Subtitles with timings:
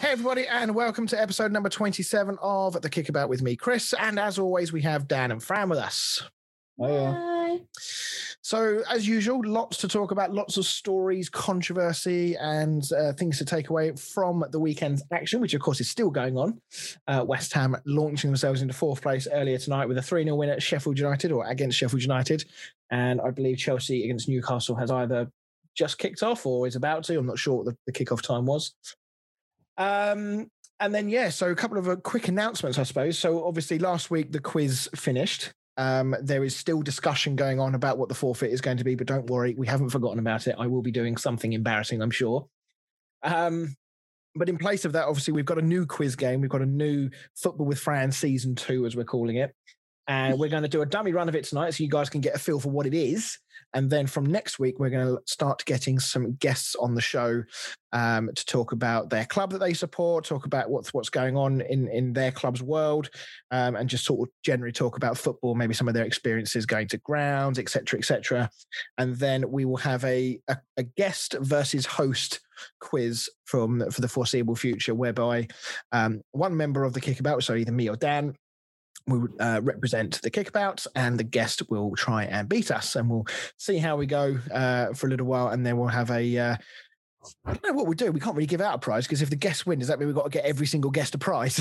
[0.00, 3.94] Hey, everybody, and welcome to episode number 27 of The Kickabout with me, Chris.
[3.98, 6.22] And as always, we have Dan and Fran with us.
[6.78, 7.12] Oh.
[7.12, 7.60] Bye.
[8.42, 13.44] So, as usual, lots to talk about, lots of stories, controversy, and uh, things to
[13.46, 16.60] take away from the weekend's action, which, of course, is still going on.
[17.08, 20.50] Uh, West Ham launching themselves into fourth place earlier tonight with a 3 0 win
[20.50, 22.44] at Sheffield United or against Sheffield United.
[22.90, 25.30] And I believe Chelsea against Newcastle has either
[25.74, 27.18] just kicked off or is about to.
[27.18, 28.74] I'm not sure what the, the kickoff time was.
[29.78, 33.18] Um, and then, yeah, so a couple of uh, quick announcements, I suppose.
[33.18, 35.54] So, obviously, last week the quiz finished.
[35.76, 38.94] Um, there is still discussion going on about what the forfeit is going to be,
[38.94, 40.54] but don't worry, we haven't forgotten about it.
[40.58, 42.46] I will be doing something embarrassing, I'm sure.
[43.22, 43.74] Um,
[44.36, 46.40] but in place of that, obviously, we've got a new quiz game.
[46.40, 49.54] We've got a new Football with Fran season two, as we're calling it.
[50.06, 52.20] And we're going to do a dummy run of it tonight so you guys can
[52.20, 53.38] get a feel for what it is.
[53.72, 57.42] And then from next week, we're going to start getting some guests on the show
[57.92, 61.60] um, to talk about their club that they support, talk about what's what's going on
[61.60, 63.10] in in their club's world,
[63.50, 66.88] um, and just sort of generally talk about football, maybe some of their experiences going
[66.88, 68.50] to grounds, etc., etc.
[68.98, 72.40] And then we will have a, a a guest versus host
[72.80, 75.48] quiz from for the foreseeable future, whereby
[75.92, 78.34] um, one member of the Kickabout, so either me or Dan,
[79.06, 83.26] will uh, represent the kickabout and the guest will try and beat us and we'll
[83.58, 86.56] see how we go uh, for a little while and then we'll have a uh,
[87.44, 88.12] I don't know what we'll do.
[88.12, 90.08] We can't really give out a prize because if the guest win, does that mean
[90.08, 91.58] we've got to get every single guest a prize?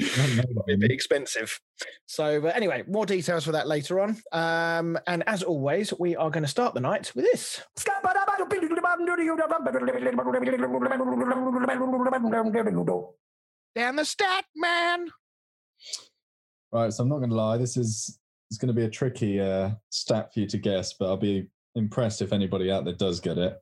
[0.00, 1.60] It'd be a bit expensive.
[2.06, 4.16] So, but anyway, more details for that later on.
[4.32, 7.62] Um, and as always, we are going to start the night with this.
[13.74, 15.08] Down the stack, man.
[16.72, 17.56] Right, so I'm not going to lie.
[17.56, 18.18] This is
[18.50, 21.48] it's going to be a tricky uh, stat for you to guess, but I'll be
[21.74, 23.58] impressed if anybody out there does get it.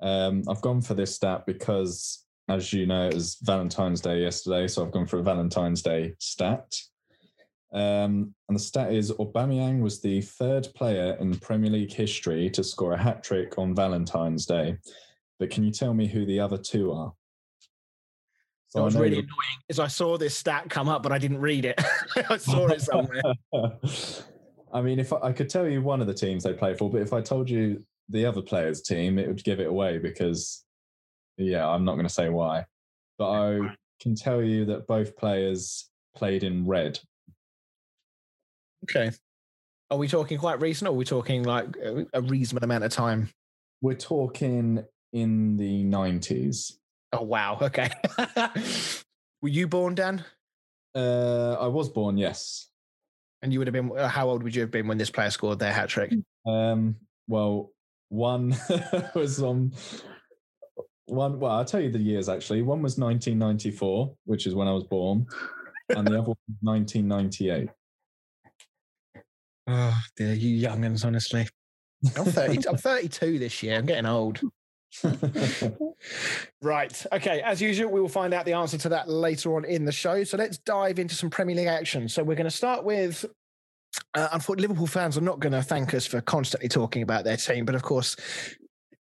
[0.00, 4.68] Um, I've gone for this stat because, as you know, it was Valentine's Day yesterday,
[4.68, 6.72] so I've gone for a Valentine's Day stat.
[7.72, 12.64] Um, and the stat is Aubameyang was the third player in Premier League history to
[12.64, 14.76] score a hat trick on Valentine's Day.
[15.38, 17.12] But can you tell me who the other two are?
[18.68, 19.28] So was really annoying
[19.68, 21.80] is I saw this stat come up, but I didn't read it.
[22.28, 23.22] I saw it somewhere.
[24.72, 26.90] I mean, if I, I could tell you one of the teams they play for,
[26.90, 30.64] but if I told you the other player's team, it would give it away because,
[31.38, 32.66] yeah, I'm not going to say why.
[33.16, 36.98] But I can tell you that both players played in red.
[38.84, 39.10] Okay.
[39.90, 41.74] Are we talking quite recent or are we talking like
[42.12, 43.30] a reasonable amount of time?
[43.80, 44.84] We're talking
[45.14, 46.72] in the 90s.
[47.12, 47.58] Oh, wow.
[47.62, 47.90] Okay.
[49.40, 50.24] Were you born, Dan?
[50.94, 52.68] Uh, I was born, yes.
[53.42, 55.30] And you would have been, uh, how old would you have been when this player
[55.30, 56.12] scored their hat trick?
[56.44, 56.96] Um,
[57.28, 57.70] well,
[58.08, 58.56] one
[59.14, 59.72] was on
[61.06, 61.38] one.
[61.38, 62.62] Well, I'll tell you the years actually.
[62.62, 65.26] One was 1994, which is when I was born,
[65.90, 67.70] and the other one was 1998.
[69.70, 71.46] Oh, dear, you youngins, honestly.
[72.16, 73.76] I'm 30, I'm 32 this year.
[73.76, 74.40] I'm getting old.
[76.60, 77.06] Right.
[77.12, 77.40] Okay.
[77.42, 80.24] As usual, we will find out the answer to that later on in the show.
[80.24, 82.08] So let's dive into some Premier League action.
[82.08, 83.24] So we're going to start with.
[84.14, 87.36] Uh, unfortunately, Liverpool fans are not going to thank us for constantly talking about their
[87.36, 88.16] team, but of course,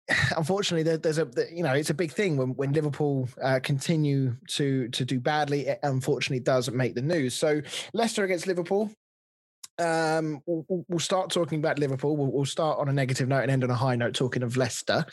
[0.36, 4.36] unfortunately, there, there's a you know it's a big thing when when Liverpool uh, continue
[4.48, 5.66] to to do badly.
[5.66, 7.34] It unfortunately does make the news.
[7.34, 7.60] So
[7.92, 8.90] Leicester against Liverpool.
[9.78, 12.16] Um, we'll, we'll- start talking about Liverpool.
[12.16, 14.56] We'll, we'll start on a negative note and end on a high note talking of
[14.56, 15.04] Leicester.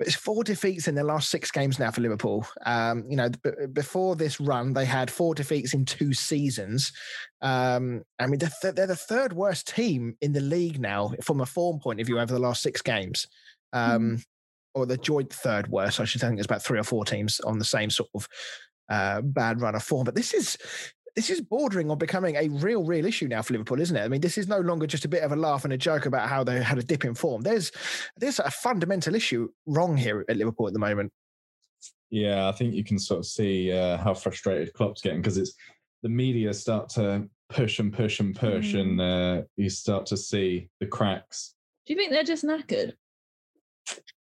[0.00, 2.46] But it's four defeats in their last six games now for Liverpool.
[2.64, 6.90] Um, you know, b- before this run, they had four defeats in two seasons.
[7.42, 11.42] Um, I mean, they're, th- they're the third worst team in the league now from
[11.42, 13.26] a form point of view over the last six games.
[13.74, 14.22] Um,
[14.74, 16.00] Or the joint third worst.
[16.00, 18.28] I should think there's about three or four teams on the same sort of
[18.88, 20.04] uh, bad run of form.
[20.04, 20.56] But this is
[21.16, 24.02] this is bordering on becoming a real, real issue now for Liverpool, isn't it?
[24.02, 26.06] I mean, this is no longer just a bit of a laugh and a joke
[26.06, 27.42] about how they had a dip in form.
[27.42, 27.72] There's
[28.16, 31.12] there's a fundamental issue wrong here at Liverpool at the moment.
[32.10, 35.54] Yeah, I think you can sort of see uh, how frustrated Klopp's getting because it's
[36.02, 38.80] the media start to push and push and push, Mm.
[38.80, 41.54] and uh, you start to see the cracks.
[41.86, 42.94] Do you think they're just knackered?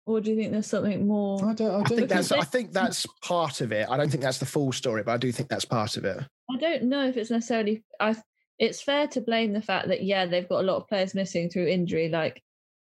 [0.08, 1.44] Or do you think there's something more?
[1.44, 1.72] I don't.
[1.72, 3.88] I I don't think that's they- I think that's part of it.
[3.90, 6.20] I don't think that's the full story, but I do think that's part of it.
[6.50, 7.84] I don't know if it's necessarily.
[8.00, 8.16] I.
[8.58, 11.50] It's fair to blame the fact that yeah, they've got a lot of players missing
[11.50, 12.08] through injury.
[12.08, 12.42] Like,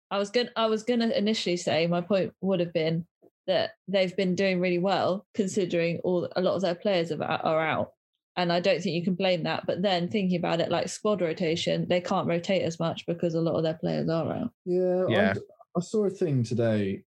[0.09, 3.05] I was gonna, I was gonna initially say my point would have been
[3.47, 7.61] that they've been doing really well considering all a lot of their players are, are
[7.61, 7.91] out.
[8.37, 9.65] And I don't think you can blame that.
[9.65, 13.41] But then thinking about it like squad rotation, they can't rotate as much because a
[13.41, 14.51] lot of their players are out.
[14.65, 15.33] Yeah, Yeah.
[15.35, 17.03] I, I saw a thing today,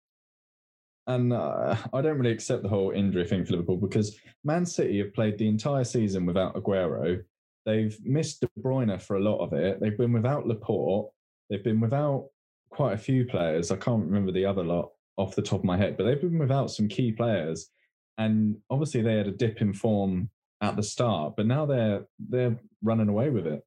[1.09, 4.99] and uh, I don't really accept the whole injury thing for Liverpool because Man City
[4.99, 7.23] have played the entire season without Aguero.
[7.65, 9.79] They've missed De Bruyne for a lot of it.
[9.79, 11.09] They've been without Laporte.
[11.49, 12.27] They've been without
[12.69, 13.71] quite a few players.
[13.71, 16.37] I can't remember the other lot off the top of my head, but they've been
[16.37, 17.71] without some key players.
[18.19, 20.29] And obviously, they had a dip in form
[20.61, 23.63] at the start, but now they're they're running away with it.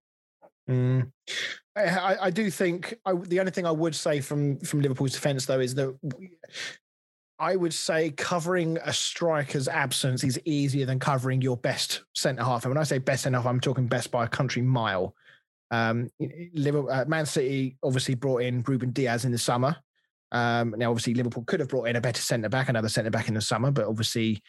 [0.71, 1.11] Mm.
[1.75, 5.47] I, I- do think I, the only thing I would say from from Liverpool's defence
[5.47, 5.99] though is that
[7.43, 12.65] I would say covering a striker's absence is easier than covering your best centre half.
[12.65, 15.17] And when I say best centre half, I'm talking best by a country mile.
[15.73, 16.09] Um,
[16.55, 19.77] Liverpool, uh, Man City obviously brought in Ruben Dias in the summer.
[20.31, 23.27] Um, now, obviously, Liverpool could have brought in a better centre back, another centre back
[23.27, 24.41] in the summer, but obviously,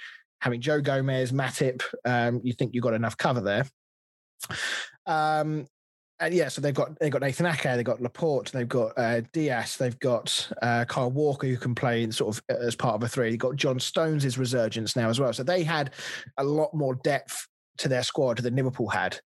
[0.41, 3.65] having Joe Gomez, Matip, um, you think you've got enough cover there.
[5.07, 5.65] Um,
[6.25, 9.21] and yeah, so they've got they've got Nathan Ake, they've got Laporte, they've got uh,
[9.31, 12.95] Dias, they've got uh, Kyle Walker who can play in sort of uh, as part
[12.95, 13.29] of a three.
[13.29, 15.33] They've got John Stones' resurgence now as well.
[15.33, 15.91] So they had
[16.37, 17.47] a lot more depth
[17.77, 19.19] to their squad than Liverpool had.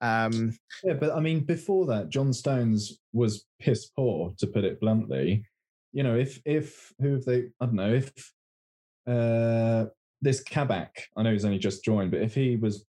[0.00, 4.80] Um, Yeah, but I mean, before that, John Stones was piss poor, to put it
[4.80, 5.44] bluntly.
[5.92, 7.48] You know, if if who have they?
[7.60, 8.32] I don't know if
[9.06, 9.86] uh
[10.22, 11.08] this Kabak.
[11.16, 12.84] I know he's only just joined, but if he was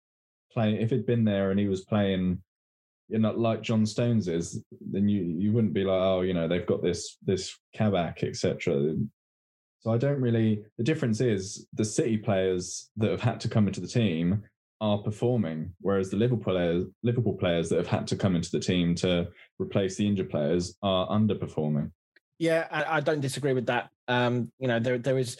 [0.51, 2.41] playing, if he'd been there and he was playing,
[3.09, 6.47] you know, like John Stones is, then you you wouldn't be like, oh, you know,
[6.47, 8.95] they've got this this Kabak, etc.
[9.79, 10.63] So I don't really.
[10.77, 14.43] The difference is the City players that have had to come into the team
[14.81, 18.59] are performing, whereas the Liverpool players, Liverpool players that have had to come into the
[18.59, 19.27] team to
[19.57, 21.91] replace the injured players are underperforming.
[22.37, 23.89] Yeah, I, I don't disagree with that.
[24.07, 25.37] Um, you know, there there is,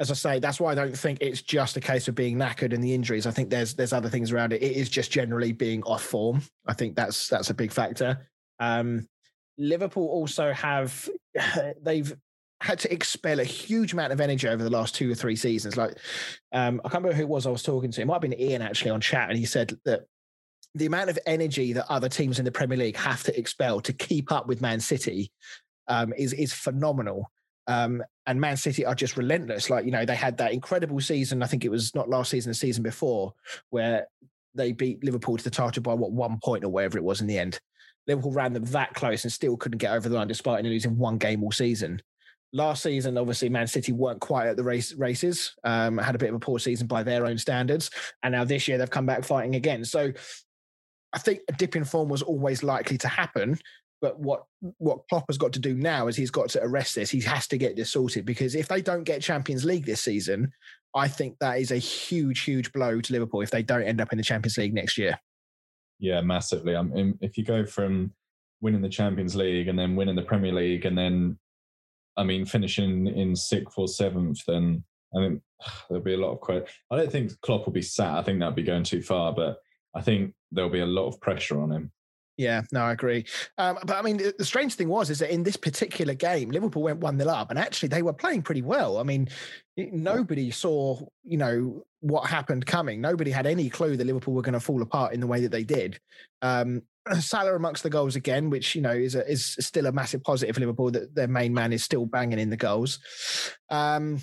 [0.00, 2.72] as I say, that's why I don't think it's just a case of being knackered
[2.72, 3.26] and the injuries.
[3.26, 4.62] I think there's there's other things around it.
[4.62, 6.42] It is just generally being off form.
[6.66, 8.26] I think that's that's a big factor.
[8.58, 9.06] Um,
[9.58, 11.08] Liverpool also have
[11.82, 12.16] they've
[12.62, 15.76] had to expel a huge amount of energy over the last two or three seasons.
[15.76, 15.96] Like,
[16.52, 18.00] um, I can't remember who it was I was talking to.
[18.00, 20.06] It might have been Ian actually on chat, and he said that
[20.74, 23.92] the amount of energy that other teams in the Premier League have to expel to
[23.92, 25.30] keep up with Man City
[25.88, 27.30] um, is is phenomenal.
[27.66, 29.70] Um, and Man City are just relentless.
[29.70, 31.42] Like you know, they had that incredible season.
[31.42, 33.34] I think it was not last season, the season before,
[33.70, 34.06] where
[34.54, 37.26] they beat Liverpool to the title by what one point or whatever it was in
[37.26, 37.58] the end.
[38.06, 40.96] Liverpool ran them that close and still couldn't get over the line despite only losing
[40.96, 42.00] one game all season.
[42.52, 45.52] Last season, obviously, Man City weren't quite at the race races.
[45.64, 47.90] Um, had a bit of a poor season by their own standards,
[48.22, 49.84] and now this year they've come back fighting again.
[49.84, 50.12] So,
[51.12, 53.58] I think a dip in form was always likely to happen.
[54.00, 54.44] But what
[54.78, 57.10] what Klopp has got to do now is he's got to arrest this.
[57.10, 60.52] He has to get this sorted because if they don't get Champions League this season,
[60.94, 64.12] I think that is a huge, huge blow to Liverpool if they don't end up
[64.12, 65.18] in the Champions League next year.
[65.98, 66.76] Yeah, massively.
[66.76, 68.12] I mean, if you go from
[68.62, 71.38] winning the Champions League and then winning the Premier League and then,
[72.16, 74.82] I mean, finishing in sixth or seventh, then
[75.14, 75.42] I mean,
[75.88, 76.64] there'll be a lot of quite.
[76.90, 78.14] I don't think Klopp will be sat.
[78.14, 79.58] I think that'd be going too far, but
[79.94, 81.92] I think there'll be a lot of pressure on him.
[82.40, 83.26] Yeah, no, I agree.
[83.58, 86.82] Um, but I mean, the, strange thing was is that in this particular game, Liverpool
[86.82, 88.96] went one 0 up, and actually they were playing pretty well.
[88.96, 89.28] I mean,
[89.76, 93.02] nobody saw you know what happened coming.
[93.02, 95.52] Nobody had any clue that Liverpool were going to fall apart in the way that
[95.52, 96.00] they did.
[96.40, 96.80] Um,
[97.20, 100.54] Salah amongst the goals again, which you know is a, is still a massive positive
[100.54, 103.00] for Liverpool that their main man is still banging in the goals.
[103.68, 104.18] Um,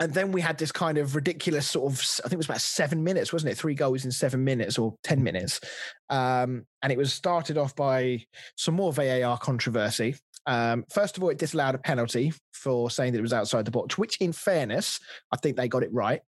[0.00, 2.60] and then we had this kind of ridiculous sort of, I think it was about
[2.60, 3.58] seven minutes, wasn't it?
[3.58, 5.60] Three goals in seven minutes or 10 minutes.
[6.08, 8.24] Um, and it was started off by
[8.56, 10.16] some more VAR controversy.
[10.46, 13.70] Um, first of all, it disallowed a penalty for saying that it was outside the
[13.70, 14.98] box, which, in fairness,
[15.30, 16.20] I think they got it right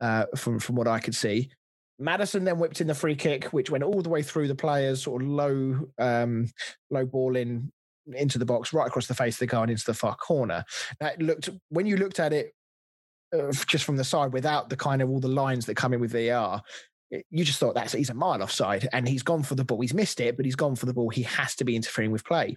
[0.00, 1.50] uh, from from what I could see.
[1.98, 5.02] Maddison then whipped in the free kick, which went all the way through the players,
[5.02, 6.50] sort of low, um,
[6.90, 7.70] low ball in
[8.06, 10.64] into the box, right across the face of the goal and into the far corner.
[11.00, 12.54] That looked when you looked at it
[13.66, 16.14] just from the side, without the kind of all the lines that come in with
[16.14, 19.80] it- you just thought that's he's a mile offside, and he's gone for the ball.
[19.80, 21.10] He's missed it, but he's gone for the ball.
[21.10, 22.56] He has to be interfering with play.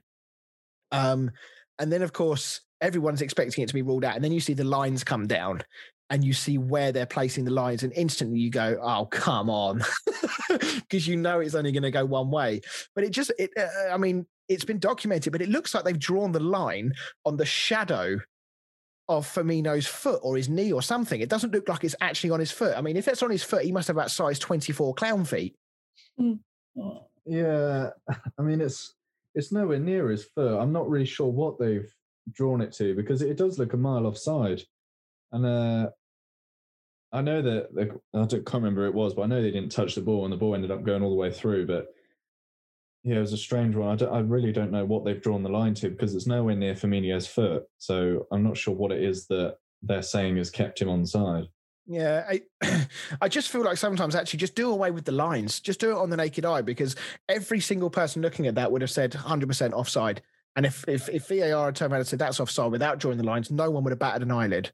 [0.91, 1.31] Um,
[1.79, 4.53] and then of course everyone's expecting it to be ruled out, and then you see
[4.53, 5.63] the lines come down,
[6.09, 9.83] and you see where they're placing the lines, and instantly you go, "Oh, come on,"
[10.49, 12.61] because you know it's only going to go one way.
[12.95, 15.99] But it just, it, uh, I mean, it's been documented, but it looks like they've
[15.99, 16.93] drawn the line
[17.25, 18.19] on the shadow
[19.09, 21.21] of Firmino's foot or his knee or something.
[21.21, 22.77] It doesn't look like it's actually on his foot.
[22.77, 25.55] I mean, if it's on his foot, he must have about size 24 clown feet.
[27.25, 27.89] Yeah,
[28.39, 28.95] I mean, it's
[29.35, 30.59] it's nowhere near his foot.
[30.59, 31.91] I'm not really sure what they've
[32.31, 34.61] drawn it to because it does look a mile offside.
[35.31, 35.89] And uh,
[37.11, 39.51] I know that they, I don't, can't remember who it was, but I know they
[39.51, 41.67] didn't touch the ball, and the ball ended up going all the way through.
[41.67, 41.87] But
[43.07, 44.03] yeah, it was a strange one.
[44.03, 46.73] I, I really don't know what they've drawn the line to because it's nowhere near
[46.73, 47.63] Firmino's foot.
[47.77, 51.45] So I'm not sure what it is that they're saying has kept him on side.
[51.85, 52.41] Yeah, I,
[53.21, 55.61] I just feel like sometimes actually just do away with the lines.
[55.61, 56.97] Just do it on the naked eye because
[57.29, 60.21] every single person looking at that would have said 100% offside.
[60.57, 63.23] And if if, if VAR had turned around and said that's offside without drawing the
[63.23, 64.73] lines, no one would have batted an eyelid.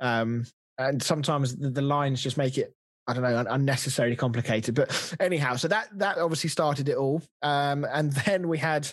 [0.00, 0.44] Um,
[0.76, 2.74] and sometimes the, the lines just make it
[3.08, 4.74] I don't know, unnecessarily complicated.
[4.74, 7.22] But anyhow, so that that obviously started it all.
[7.42, 8.88] Um, and then we had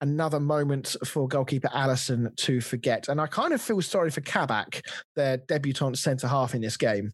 [0.00, 3.08] another moment for goalkeeper Alisson to forget.
[3.08, 4.82] And I kind of feel sorry for Kabak,
[5.14, 7.12] their debutant centre half in this game.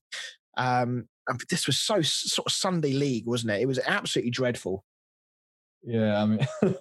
[0.57, 1.09] Um,
[1.51, 3.61] this was so sort of Sunday league, wasn't it?
[3.61, 4.85] It was absolutely dreadful.
[5.83, 6.47] Yeah, I mean,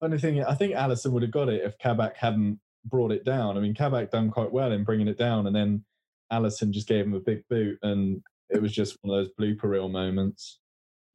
[0.00, 3.56] funny thing, I think Alisson would have got it if Kabak hadn't brought it down.
[3.56, 5.84] I mean, Kabak done quite well in bringing it down, and then
[6.32, 9.64] Alisson just gave him a big boot, and it was just one of those blooper
[9.64, 10.60] reel moments.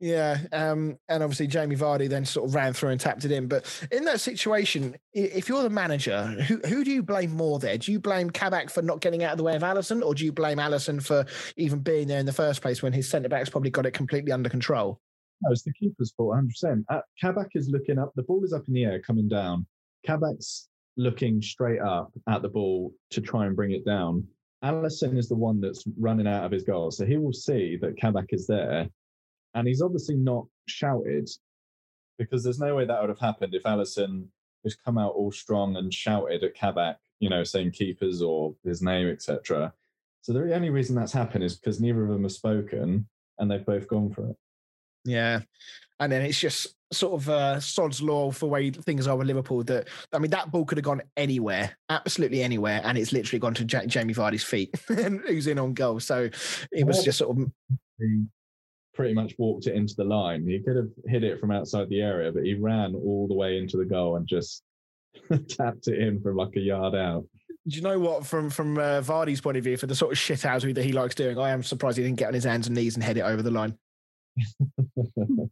[0.01, 3.47] Yeah, um, and obviously Jamie Vardy then sort of ran through and tapped it in.
[3.47, 7.77] But in that situation, if you're the manager, who who do you blame more there?
[7.77, 10.23] Do you blame Kabak for not getting out of the way of Alisson, or do
[10.23, 11.25] you blame Alisson for
[11.57, 14.31] even being there in the first place when his centre backs probably got it completely
[14.31, 15.01] under control?
[15.41, 16.83] No, it's the keeper's fault, 100%.
[16.89, 19.65] Uh, Kabak is looking up, the ball is up in the air, coming down.
[20.05, 20.67] Kabak's
[20.97, 24.25] looking straight up at the ball to try and bring it down.
[24.63, 26.91] Alisson is the one that's running out of his goal.
[26.91, 28.89] So he will see that Kabak is there.
[29.55, 31.29] And he's obviously not shouted
[32.17, 34.25] because there's no way that would have happened if Alisson
[34.63, 38.81] has come out all strong and shouted at Kabak, you know, saying keepers or his
[38.81, 39.73] name, etc.
[40.21, 43.65] So the only reason that's happened is because neither of them have spoken and they've
[43.65, 44.35] both gone for it.
[45.05, 45.39] Yeah.
[45.99, 49.27] And then it's just sort of uh, sod's law for the way things are with
[49.27, 49.63] Liverpool.
[49.63, 53.53] That I mean, that ball could have gone anywhere, absolutely anywhere, and it's literally gone
[53.55, 55.99] to J- Jamie Vardy's feet, and who's in on goal.
[55.99, 56.29] So
[56.71, 57.51] it was just sort of.
[57.99, 58.23] He
[58.93, 60.45] pretty much walked it into the line.
[60.47, 63.57] He could have hit it from outside the area, but he ran all the way
[63.57, 64.63] into the goal and just
[65.49, 67.25] tapped it in from like a yard out.
[67.67, 68.25] Do you know what?
[68.25, 70.93] From from uh, Vardy's point of view, for the sort of shit out that he
[70.93, 73.17] likes doing, I am surprised he didn't get on his hands and knees and head
[73.17, 73.77] it over the line.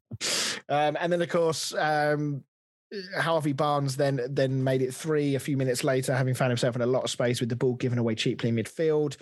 [0.69, 2.43] um, and then, of course, um,
[3.19, 6.81] Harvey Barnes then then made it three a few minutes later, having found himself in
[6.81, 9.17] a lot of space with the ball given away cheaply in midfield.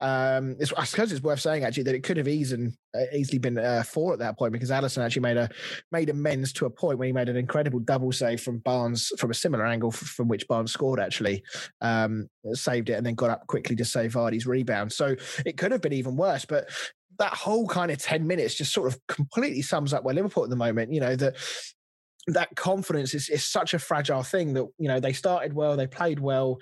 [0.00, 3.56] Um, I suppose it's worth saying actually that it could have easily uh, easily been
[3.56, 5.48] uh, four at that point because Alisson actually made a
[5.92, 9.30] made amends to a point where he made an incredible double save from Barnes from
[9.30, 11.44] a similar angle from which Barnes scored actually,
[11.82, 14.92] um, saved it and then got up quickly to save Vardy's rebound.
[14.92, 15.14] So
[15.46, 16.68] it could have been even worse, but
[17.18, 20.50] that whole kind of 10 minutes just sort of completely sums up where Liverpool at
[20.50, 21.36] the moment, you know, that
[22.28, 25.86] that confidence is, is such a fragile thing that, you know, they started well, they
[25.86, 26.58] played well,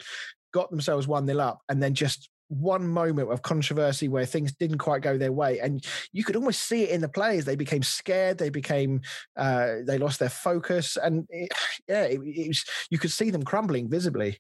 [0.53, 4.79] got themselves 1 nil up, and then just one moment of controversy where things didn't
[4.79, 5.59] quite go their way.
[5.61, 5.83] And
[6.13, 7.45] you could almost see it in the players.
[7.45, 9.01] They became scared they became
[9.37, 11.51] uh, they lost their focus and it,
[11.89, 14.39] yeah it, it was, you could see them crumbling visibly.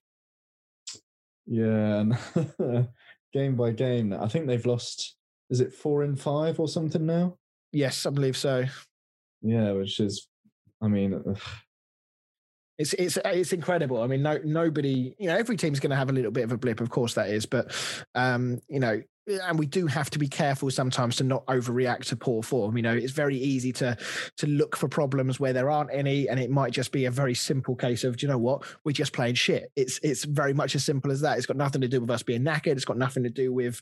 [1.47, 2.04] Yeah
[3.33, 5.16] game by game i think they've lost
[5.52, 7.37] is it four in five or something now?
[7.73, 8.64] Yes, I believe so.
[9.42, 10.26] Yeah, which is,
[10.80, 11.38] I mean, ugh.
[12.78, 14.02] it's it's it's incredible.
[14.02, 16.52] I mean, no nobody, you know, every team's going to have a little bit of
[16.52, 17.71] a blip, of course that is, but
[18.14, 22.17] um, you know, and we do have to be careful sometimes to not overreact to
[22.17, 22.76] poor form.
[22.76, 23.97] You know, it's very easy to
[24.38, 27.35] to look for problems where there aren't any, and it might just be a very
[27.35, 29.71] simple case of, do you know what, we're just playing shit.
[29.76, 31.37] It's it's very much as simple as that.
[31.37, 32.73] It's got nothing to do with us being knackered.
[32.73, 33.81] It's got nothing to do with,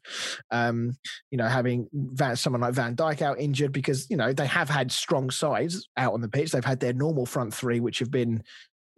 [0.51, 0.97] um,
[1.31, 4.69] you know, having Van, someone like Van Dijk out injured because you know they have
[4.69, 6.53] had strong sides out on the pitch.
[6.53, 8.43] They've had their normal front three, which have been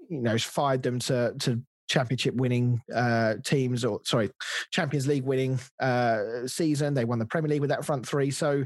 [0.08, 4.30] you know fired them to to championship winning uh, teams or sorry
[4.70, 6.94] champions league winning uh, season.
[6.94, 8.30] They won the premier league with that front three.
[8.30, 8.64] So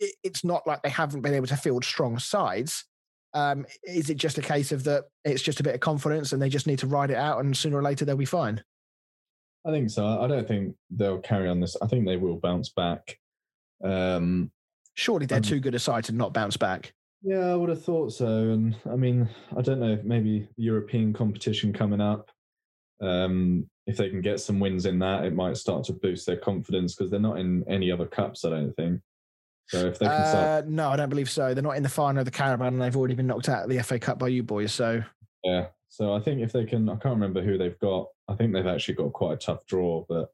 [0.00, 2.84] it, it's not like they haven't been able to field strong sides.
[3.34, 6.42] Um, is it just a case of that it's just a bit of confidence and
[6.42, 8.62] they just need to ride it out and sooner or later they'll be fine?
[9.64, 10.06] I think so.
[10.06, 13.18] I don't think they'll carry on this i think they will bounce back.
[13.82, 14.50] Um,
[14.94, 17.84] surely they're um, too good a side to not bounce back yeah, I would have
[17.84, 18.26] thought so.
[18.26, 22.30] And I mean, I don't know, maybe European competition coming up.
[23.00, 26.36] Um, if they can get some wins in that, it might start to boost their
[26.36, 29.00] confidence because they're not in any other cups, I don't think.
[29.68, 30.64] So if they can start...
[30.64, 31.54] uh, no, I don't believe so.
[31.54, 33.70] They're not in the final of the Carabao, and they've already been knocked out of
[33.70, 34.72] the FA Cup by you boys.
[34.72, 35.02] So
[35.44, 38.08] yeah, so I think if they can, I can't remember who they've got.
[38.28, 40.32] I think they've actually got quite a tough draw, but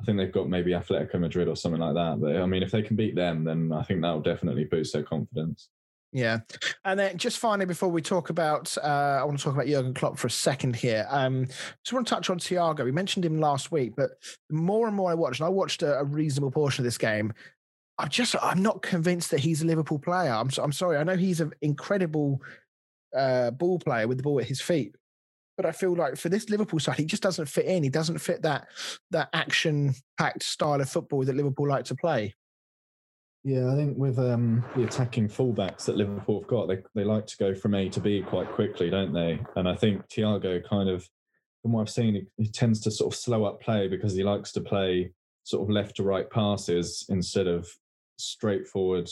[0.00, 2.20] I think they've got maybe Atletico Madrid or something like that.
[2.20, 4.92] But I mean, if they can beat them, then I think that will definitely boost
[4.92, 5.68] their confidence.
[6.16, 6.38] Yeah,
[6.86, 9.92] and then just finally, before we talk about, uh, I want to talk about Jurgen
[9.92, 11.06] Klopp for a second here.
[11.10, 12.86] Um, just want to touch on Thiago.
[12.86, 14.12] We mentioned him last week, but
[14.50, 17.34] more and more I watched, and I watched a, a reasonable portion of this game.
[17.98, 20.32] I'm just, I'm not convinced that he's a Liverpool player.
[20.32, 20.96] I'm, I'm sorry.
[20.96, 22.40] I know he's an incredible
[23.14, 24.94] uh, ball player with the ball at his feet,
[25.58, 27.82] but I feel like for this Liverpool side, he just doesn't fit in.
[27.82, 28.68] He doesn't fit that
[29.10, 32.34] that action-packed style of football that Liverpool like to play.
[33.46, 37.28] Yeah, I think with um, the attacking fullbacks that Liverpool have got, they, they like
[37.28, 39.38] to go from A to B quite quickly, don't they?
[39.54, 41.08] And I think Thiago kind of,
[41.62, 44.24] from what I've seen, he, he tends to sort of slow up play because he
[44.24, 45.12] likes to play
[45.44, 47.68] sort of left to right passes instead of
[48.18, 49.08] straightforward.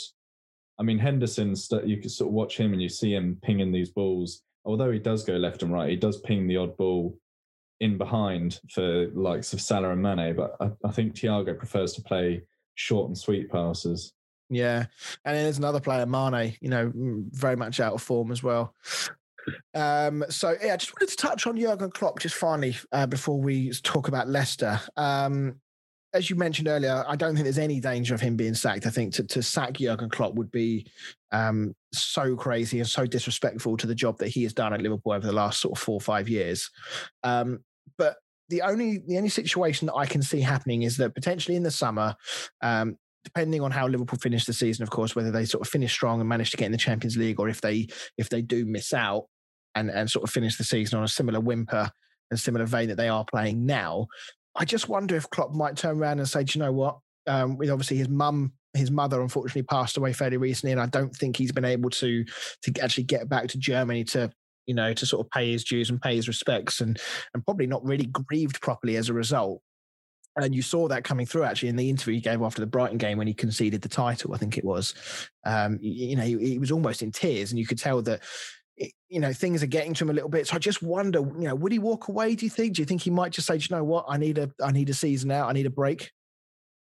[0.81, 3.91] I mean, Henderson, you can sort of watch him and you see him pinging these
[3.91, 4.43] balls.
[4.65, 7.17] Although he does go left and right, he does ping the odd ball
[7.79, 10.35] in behind for likes of Salah and Mane.
[10.35, 12.43] But I, I think Thiago prefers to play
[12.75, 14.13] short and sweet passes.
[14.55, 14.87] Yeah,
[15.25, 16.57] and then there's another player, Mane.
[16.61, 18.75] You know, very much out of form as well.
[19.75, 23.41] Um, so yeah, I just wanted to touch on Jurgen Klopp just finally uh, before
[23.41, 24.81] we talk about Leicester.
[24.97, 25.61] Um,
[26.15, 28.87] as you mentioned earlier, I don't think there's any danger of him being sacked.
[28.87, 30.87] I think to, to sack Jurgen Klopp would be
[31.33, 35.13] um, so crazy and so disrespectful to the job that he has done at Liverpool
[35.13, 36.71] over the last sort of four or five years.
[37.25, 37.65] Um,
[37.99, 38.17] but
[38.49, 41.71] the only the only situation that I can see happening is that potentially in the
[41.71, 42.15] summer,
[42.63, 45.93] um, depending on how Liverpool finish the season, of course, whether they sort of finish
[45.93, 47.89] strong and manage to get in the Champions League, or if they
[48.19, 49.25] if they do miss out
[49.75, 51.91] and and sort of finish the season on a similar whimper
[52.31, 54.07] and similar vein that they are playing now,
[54.57, 56.99] I just wonder if Klopp might turn around and say, Do you know what?
[57.27, 61.15] Um, with obviously his mum, his mother unfortunately passed away fairly recently, and I don't
[61.15, 64.31] think he's been able to to actually get back to Germany to
[64.67, 67.01] you know to sort of pay his dues and pay his respects, and
[67.33, 69.63] and probably not really grieved properly as a result.
[70.37, 72.99] And you saw that coming through actually in the interview he gave after the Brighton
[72.99, 74.95] game when he conceded the title, I think it was.
[75.45, 78.23] Um, you, you know, he, he was almost in tears, and you could tell that
[79.09, 80.49] you know things are getting to him a little bit.
[80.49, 82.35] So I just wonder, you know, would he walk away?
[82.35, 82.75] Do you think?
[82.75, 84.73] Do you think he might just say, "Do you know what, I need a I
[84.73, 86.11] need a season out, I need a break?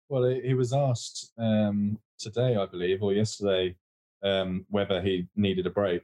[0.08, 3.76] Well, he was asked um, today, I believe, or yesterday,
[4.22, 6.02] um, whether he needed a break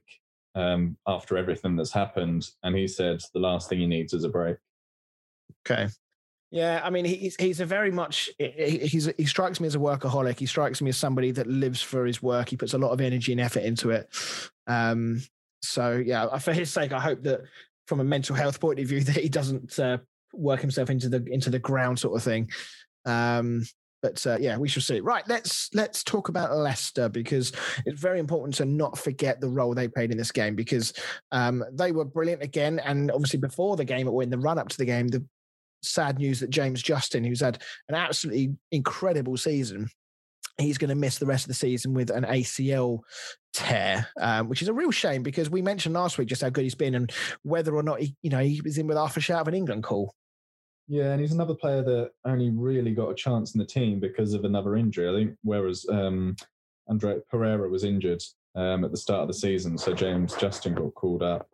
[0.54, 4.28] um, after everything that's happened, and he said the last thing he needs is a
[4.28, 4.56] break.
[5.66, 5.88] Okay.
[6.50, 10.38] Yeah, I mean, he's he's a very much he's he strikes me as a workaholic.
[10.38, 12.48] He strikes me as somebody that lives for his work.
[12.48, 14.08] He puts a lot of energy and effort into it.
[14.66, 15.22] Um,
[15.62, 17.42] so yeah, for his sake, I hope that
[17.86, 19.98] from a mental health point of view, that he doesn't uh,
[20.32, 22.50] work himself into the into the ground sort of thing.
[23.04, 23.64] Um,
[24.02, 25.00] but uh, yeah, we shall see.
[25.00, 27.52] Right, let's let's talk about Leicester because
[27.86, 30.94] it's very important to not forget the role they played in this game because
[31.30, 32.80] um, they were brilliant again.
[32.80, 35.24] And obviously, before the game or in the run up to the game, the
[35.82, 39.88] sad news that James Justin, who's had an absolutely incredible season,
[40.58, 43.00] he's going to miss the rest of the season with an ACL
[43.52, 46.64] tear, um, which is a real shame because we mentioned last week just how good
[46.64, 47.12] he's been and
[47.42, 49.54] whether or not he, you know, he was in with half a shout of an
[49.54, 50.14] England call.
[50.88, 54.34] Yeah, and he's another player that only really got a chance in the team because
[54.34, 55.08] of another injury.
[55.08, 56.34] I think whereas um,
[56.88, 58.20] Andre Pereira was injured
[58.56, 61.48] um, at the start of the season, so James Justin got called up,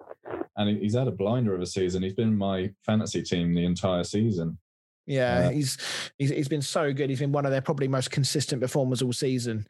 [0.57, 2.03] and he's had a blinder of a season.
[2.03, 4.59] He's been my fantasy team the entire season.
[5.07, 5.79] Yeah, uh, he's,
[6.19, 7.11] he's he's been so good.
[7.11, 9.67] He's been one of their probably most consistent performers all season.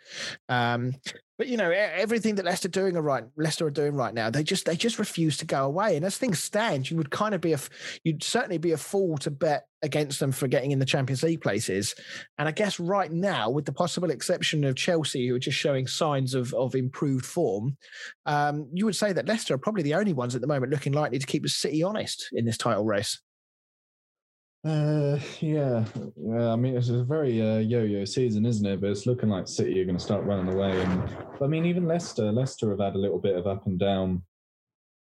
[0.48, 0.94] Um,
[1.38, 4.64] but you know, everything that Leicester doing right, Leicester are doing right now, they just
[4.64, 5.96] they just refuse to go away.
[5.96, 7.58] And as things stand, you would kind of be a
[8.04, 11.42] you'd certainly be a fool to bet against them for getting in the Champions League
[11.42, 11.94] places.
[12.38, 15.86] And I guess right now, with the possible exception of Chelsea, who are just showing
[15.86, 17.76] signs of of improved form,
[18.24, 20.94] um, you would say that Leicester are probably the only ones at the moment looking
[20.94, 23.20] likely to keep the City honest in this title race.
[24.66, 25.84] Uh, yeah.
[26.40, 28.80] I mean, it's a very uh, yo-yo season, isn't it?
[28.80, 30.80] But it's looking like City are going to start running away.
[30.82, 34.24] And I mean, even Leicester, Leicester have had a little bit of up and down,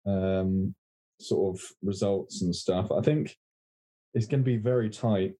[0.06, 0.74] um,
[1.18, 2.92] sort of results and stuff.
[2.92, 3.34] I think
[4.12, 5.32] it's going to be very tight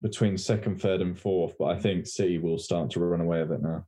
[0.00, 1.54] between second, third, and fourth.
[1.58, 3.84] But I think City will start to run away with it now.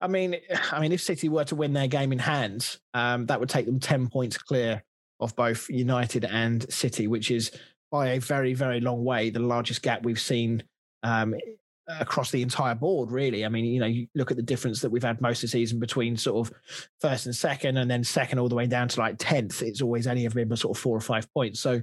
[0.00, 0.36] I mean,
[0.72, 3.66] I mean, if City were to win their game in hand, um, that would take
[3.66, 4.82] them ten points clear
[5.20, 7.52] of both United and City, which is
[7.94, 10.60] by a very, very long way, the largest gap we've seen
[11.04, 11.32] um,
[11.86, 13.44] across the entire board, really.
[13.44, 15.52] I mean, you know, you look at the difference that we've had most of the
[15.52, 16.56] season between sort of
[17.00, 19.62] first and second, and then second all the way down to like 10th.
[19.62, 21.60] It's always only ever been sort of four or five points.
[21.60, 21.82] So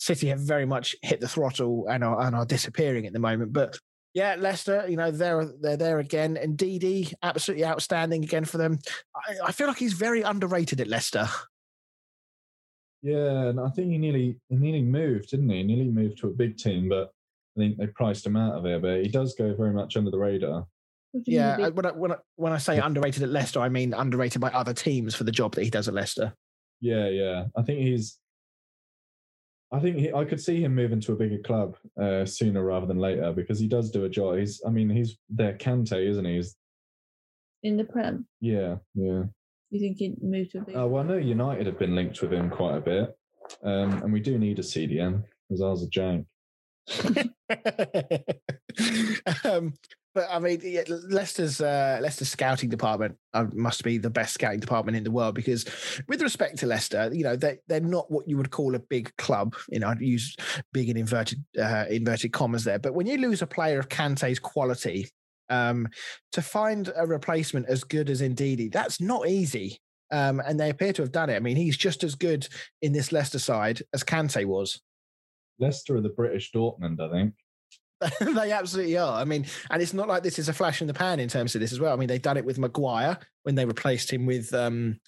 [0.00, 3.52] City have very much hit the throttle and are, and are disappearing at the moment.
[3.52, 3.78] But
[4.14, 6.36] yeah, Leicester, you know, they're they're there again.
[6.36, 8.80] And Ndidi, absolutely outstanding again for them.
[9.14, 11.28] I, I feel like he's very underrated at Leicester.
[13.02, 15.56] Yeah, and I think he nearly he nearly moved, didn't he?
[15.58, 15.62] he?
[15.64, 17.10] Nearly moved to a big team, but
[17.56, 18.78] I think they priced him out of there.
[18.78, 20.66] But he does go very much under the radar.
[21.10, 22.78] What do you mean Yeah, a I- big- when I, when I, when I say
[22.78, 25.88] underrated at Leicester, I mean underrated by other teams for the job that he does
[25.88, 26.32] at Leicester.
[26.80, 27.44] Yeah, yeah.
[27.56, 28.18] I think he's.
[29.74, 32.84] I think he, I could see him moving to a bigger club uh, sooner rather
[32.86, 34.36] than later because he does do a job.
[34.36, 36.36] He's, I mean, he's their Kante, isn't he?
[36.36, 36.54] He's,
[37.62, 38.26] in the Prem?
[38.40, 39.22] yeah, yeah.
[39.72, 40.76] You think he'd move to a big?
[40.76, 43.16] Uh, well, I know United have been linked with him quite a bit,
[43.64, 46.26] um, and we do need a CDM because ours are jank.
[49.46, 49.72] um,
[50.14, 54.60] but I mean, yeah, Leicester's uh, Leicester's scouting department uh, must be the best scouting
[54.60, 55.64] department in the world because,
[56.06, 59.16] with respect to Leicester, you know they they're not what you would call a big
[59.16, 59.56] club.
[59.70, 60.36] You know, I'd use
[60.74, 62.78] big in inverted uh, inverted commas there.
[62.78, 65.08] But when you lose a player of Kante's quality,
[65.52, 65.88] um,
[66.32, 69.78] to find a replacement as good as Ndidi, that's not easy.
[70.10, 71.36] Um, and they appear to have done it.
[71.36, 72.46] I mean, he's just as good
[72.82, 74.80] in this Leicester side as Kante was.
[75.58, 77.34] Leicester are the British Dortmund, I think.
[78.20, 79.20] they absolutely are.
[79.20, 81.54] I mean, and it's not like this is a flash in the pan in terms
[81.54, 81.92] of this as well.
[81.92, 84.98] I mean, they've done it with Maguire when they replaced him with um,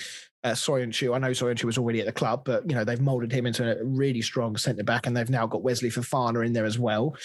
[0.42, 1.14] uh, Soyuncu.
[1.14, 3.80] I know Soyuncu was already at the club, but you know they've molded him into
[3.80, 7.16] a really strong centre back, and they've now got Wesley Fofana in there as well.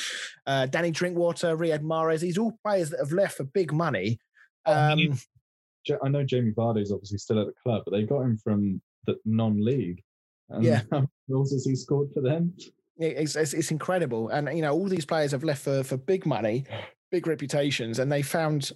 [0.47, 2.21] Uh, Danny Drinkwater, Riyad Mahrez.
[2.21, 4.19] These all players that have left for big money.
[4.65, 5.19] I mean, Um,
[6.03, 9.17] I know Jamie Vardy's obviously still at the club, but they got him from the
[9.25, 10.03] non-league.
[10.49, 10.81] And Yeah.
[10.91, 12.53] how many goals has he scored for them?
[12.99, 14.29] It- it's, it's, it's incredible.
[14.29, 16.65] And you know, all these players have left for for big money,
[17.11, 18.71] big reputations, and they found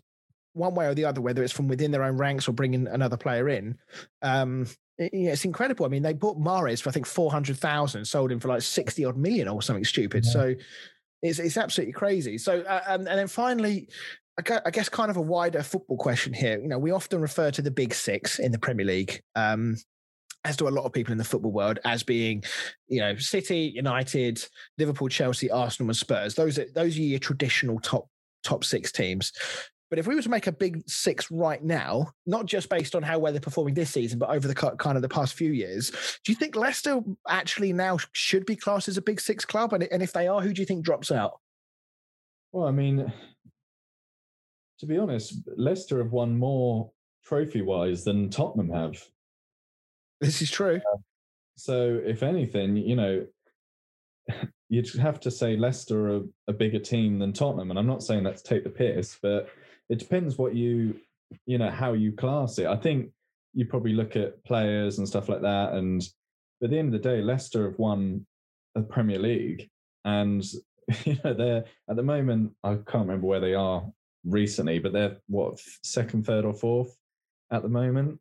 [0.54, 3.18] one way or the other, whether it's from within their own ranks or bringing another
[3.18, 3.76] player in.
[4.22, 5.86] Um, it- yeah, it's incredible.
[5.86, 8.62] I mean, they bought Mahrez for I think four hundred thousand, sold him for like
[8.62, 10.24] sixty odd million or something stupid.
[10.26, 10.32] Yeah.
[10.32, 10.56] So
[11.22, 12.38] it's it's absolutely crazy.
[12.38, 13.90] So uh, um, and then finally.
[14.36, 16.60] I I guess kind of a wider football question here.
[16.60, 19.22] You know, we often refer to the big six in the Premier League.
[19.36, 19.78] Um,
[20.46, 22.44] as do a lot of people in the football world, as being,
[22.88, 24.44] you know, City, United,
[24.78, 26.36] Liverpool, Chelsea, Arsenal, and Spurs.
[26.36, 28.10] Those are those are your traditional top
[28.44, 29.32] top six teams.
[29.90, 33.04] But if we were to make a big six right now, not just based on
[33.04, 35.92] how well they're performing this season, but over the kind of the past few years,
[36.26, 39.72] do you think Leicester actually now should be classed as a big six club?
[39.72, 41.40] And, and if they are, who do you think drops out?
[42.52, 43.14] Well, I mean,
[44.80, 46.90] to be honest, Leicester have won more
[47.24, 48.96] trophy-wise than Tottenham have.
[50.24, 50.82] This is true.
[50.94, 50.98] Uh,
[51.56, 53.26] so, if anything, you know,
[54.70, 57.70] you'd have to say Leicester are a bigger team than Tottenham.
[57.70, 59.50] And I'm not saying that to take the piss, but
[59.90, 60.96] it depends what you,
[61.46, 62.68] you know, how you class it.
[62.68, 63.12] I think
[63.54, 65.74] you probably look at players and stuff like that.
[65.74, 66.02] And
[66.64, 68.26] at the end of the day, Leicester have won
[68.74, 69.70] the Premier League.
[70.06, 70.44] And,
[71.04, 73.86] you know, they're at the moment, I can't remember where they are
[74.26, 76.98] recently, but they're what, second, third, or fourth
[77.52, 78.20] at the moment.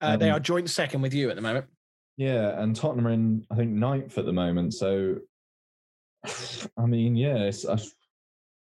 [0.00, 1.66] Uh, they Um, are joint second with you at the moment.
[2.16, 4.74] Yeah, and Tottenham are in, I think, ninth at the moment.
[4.74, 5.16] So,
[6.76, 7.78] I mean, yeah, I,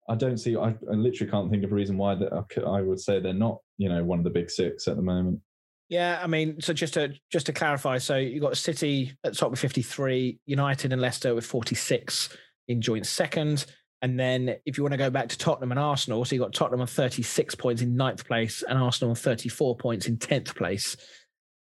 [0.09, 2.65] I don't see, I, I literally can't think of a reason why that I, could,
[2.65, 5.41] I would say they're not, you know, one of the big six at the moment.
[5.89, 9.51] Yeah, I mean, so just to just to clarify, so you got City at top
[9.51, 12.37] with 53, United and Leicester with 46
[12.69, 13.67] in joint second.
[14.01, 16.53] And then if you want to go back to Tottenham and Arsenal, so you got
[16.55, 20.97] Tottenham on 36 points in ninth place and Arsenal on 34 points in 10th place.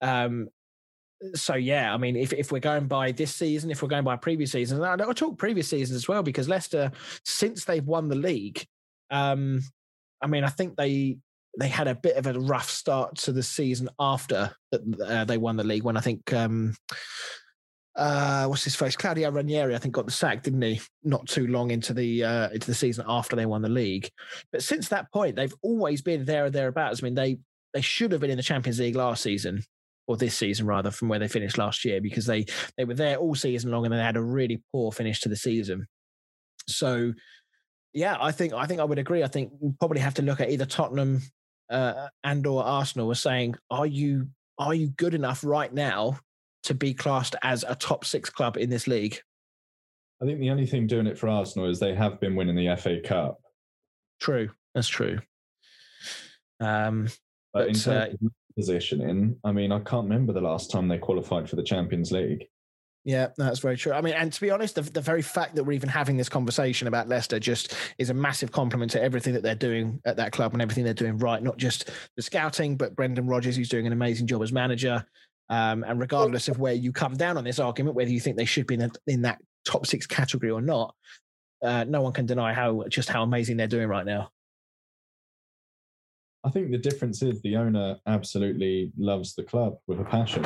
[0.01, 0.49] Um,
[1.35, 4.15] so yeah, I mean, if, if we're going by this season, if we're going by
[4.15, 6.91] previous seasons, and I'll talk previous seasons as well, because Leicester,
[7.25, 8.65] since they've won the league,
[9.11, 9.61] um,
[10.21, 11.17] I mean, I think they
[11.59, 14.51] they had a bit of a rough start to the season after
[15.05, 16.73] uh, they won the league when I think um
[17.97, 18.95] uh what's his face?
[18.95, 20.79] Claudio Ranieri I think got the sack didn't he?
[21.03, 24.09] Not too long into the uh into the season after they won the league.
[24.51, 27.01] But since that point they've always been there or thereabouts.
[27.01, 27.39] I mean they
[27.73, 29.61] they should have been in the Champions League last season
[30.11, 32.45] or this season rather from where they finished last year because they
[32.77, 35.35] they were there all season long and they had a really poor finish to the
[35.35, 35.87] season
[36.67, 37.13] so
[37.93, 40.39] yeah I think I think I would agree I think we probably have to look
[40.39, 41.21] at either Tottenham
[41.71, 44.27] uh, and or Arsenal as saying, are you
[44.59, 46.19] are you good enough right now
[46.63, 49.19] to be classed as a top six club in this league?
[50.21, 52.75] I think the only thing doing it for Arsenal is they have been winning the
[52.75, 53.39] FA Cup.
[54.19, 55.19] True, that's true.
[56.59, 57.07] Um,
[57.53, 60.97] But, in terms uh, of positioning, I mean, I can't remember the last time they
[60.97, 62.47] qualified for the Champions League.
[63.03, 63.93] yeah, that's very true.
[63.93, 66.29] I mean, and to be honest, the, the very fact that we're even having this
[66.29, 70.31] conversation about Leicester just is a massive compliment to everything that they're doing at that
[70.31, 71.41] club and everything they're doing right.
[71.41, 75.03] Not just the scouting, but Brendan Rodgers, who's doing an amazing job as manager.
[75.49, 78.45] Um, and regardless of where you come down on this argument, whether you think they
[78.45, 80.95] should be in, a, in that top six category or not,
[81.63, 84.29] uh, no one can deny how just how amazing they're doing right now.
[86.43, 90.43] I think the difference is the owner absolutely loves the club with a passion.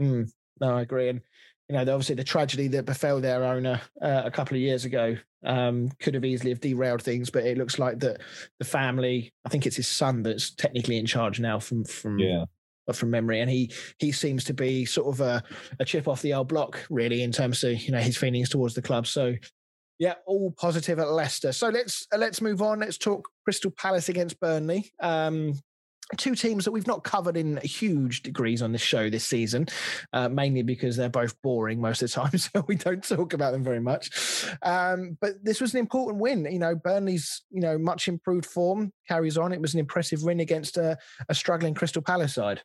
[0.00, 0.30] Mm,
[0.60, 1.08] no, I agree.
[1.08, 1.20] And
[1.68, 5.16] you know, obviously the tragedy that befell their owner uh, a couple of years ago
[5.44, 8.20] um, could have easily have derailed things, but it looks like that
[8.58, 12.44] the family, I think it's his son that's technically in charge now from from Yeah.
[12.92, 15.42] from memory, and he he seems to be sort of a,
[15.80, 18.74] a chip off the old block, really, in terms of you know his feelings towards
[18.74, 19.06] the club.
[19.06, 19.34] So,
[19.98, 21.52] yeah, all positive at Leicester.
[21.52, 22.80] So let's uh, let's move on.
[22.80, 24.92] Let's talk Crystal Palace against Burnley.
[25.00, 25.54] Um,
[26.16, 29.66] two teams that we've not covered in huge degrees on this show this season,
[30.12, 33.52] uh, mainly because they're both boring most of the time, so we don't talk about
[33.52, 34.46] them very much.
[34.62, 36.44] Um, but this was an important win.
[36.50, 39.52] You know, Burnley's you know much improved form carries on.
[39.52, 42.62] It was an impressive win against a, a struggling Crystal Palace side.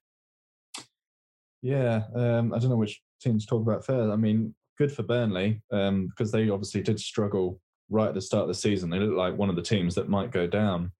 [1.61, 4.11] Yeah, um, I don't know which team to talk about first.
[4.11, 8.43] I mean, good for Burnley um, because they obviously did struggle right at the start
[8.43, 8.89] of the season.
[8.89, 10.91] They looked like one of the teams that might go down.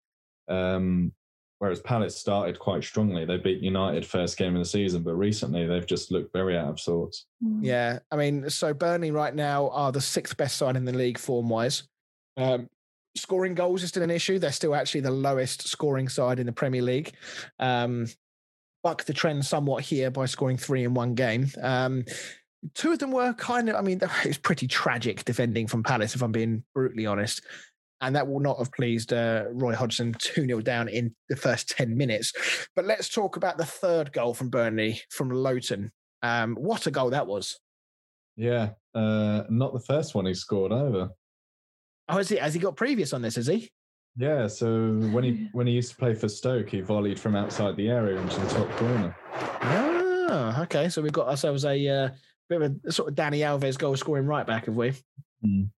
[0.49, 1.13] Um,
[1.59, 3.25] whereas Palace started quite strongly.
[3.25, 6.69] They beat United first game of the season, but recently they've just looked very out
[6.69, 7.25] of sorts.
[7.61, 11.17] Yeah, I mean, so Burnley right now are the sixth best side in the league
[11.17, 11.83] form wise.
[12.37, 12.67] Um,
[13.15, 14.39] scoring goals is still an issue.
[14.39, 17.13] They're still actually the lowest scoring side in the Premier League.
[17.59, 18.07] Um,
[18.83, 21.47] buck the trend somewhat here by scoring three in one game.
[21.61, 22.05] Um,
[22.73, 26.15] two of them were kind of, I mean, it was pretty tragic defending from Palace,
[26.15, 27.41] if I'm being brutally honest.
[28.01, 31.69] And that will not have pleased uh, Roy Hodgson 2 0 down in the first
[31.69, 32.33] 10 minutes.
[32.75, 35.91] But let's talk about the third goal from Burnley from Lowton.
[36.21, 37.59] Um, what a goal that was.
[38.37, 41.09] Yeah, uh, not the first one he scored either.
[42.07, 43.69] Oh, has he, has he got previous on this, has he?
[44.15, 47.75] Yeah, so when he when he used to play for Stoke, he volleyed from outside
[47.77, 49.15] the area into the top corner.
[49.33, 50.89] Ah, okay.
[50.89, 52.09] So we've got ourselves a uh,
[52.49, 54.93] bit of a sort of Dani Alves goal scoring right back, have we?
[55.45, 55.69] Mm.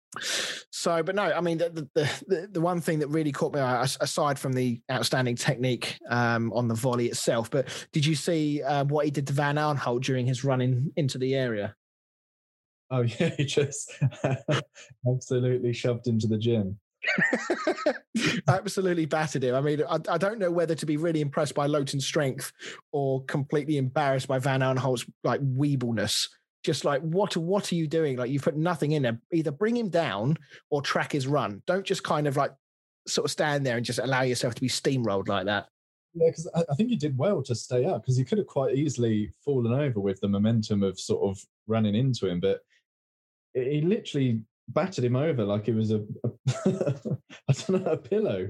[0.72, 3.62] So, but no, I mean, the, the the the one thing that really caught me
[3.62, 8.62] eye, aside from the outstanding technique um, on the volley itself, but did you see
[8.62, 11.76] uh, what he did to Van Aanholt during his run in, into the area?
[12.90, 13.94] Oh yeah, he just
[15.08, 16.78] absolutely shoved into the gym.
[18.48, 19.56] Absolutely battered him.
[19.56, 22.52] I mean, I, I don't know whether to be really impressed by Lowton's strength
[22.92, 26.28] or completely embarrassed by Van Aanholt's like weebleness.
[26.64, 28.18] Just like what what are you doing?
[28.18, 29.20] Like you've put nothing in there.
[29.34, 30.38] Either bring him down
[30.70, 31.62] or track his run.
[31.66, 32.52] Don't just kind of like
[33.08, 35.68] sort of stand there and just allow yourself to be steamrolled like that.
[36.14, 38.76] Yeah, because I, think you did well to stay up because you could have quite
[38.76, 42.60] easily fallen over with the momentum of sort of running into him, but
[43.54, 46.32] he he literally battered him over like it was a, a
[47.50, 48.50] I don't know a pillow.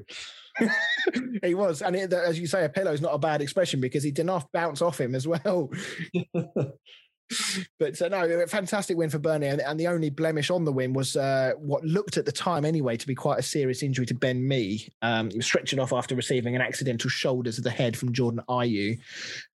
[1.43, 4.03] he was, and it, as you say, a pillow is not a bad expression because
[4.03, 5.69] he did not bounce off him as well.
[7.79, 10.71] but uh, no, a fantastic win for Burnley, and, and the only blemish on the
[10.71, 14.05] win was uh, what looked at the time anyway to be quite a serious injury
[14.07, 14.87] to Ben Mee.
[15.01, 18.41] Um, he was stretching off after receiving an accidental shoulder to the head from Jordan
[18.49, 18.99] Ayew.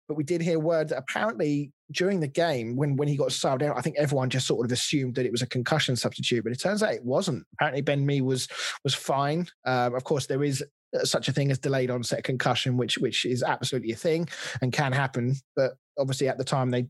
[0.08, 3.62] But we did hear word that apparently during the game, when when he got subbed
[3.62, 6.52] out, I think everyone just sort of assumed that it was a concussion substitute, but
[6.52, 7.46] it turns out it wasn't.
[7.54, 8.48] Apparently, Ben Mee was
[8.84, 9.46] was fine.
[9.64, 10.62] Um, of course, there is
[10.94, 14.28] uh, such a thing as delayed onset concussion, which which is absolutely a thing
[14.60, 15.34] and can happen.
[15.56, 16.88] But obviously, at the time, they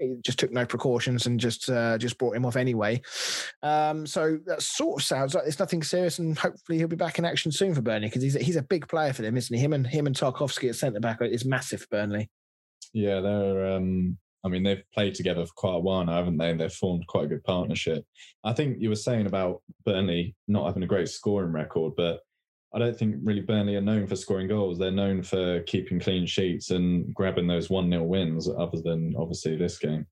[0.00, 3.00] it just took no precautions and just uh, just brought him off anyway.
[3.62, 7.18] Um, so that sort of sounds like it's nothing serious, and hopefully he'll be back
[7.18, 9.54] in action soon for Burnley because he's a, he's a big player for them, isn't
[9.54, 9.62] he?
[9.62, 12.30] Him and him and Tarkowski at centre back is massive for Burnley.
[12.92, 13.74] Yeah, they're.
[13.74, 16.50] Um, I mean, they've played together for quite a while now, haven't they?
[16.50, 18.04] And they've formed quite a good partnership.
[18.42, 22.20] I think you were saying about Burnley not having a great scoring record, but
[22.72, 24.78] I don't think really Burnley are known for scoring goals.
[24.78, 28.48] They're known for keeping clean sheets and grabbing those one 0 wins.
[28.48, 30.06] Other than obviously this game.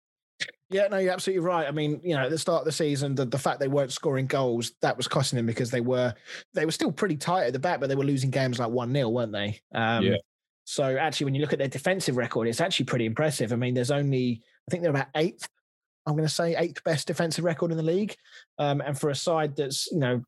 [0.70, 1.66] Yeah, no, you're absolutely right.
[1.66, 3.92] I mean, you know, at the start of the season, the, the fact they weren't
[3.92, 6.14] scoring goals that was costing them because they were
[6.52, 8.92] they were still pretty tight at the back, but they were losing games like one
[8.92, 9.60] 0 weren't they?
[9.74, 10.16] Um, Yeah.
[10.64, 13.54] So actually, when you look at their defensive record, it's actually pretty impressive.
[13.54, 15.48] I mean, there's only I think they're about eighth.
[16.04, 18.14] I'm going to say eighth best defensive record in the league,
[18.58, 20.22] um, and for a side that's you know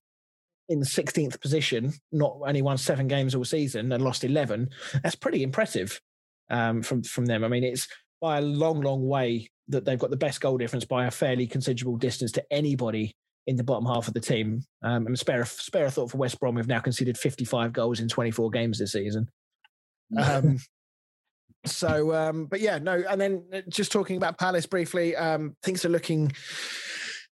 [0.70, 4.70] in the 16th position, not only won seven games all season and lost 11,
[5.02, 6.00] that's pretty impressive
[6.48, 7.44] um, from from them.
[7.44, 7.88] I mean, it's
[8.20, 11.46] by a long, long way that they've got the best goal difference by a fairly
[11.46, 13.12] considerable distance to anybody
[13.46, 14.62] in the bottom half of the team.
[14.82, 18.00] Um, and spare a, spare a thought for West Brom, who've now conceded 55 goals
[18.00, 19.28] in 24 games this season.
[20.16, 20.58] Um,
[21.66, 23.02] so, um, but yeah, no.
[23.08, 26.32] And then uh, just talking about Palace briefly, um, things are looking.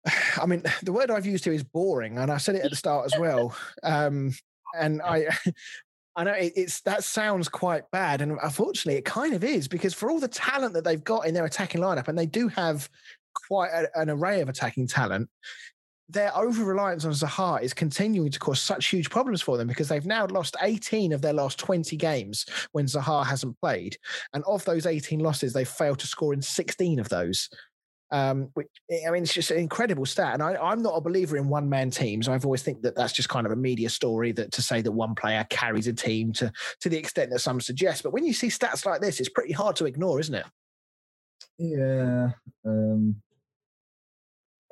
[0.42, 2.76] I mean, the word I've used here is boring, and I said it at the
[2.76, 3.56] start as well.
[3.84, 4.34] Um,
[4.78, 5.28] and I,
[6.16, 9.94] I know it, it's that sounds quite bad, and unfortunately, it kind of is because
[9.94, 12.90] for all the talent that they've got in their attacking lineup, and they do have
[13.48, 15.30] quite a, an array of attacking talent,
[16.10, 19.88] their over reliance on Zaha is continuing to cause such huge problems for them because
[19.88, 23.98] they've now lost 18 of their last 20 games when Zaha hasn't played.
[24.34, 27.50] And of those 18 losses, they've failed to score in 16 of those.
[28.14, 30.36] Um, which I mean, it's just an incredible stat.
[30.36, 32.28] And I, I'm not a believer in one man teams.
[32.28, 34.92] I've always think that that's just kind of a media story that to say that
[34.92, 38.04] one player carries a team to to the extent that some suggest.
[38.04, 40.46] But when you see stats like this, it's pretty hard to ignore, isn't it?
[41.58, 42.34] Yeah.
[42.64, 43.16] Um,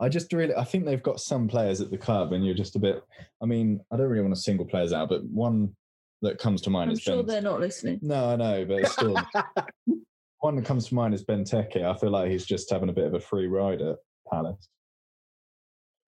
[0.00, 2.76] I just really, I think they've got some players at the club, and you're just
[2.76, 3.02] a bit.
[3.42, 5.74] I mean, I don't really want to single players out, but one
[6.20, 7.26] that comes to mind I'm is sure Ben.
[7.26, 8.00] they're not listening.
[8.02, 9.16] No, I know, but still
[10.42, 11.84] one that comes to mind is Benteke.
[11.84, 13.96] I feel like he's just having a bit of a free ride at
[14.28, 14.68] Palace.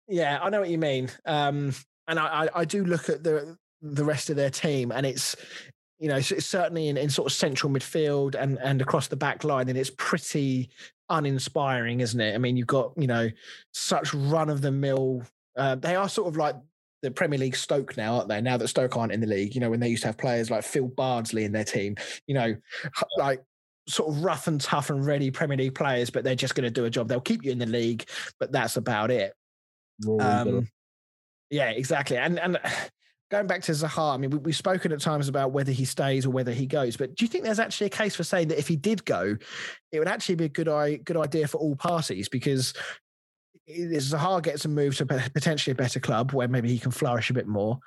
[0.08, 1.10] Yeah, I know what you mean.
[1.26, 1.74] Um,
[2.08, 5.36] and I, I, I do look at the the rest of their team, and it's
[6.00, 9.18] you know it's, it's certainly in, in sort of central midfield and and across the
[9.18, 10.70] back line, and it's pretty
[11.10, 12.34] uninspiring, isn't it?
[12.34, 13.30] I mean, you've got you know
[13.74, 15.24] such run of the mill.
[15.58, 16.56] Uh, they are sort of like
[17.02, 18.40] the Premier League Stoke now, aren't they?
[18.40, 20.50] Now that Stoke aren't in the league, you know, when they used to have players
[20.50, 22.56] like Phil Bardsley in their team, you know,
[23.18, 23.44] like
[23.92, 26.72] sort of rough and tough and ready Premier League players, but they're just going to
[26.72, 27.08] do a job.
[27.08, 28.06] They'll keep you in the league,
[28.40, 29.34] but that's about it.
[30.20, 30.68] Um,
[31.50, 32.18] yeah, exactly.
[32.18, 32.60] And and
[33.30, 36.26] going back to Zaha, I mean, we, we've spoken at times about whether he stays
[36.26, 36.98] or whether he goes.
[36.98, 39.38] But do you think there's actually a case for saying that if he did go,
[39.92, 42.74] it would actually be a good i- good idea for all parties because
[43.70, 47.34] Zaha gets a move to potentially a better club where maybe he can flourish a
[47.34, 47.80] bit more,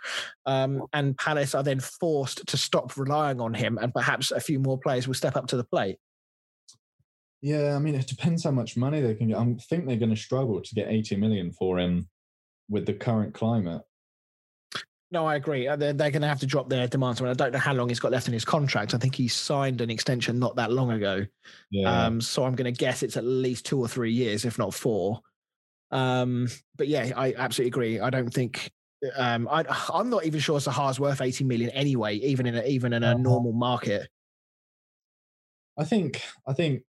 [0.46, 4.58] um, and Palace are then forced to stop relying on him, and perhaps a few
[4.58, 5.98] more players will step up to the plate.
[7.42, 9.36] Yeah, I mean, it depends how much money they can get.
[9.36, 12.08] I think they're going to struggle to get 80 million for him
[12.70, 13.82] with the current climate.
[15.10, 15.68] No, I agree.
[15.68, 17.20] Uh, They're, they're going to have to drop their demands.
[17.20, 18.94] I, mean, I don't know how long he's got left in his contract.
[18.94, 21.24] I think he signed an extension not that long ago.
[21.70, 22.06] Yeah.
[22.06, 24.74] Um, so I'm going to guess it's at least two or three years, if not
[24.74, 25.20] four.
[25.90, 28.00] Um, but yeah, I absolutely agree.
[28.00, 28.70] I don't think
[29.16, 32.92] um, I, I'm not even sure Zaha's worth 80 million anyway, even in a, even
[32.92, 33.18] in a Uh-huh.
[33.18, 34.08] normal market.
[35.76, 36.82] I think I think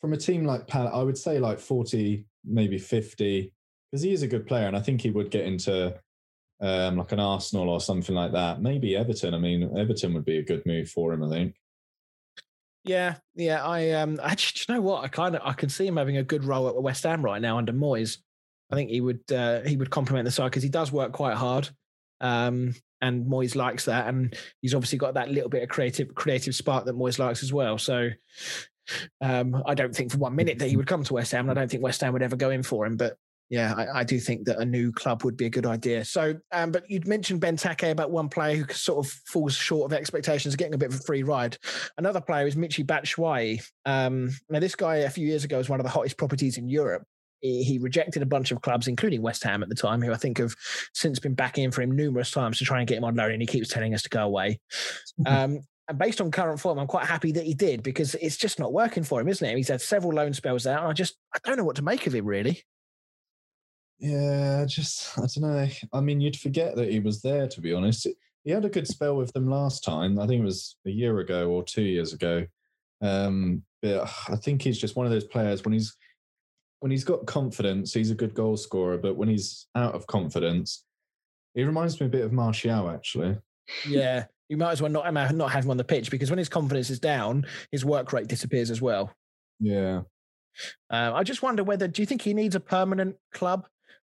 [0.00, 3.52] from a team like Palace, I would say like 40, maybe 50,
[3.90, 5.94] because he is a good player, and I think he would get into
[6.60, 8.60] um, like an Arsenal or something like that.
[8.60, 9.34] Maybe Everton.
[9.34, 11.22] I mean, Everton would be a good move for him.
[11.22, 11.54] I think.
[12.86, 13.64] Yeah, yeah.
[13.64, 15.04] I um, actually, you know what?
[15.04, 17.42] I kind of I can see him having a good role at West Ham right
[17.42, 18.18] now under Moyes.
[18.70, 21.36] I think he would uh, he would complement the side because he does work quite
[21.36, 21.68] hard,
[22.20, 26.54] um, and Moyes likes that, and he's obviously got that little bit of creative creative
[26.54, 27.78] spark that Moyes likes as well.
[27.78, 28.10] So.
[29.20, 31.58] Um, I don't think for one minute that he would come to West Ham, and
[31.58, 32.96] I don't think West Ham would ever go in for him.
[32.96, 36.04] But yeah, I, I do think that a new club would be a good idea.
[36.04, 39.96] So, um, but you'd mentioned Benteke about one player who sort of falls short of
[39.96, 41.56] expectations, getting a bit of a free ride.
[41.96, 43.62] Another player is Michi Batshuayi.
[43.84, 46.68] Um, now, this guy a few years ago was one of the hottest properties in
[46.68, 47.04] Europe.
[47.40, 50.16] He, he rejected a bunch of clubs, including West Ham at the time, who I
[50.16, 50.54] think have
[50.92, 53.32] since been back in for him numerous times to try and get him on loan,
[53.32, 54.60] and he keeps telling us to go away.
[55.24, 58.58] Um, and based on current form, I'm quite happy that he did because it's just
[58.58, 59.56] not working for him, isn't it?
[59.56, 62.06] He's had several loan spells out, and I just I don't know what to make
[62.06, 62.64] of him really.
[63.98, 65.68] Yeah, just I don't know.
[65.92, 67.48] I mean, you'd forget that he was there.
[67.48, 68.06] To be honest,
[68.44, 70.18] he had a good spell with them last time.
[70.18, 72.46] I think it was a year ago or two years ago.
[73.02, 75.96] Um, but I think he's just one of those players when he's
[76.80, 78.98] when he's got confidence, he's a good goal scorer.
[78.98, 80.84] But when he's out of confidence,
[81.54, 83.36] he reminds me a bit of Martial actually.
[83.88, 86.48] Yeah, you might as well not not have him on the pitch because when his
[86.48, 89.12] confidence is down, his work rate disappears as well.
[89.58, 90.02] Yeah.
[90.90, 93.66] Uh, I just wonder whether do you think he needs a permanent club,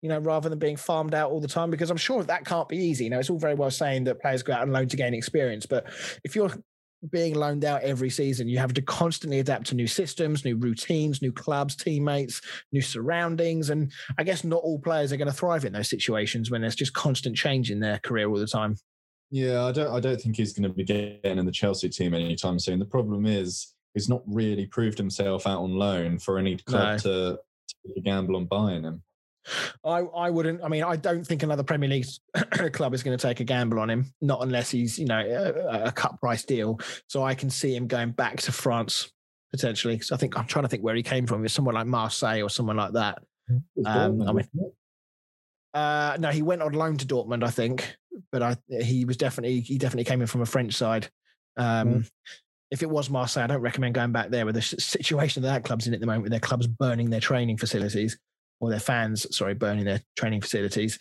[0.04, 1.70] you know, rather than being farmed out all the time?
[1.70, 3.04] Because I'm sure that can't be easy.
[3.04, 5.14] You know, it's all very well saying that players go out on loan to gain
[5.14, 5.86] experience, but
[6.22, 6.52] if you're
[7.10, 11.22] being loaned out every season, you have to constantly adapt to new systems, new routines,
[11.22, 15.64] new clubs, teammates, new surroundings, and I guess not all players are going to thrive
[15.64, 18.76] in those situations when there's just constant change in their career all the time.
[19.30, 19.90] Yeah, I don't.
[19.90, 22.78] I don't think he's going to be getting in the Chelsea team anytime soon.
[22.78, 27.38] The problem is he's not really proved himself out on loan for any club to
[27.86, 29.02] take a gamble on buying him.
[29.84, 30.62] I, I wouldn't.
[30.62, 32.06] I mean, I don't think another Premier League
[32.72, 35.86] club is going to take a gamble on him, not unless he's, you know, a,
[35.86, 36.80] a cut price deal.
[37.08, 39.10] So I can see him going back to France
[39.50, 40.00] potentially.
[40.00, 41.44] So I think I'm trying to think where he came from.
[41.44, 43.22] It's someone like Marseille or someone like that.
[43.84, 44.48] Um, I mean,
[45.74, 47.96] uh, no, he went on loan to Dortmund, I think,
[48.32, 51.08] but I he was definitely he definitely came in from a French side.
[51.56, 52.10] Um, Mm.
[52.70, 55.64] If it was Marseille, I don't recommend going back there with the situation that that
[55.64, 58.18] club's in at the moment, with their clubs burning their training facilities
[58.60, 60.98] or their fans, sorry, burning their training facilities.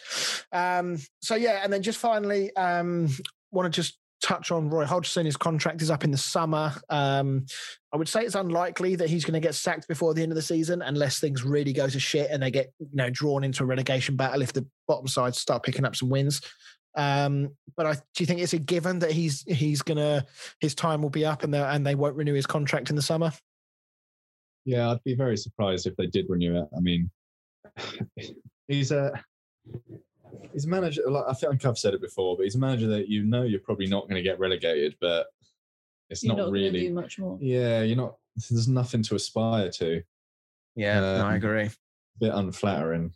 [0.51, 3.09] Um, so yeah, and then just finally, um,
[3.51, 5.25] want to just touch on Roy Hodgson.
[5.25, 6.73] His contract is up in the summer.
[6.89, 7.45] Um,
[7.93, 10.35] I would say it's unlikely that he's going to get sacked before the end of
[10.35, 13.63] the season, unless things really go to shit and they get you know drawn into
[13.63, 16.41] a relegation battle if the bottom sides start picking up some wins.
[16.95, 20.25] Um, but I, do you think it's a given that he's he's gonna
[20.59, 23.31] his time will be up and and they won't renew his contract in the summer?
[24.65, 26.67] Yeah, I'd be very surprised if they did renew it.
[26.75, 27.09] I mean,
[28.67, 29.11] he's a
[30.51, 31.01] he's a manager.
[31.09, 33.59] Like, I think I've said it before, but he's a manager that you know you're
[33.59, 35.27] probably not going to get relegated, but
[36.09, 36.81] it's You're not, not, really.
[36.87, 37.37] do much more.
[37.41, 38.15] Yeah, you're not.
[38.49, 40.01] There's nothing to aspire to.
[40.75, 41.63] Yeah, no, I Um, agree.
[41.65, 41.71] A
[42.19, 43.13] bit unflattering.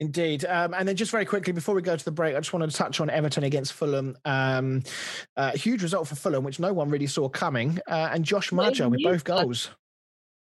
[0.00, 0.44] Indeed.
[0.46, 2.70] Um, and then just very quickly before we go to the break, I just wanted
[2.70, 4.16] to touch on Everton against Fulham.
[4.24, 4.82] Um,
[5.36, 7.78] uh, huge result for Fulham, which no one really saw coming.
[7.88, 9.70] Uh, and Josh Well, Maja with both goals.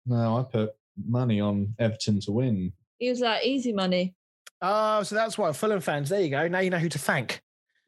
[0.08, 0.72] No, I put
[1.08, 2.74] money on Everton to win.
[3.00, 4.16] He was like easy money.
[4.62, 6.10] Oh, so that's why Fulham fans.
[6.10, 6.48] There you go.
[6.48, 7.42] Now you know who to thank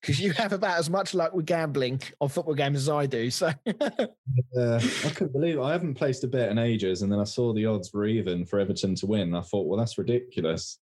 [0.00, 3.30] because you have about as much luck with gambling on football games as I do.
[3.30, 5.62] So Yeah, I couldn't believe it.
[5.62, 8.44] I haven't placed a bet in ages, and then I saw the odds were even
[8.44, 9.34] for Everton to win.
[9.34, 10.78] I thought, well, that's ridiculous,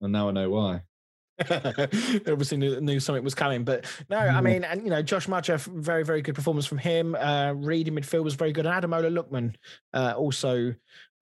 [0.00, 0.82] and now I know why.
[1.50, 3.64] obviously knew, knew something was coming.
[3.64, 7.14] But no, I mean, and you know, Josh Maja, very, very good performance from him.
[7.14, 8.66] Uh, Reed in midfield was very good.
[8.66, 9.54] And Ademola Lookman,
[9.92, 10.74] uh, also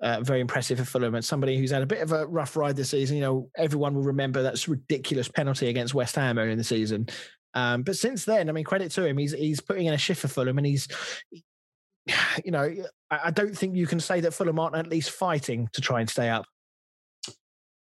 [0.03, 1.15] uh, very impressive for Fulham.
[1.15, 3.17] And somebody who's had a bit of a rough ride this season.
[3.17, 7.09] You know, everyone will remember that ridiculous penalty against West Ham earlier in the season.
[7.55, 9.19] Um, but since then, I mean, credit to him.
[9.19, 10.89] He's he's putting in a shift for Fulham, and he's,
[12.45, 12.75] you know,
[13.11, 16.01] I, I don't think you can say that Fulham aren't at least fighting to try
[16.01, 16.47] and stay up.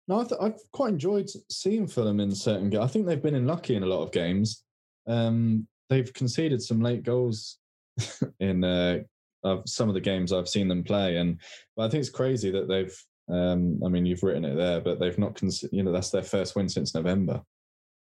[0.09, 2.85] No, I I've quite enjoyed seeing Fulham in certain games.
[2.85, 4.65] I think they've been unlucky in a lot of games.
[5.07, 7.59] Um, they've conceded some late goals
[8.41, 9.01] in uh,
[9.43, 11.39] of some of the games I've seen them play, and
[11.77, 12.97] but I think it's crazy that they've.
[13.29, 15.37] Um, I mean, you've written it there, but they've not.
[15.37, 17.43] Con- you know, that's their first win since November.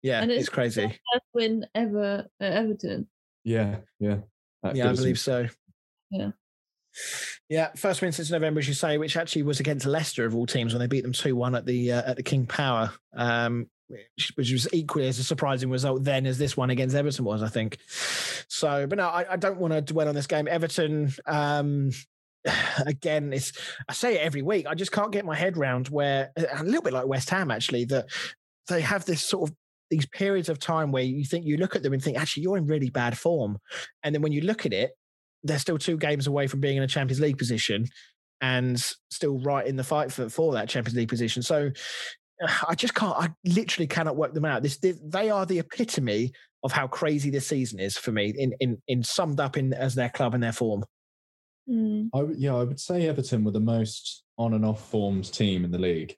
[0.02, 0.88] Yeah, And it's, it's- crazy.
[0.88, 3.08] First win ever at Everton.
[3.44, 4.20] Yeah, yeah,
[4.64, 4.96] At Yeah, I Goodison.
[4.98, 5.48] believe so.
[6.12, 6.32] Yeah.
[7.50, 10.46] Yeah, first win since November, as you say, which actually was against Leicester of all
[10.46, 13.68] teams when they beat them two one at the uh, at the King Power, um,
[13.90, 17.48] which, was equally as a surprising result then as this one against Everton was, I
[17.48, 17.78] think.
[18.48, 20.48] So, but no, I, I don't want to dwell on this game.
[20.48, 21.92] Everton, um,
[22.86, 23.54] again, it's
[23.88, 24.68] I say it every week.
[24.68, 27.86] I just can't get my head round where a little bit like West Ham actually
[27.86, 28.06] that
[28.68, 29.56] they have this sort of
[29.90, 32.58] these periods of time where you think you look at them and think actually you're
[32.58, 33.58] in really bad form,
[34.04, 34.92] and then when you look at it
[35.44, 37.86] they're still two games away from being in a Champions League position
[38.42, 41.42] and still right in the fight for, for that Champions League position.
[41.42, 41.72] So
[42.68, 44.64] I just can't, I literally cannot work them out.
[44.64, 46.32] This, this they are the epitome
[46.64, 49.96] of how crazy this season is for me in, in, in summed up in as
[49.96, 50.84] their club and their form.
[51.70, 52.10] Mm.
[52.14, 55.72] I yeah, I would say Everton were the most on and off formed team in
[55.72, 56.16] the league.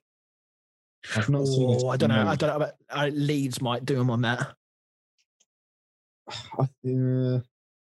[1.16, 1.68] I've not seen.
[1.68, 2.16] a Oh, I don't know.
[2.16, 2.56] team- I don't know.
[2.56, 4.54] About, uh, Leeds might do them on that.
[6.58, 7.40] I, uh,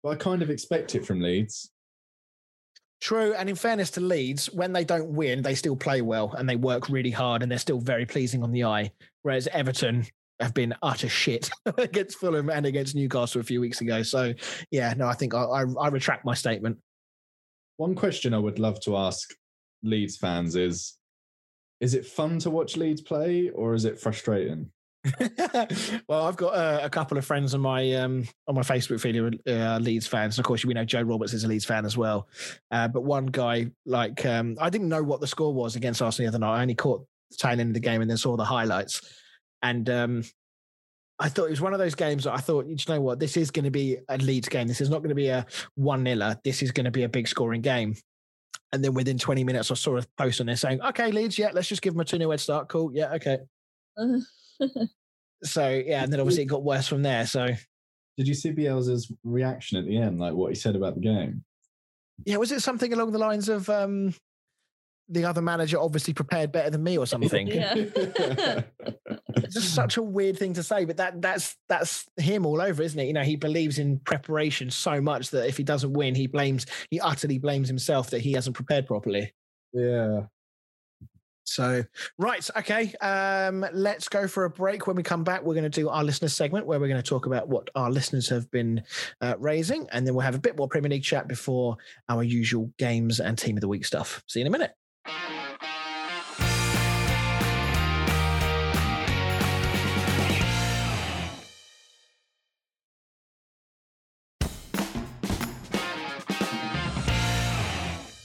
[0.02, 1.70] but I kind of expect it from Leeds.
[3.02, 3.34] True.
[3.34, 6.54] And in fairness to Leeds, when they don't win, they still play well and they
[6.54, 8.92] work really hard and they're still very pleasing on the eye.
[9.22, 10.06] Whereas Everton
[10.38, 14.04] have been utter shit against Fulham and against Newcastle a few weeks ago.
[14.04, 14.32] So,
[14.70, 16.78] yeah, no, I think I, I, I retract my statement.
[17.76, 19.34] One question I would love to ask
[19.82, 20.96] Leeds fans is:
[21.80, 24.70] Is it fun to watch Leeds play, or is it frustrating?
[26.08, 29.16] well, I've got uh, a couple of friends on my um, on my Facebook feed
[29.16, 30.36] who are uh, Leeds fans.
[30.36, 32.28] And of course, we know Joe Roberts is a Leeds fan as well.
[32.70, 36.30] Uh, but one guy, like, um, I didn't know what the score was against Arsenal
[36.30, 36.58] the other night.
[36.58, 39.00] I only caught the tail end of the game and then saw the highlights.
[39.60, 40.24] And um,
[41.18, 43.36] I thought it was one of those games that I thought, you know what, this
[43.36, 44.68] is going to be a Leeds game.
[44.68, 46.36] This is not going to be a one niler.
[46.44, 47.96] This is going to be a big scoring game.
[48.72, 51.50] And then within 20 minutes, I saw a post on there saying, okay, Leeds, yeah,
[51.52, 52.68] let's just give them a 2 0 head start.
[52.68, 52.90] Cool.
[52.94, 53.38] Yeah, okay.
[55.44, 57.26] So, yeah, and then obviously it got worse from there.
[57.26, 57.48] So,
[58.16, 61.44] Did you see Bielsa's reaction at the end, like what he said about the game?
[62.24, 64.14] yeah, was it something along the lines of um,
[65.08, 67.48] the other manager obviously prepared better than me or something?
[67.48, 68.62] Yeah.
[69.34, 72.82] It's just such a weird thing to say, but that that's that's him all over,
[72.82, 73.06] isn't it?
[73.06, 76.66] You know, he believes in preparation so much that if he doesn't win, he blames
[76.90, 79.32] he utterly blames himself that he hasn't prepared properly.
[79.72, 80.22] yeah.
[81.52, 81.84] So,
[82.18, 82.94] right, okay.
[83.00, 84.86] Um, let's go for a break.
[84.86, 87.08] When we come back, we're going to do our listener segment where we're going to
[87.08, 88.82] talk about what our listeners have been
[89.20, 91.76] uh, raising, and then we'll have a bit more Premier League chat before
[92.08, 94.22] our usual games and team of the week stuff.
[94.26, 95.31] See you in a minute.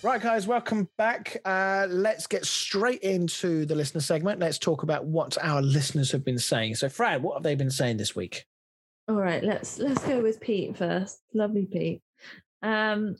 [0.07, 1.35] Right, guys, welcome back.
[1.43, 4.39] Uh, let's get straight into the listener segment.
[4.39, 6.75] Let's talk about what our listeners have been saying.
[6.75, 8.45] So, Fran, what have they been saying this week?
[9.09, 11.19] All right, let's let's go with Pete first.
[11.33, 12.01] Lovely Pete.
[12.63, 13.17] Um,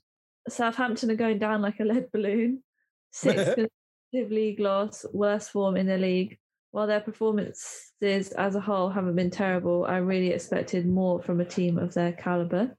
[0.47, 2.63] Southampton are going down like a lead balloon.
[3.11, 6.38] Sixth consecutive league loss, worst form in the league.
[6.71, 11.45] While their performances as a whole haven't been terrible, I really expected more from a
[11.45, 12.77] team of their caliber.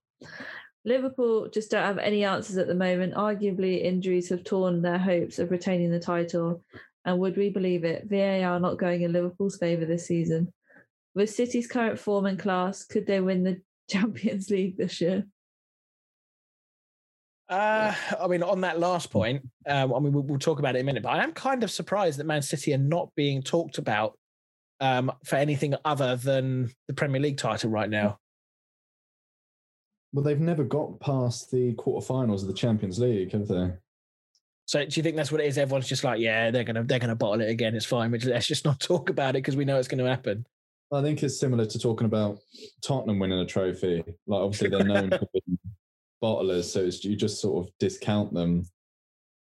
[0.88, 3.14] Liverpool just don't have any answers at the moment.
[3.14, 6.62] Arguably, injuries have torn their hopes of retaining the title.
[7.04, 8.08] And would we believe it?
[8.08, 10.52] VAR not going in Liverpool's favour this season.
[11.14, 13.60] With City's current form and class, could they win the
[13.90, 15.26] Champions League this year?
[17.48, 20.80] Uh, I mean, on that last point, um, I mean, we'll, we'll, talk about it
[20.80, 23.42] in a minute, but I am kind of surprised that Man City are not being
[23.42, 24.18] talked about
[24.80, 28.18] um, for anything other than the Premier League title right now.
[30.12, 33.72] Well, they've never got past the quarterfinals of the Champions League, have they?
[34.64, 35.58] So, do you think that's what it is?
[35.58, 37.74] Everyone's just like, yeah, they're gonna they're gonna bottle it again.
[37.74, 38.10] It's fine.
[38.10, 40.46] Let's just not talk about it because we know it's going to happen.
[40.92, 42.38] I think it's similar to talking about
[42.82, 44.02] Tottenham winning a trophy.
[44.26, 45.58] Like, obviously, they're known for being
[46.22, 48.66] bottlers, so you just sort of discount them.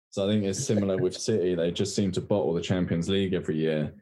[0.09, 1.55] So I think it's similar with City.
[1.55, 3.93] They just seem to bottle the Champions League every year.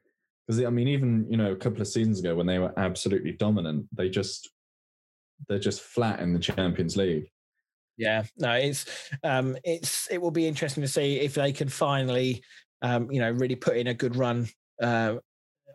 [0.48, 3.32] Because I mean, even you know, a couple of seasons ago when they were absolutely
[3.34, 4.53] dominant, they just
[5.48, 7.30] they're just flat in the Champions League.
[7.98, 8.86] Yeah, no, it's
[9.24, 12.44] um, it's it will be interesting to see if they can finally,
[12.82, 14.48] um, you know, really put in a good run
[14.82, 15.16] uh,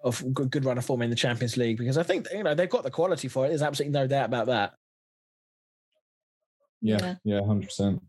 [0.03, 2.55] of good, good run of form in the Champions League because I think you know
[2.55, 3.51] they've got the quality for it.
[3.51, 4.75] There's absolutely no doubt about that.
[6.81, 8.03] Yeah, yeah, hundred percent.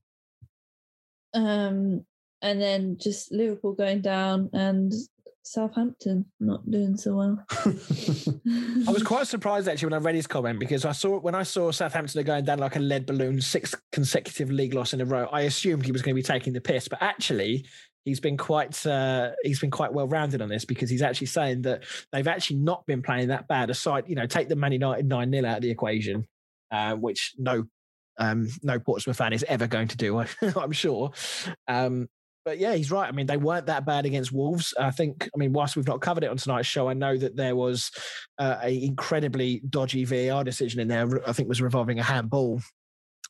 [1.34, 2.06] Um,
[2.42, 4.92] and then just Liverpool going down and
[5.44, 7.46] Southampton not doing so well.
[8.88, 11.44] I was quite surprised actually when I read his comment because I saw when I
[11.44, 15.06] saw Southampton are going down like a lead balloon, six consecutive league loss in a
[15.06, 15.28] row.
[15.32, 17.66] I assumed he was going to be taking the piss, but actually
[18.06, 21.64] he's been quite uh, he's been quite well rounded on this because he's actually saying
[21.64, 23.70] that they've actually not been playing that bad.
[23.70, 26.28] Aside, you know, take the Man United nine 0 out of the equation,
[26.72, 27.66] uh, which no
[28.18, 30.20] um, no Portsmouth fan is ever going to do,
[30.56, 31.12] I'm sure.
[31.68, 32.10] Um,
[32.46, 33.08] but yeah, he's right.
[33.08, 34.74] I mean, they weren't that bad against Wolves.
[34.80, 35.30] I think.
[35.34, 37.92] I mean, whilst we've not covered it on tonight's show, I know that there was
[38.38, 41.28] uh, a incredibly dodgy VAR decision in there.
[41.28, 42.62] I think was revolving a handball.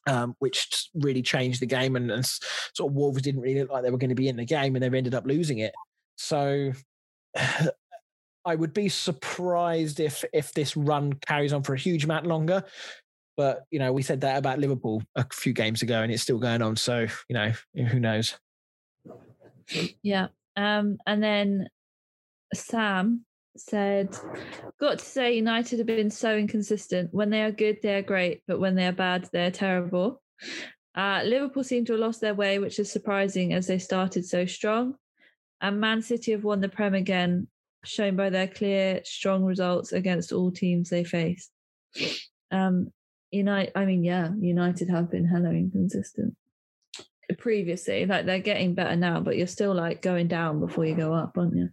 [0.07, 3.83] Um, which really changed the game, and, and sort of Wolves didn't really look like
[3.83, 5.73] they were going to be in the game, and they've ended up losing it.
[6.17, 6.71] So,
[8.45, 12.63] I would be surprised if if this run carries on for a huge amount longer.
[13.35, 16.39] But you know, we said that about Liverpool a few games ago, and it's still
[16.39, 16.75] going on.
[16.77, 18.37] So you know, who knows?
[20.01, 20.27] Yeah.
[20.55, 21.69] Um, and then
[22.53, 24.15] Sam said,
[24.79, 27.13] Got to say, United have been so inconsistent.
[27.13, 30.21] When they are good, they are great, but when they are bad, they're terrible.
[30.95, 34.45] Uh, Liverpool seem to have lost their way, which is surprising as they started so
[34.45, 34.95] strong.
[35.61, 37.47] And Man City have won the Prem again,
[37.83, 41.49] shown by their clear, strong results against all teams they face.
[42.51, 42.91] Um,
[43.31, 46.35] United, I mean, yeah, United have been hella inconsistent
[47.37, 48.05] previously.
[48.05, 51.37] Like they're getting better now, but you're still like going down before you go up,
[51.37, 51.69] aren't you?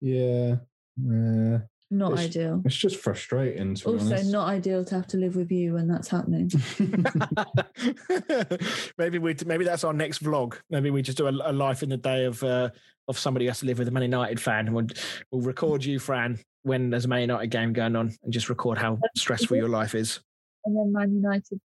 [0.00, 0.56] Yeah.
[0.96, 1.58] Yeah.
[1.90, 2.62] Not it's, ideal.
[2.64, 3.76] It's just frustrating.
[3.84, 6.50] also, not ideal to have to live with you when that's happening.
[8.98, 10.56] maybe we maybe that's our next vlog.
[10.70, 12.70] Maybe we just do a, a life in the day of uh,
[13.08, 14.86] of somebody who has to live with a Man United fan, and we'll,
[15.30, 18.78] we'll record you, Fran, when there's a Man United game going on, and just record
[18.78, 20.20] how stressful your life is.
[20.64, 21.60] And then Man United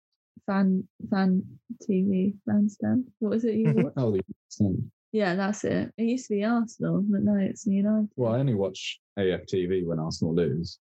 [0.47, 1.43] fan fan
[1.89, 3.07] TV bandstand.
[3.19, 3.97] What was it you watched?
[3.97, 5.93] oh, the Yeah, that's it.
[5.97, 8.09] It used to be Arsenal, but now it's United.
[8.17, 10.79] Well, I only watch AFTV when Arsenal lose.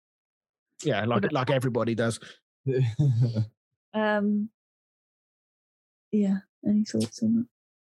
[0.82, 2.18] Yeah, like like everybody does.
[3.94, 4.48] um.
[6.12, 6.38] Yeah.
[6.66, 7.46] Any thoughts on that?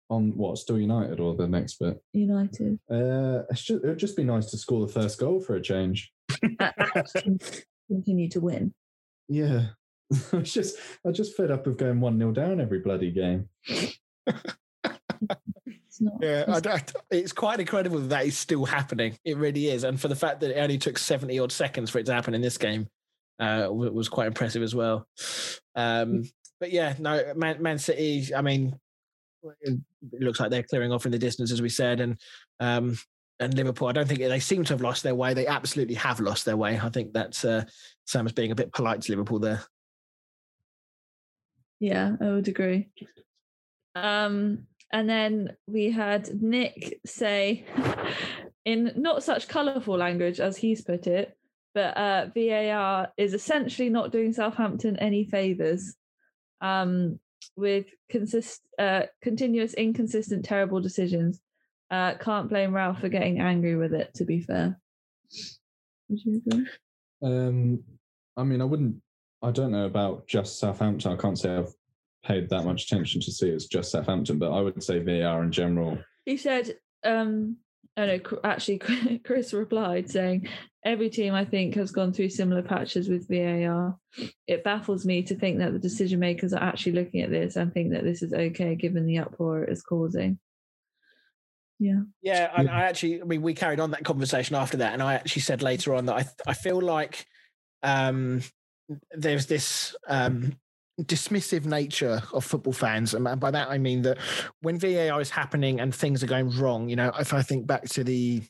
[0.09, 0.57] On what?
[0.57, 2.01] Still United or the next bit?
[2.13, 2.79] United.
[2.89, 6.11] Uh, just, it'd just be nice to score the first goal for a change.
[7.87, 8.73] continue to win.
[9.27, 9.67] Yeah.
[10.33, 13.49] I was just I just fed up of going one 0 down every bloody game.
[16.21, 16.81] yeah, I,
[17.11, 19.17] it's quite incredible that that is still happening.
[19.25, 21.99] It really is, and for the fact that it only took seventy odd seconds for
[21.99, 22.87] it to happen in this game,
[23.39, 25.07] uh, was quite impressive as well.
[25.75, 26.23] Um,
[26.59, 28.33] but yeah, no, Man, Man City.
[28.33, 28.77] I mean,
[29.61, 29.79] it
[30.19, 32.19] looks like they're clearing off in the distance, as we said, and
[32.59, 32.97] um,
[33.39, 33.87] and Liverpool.
[33.87, 35.33] I don't think they seem to have lost their way.
[35.33, 36.79] They absolutely have lost their way.
[36.81, 37.65] I think that's uh,
[38.05, 39.63] Sam is being a bit polite to Liverpool there.
[41.79, 42.89] Yeah, I would agree.
[43.95, 47.65] Um, and then we had Nick say,
[48.65, 51.37] in not such colourful language as he's put it,
[51.73, 55.95] but uh, VAR is essentially not doing Southampton any favours
[56.61, 57.19] um,
[57.55, 61.39] with consist uh, continuous, inconsistent, terrible decisions.
[61.91, 64.13] Uh, can't blame Ralph for getting angry with it.
[64.15, 64.79] To be fair,
[66.09, 66.65] would you agree?
[67.21, 67.83] Um,
[68.37, 69.01] I mean, I wouldn't
[69.45, 71.11] I don't know about just Southampton.
[71.11, 71.73] I can't say I've
[72.23, 75.51] paid that much attention to see it's just Southampton, but I would say VAR in
[75.51, 75.97] general.
[76.25, 77.57] He said um,
[77.97, 78.79] Oh no, actually,
[79.25, 80.49] Chris replied saying,
[80.83, 83.97] Every team I think has gone through similar patches with VAR.
[84.47, 87.73] It baffles me to think that the decision makers are actually looking at this and
[87.73, 90.37] think that this is okay given the uproar it is causing.
[91.79, 92.01] Yeah.
[92.21, 95.15] Yeah, I, I actually, I mean, we carried on that conversation after that, and I
[95.15, 97.25] actually said later on that I, I feel like
[97.81, 98.41] um,
[99.11, 100.53] there's this um,
[101.01, 104.17] dismissive nature of football fans, and by that I mean that
[104.61, 107.85] when VAR is happening and things are going wrong, you know, if I think back
[107.89, 108.41] to the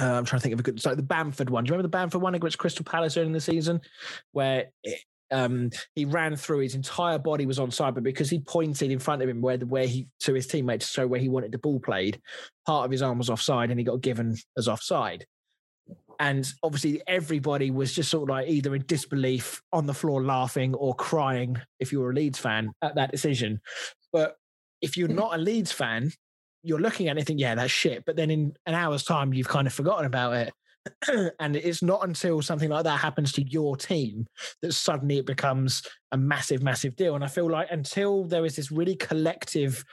[0.00, 1.64] uh, I'm trying to think of a good, so the Bamford one.
[1.64, 3.80] Do you remember the Bamford one against Crystal Palace in the season,
[4.32, 4.70] where
[5.30, 8.98] um, he ran through his entire body was on side, but because he pointed in
[8.98, 11.52] front of him where the where he to his teammate to show where he wanted
[11.52, 12.20] the ball played,
[12.66, 15.26] part of his arm was offside, and he got given as offside.
[16.20, 20.74] And obviously, everybody was just sort of like either in disbelief, on the floor laughing,
[20.74, 23.60] or crying if you were a Leeds fan at that decision.
[24.12, 24.36] But
[24.80, 26.12] if you're not a Leeds fan,
[26.62, 28.04] you're looking at it and think, yeah, that's shit.
[28.04, 30.52] But then in an hour's time, you've kind of forgotten about it.
[31.40, 34.26] and it's not until something like that happens to your team
[34.62, 37.14] that suddenly it becomes a massive, massive deal.
[37.14, 39.84] And I feel like until there is this really collective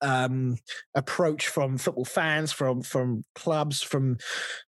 [0.00, 0.56] um,
[0.94, 4.18] approach from football fans, from from clubs, from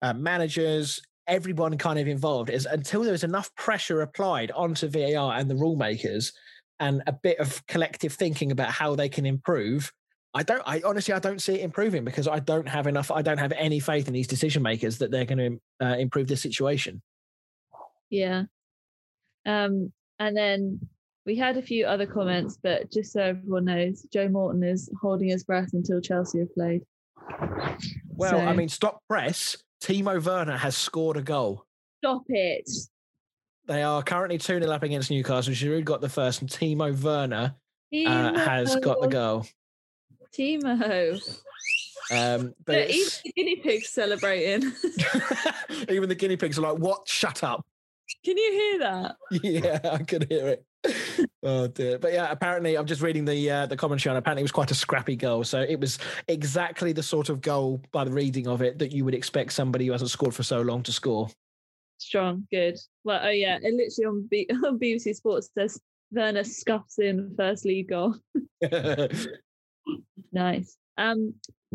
[0.01, 5.33] uh, managers, everyone kind of involved, is until there is enough pressure applied onto VAR
[5.33, 6.33] and the rule makers,
[6.79, 9.91] and a bit of collective thinking about how they can improve
[10.33, 10.61] I don't.
[10.65, 13.11] I honestly, I don't see it improving because I don't have enough.
[13.11, 16.27] I don't have any faith in these decision makers that they're going to uh, improve
[16.27, 17.01] this situation.
[18.09, 18.43] Yeah.
[19.45, 20.87] Um, and then
[21.25, 25.29] we had a few other comments, but just so everyone knows, Joe Morton is holding
[25.29, 26.81] his breath until Chelsea have played.
[28.09, 29.57] Well, so, I mean, stop press.
[29.83, 31.65] Timo Werner has scored a goal.
[32.03, 32.69] Stop it.
[33.67, 35.53] They are currently 2 0 up against Newcastle.
[35.53, 37.55] Giroud got the first, and Timo Werner
[38.07, 39.45] uh, has got the goal.
[40.37, 41.41] Timo.
[42.11, 44.71] Um, but even the guinea pigs celebrating.
[45.89, 47.07] even the guinea pigs are like, "What?
[47.07, 47.65] Shut up!"
[48.23, 49.15] Can you hear that?
[49.43, 50.65] Yeah, I could hear it.
[51.43, 51.99] oh dear.
[51.99, 54.17] But yeah, apparently I'm just reading the uh, the commentary on.
[54.17, 55.43] Apparently, it was quite a scrappy goal.
[55.43, 59.05] So it was exactly the sort of goal, by the reading of it, that you
[59.05, 61.29] would expect somebody who hasn't scored for so long to score.
[61.97, 62.77] Strong, good.
[63.03, 65.79] Well, oh yeah, it literally on, B- on BBC Sports says
[66.11, 68.15] Werner scuffs in first league goal.
[70.31, 70.77] Nice.
[70.97, 71.33] Um,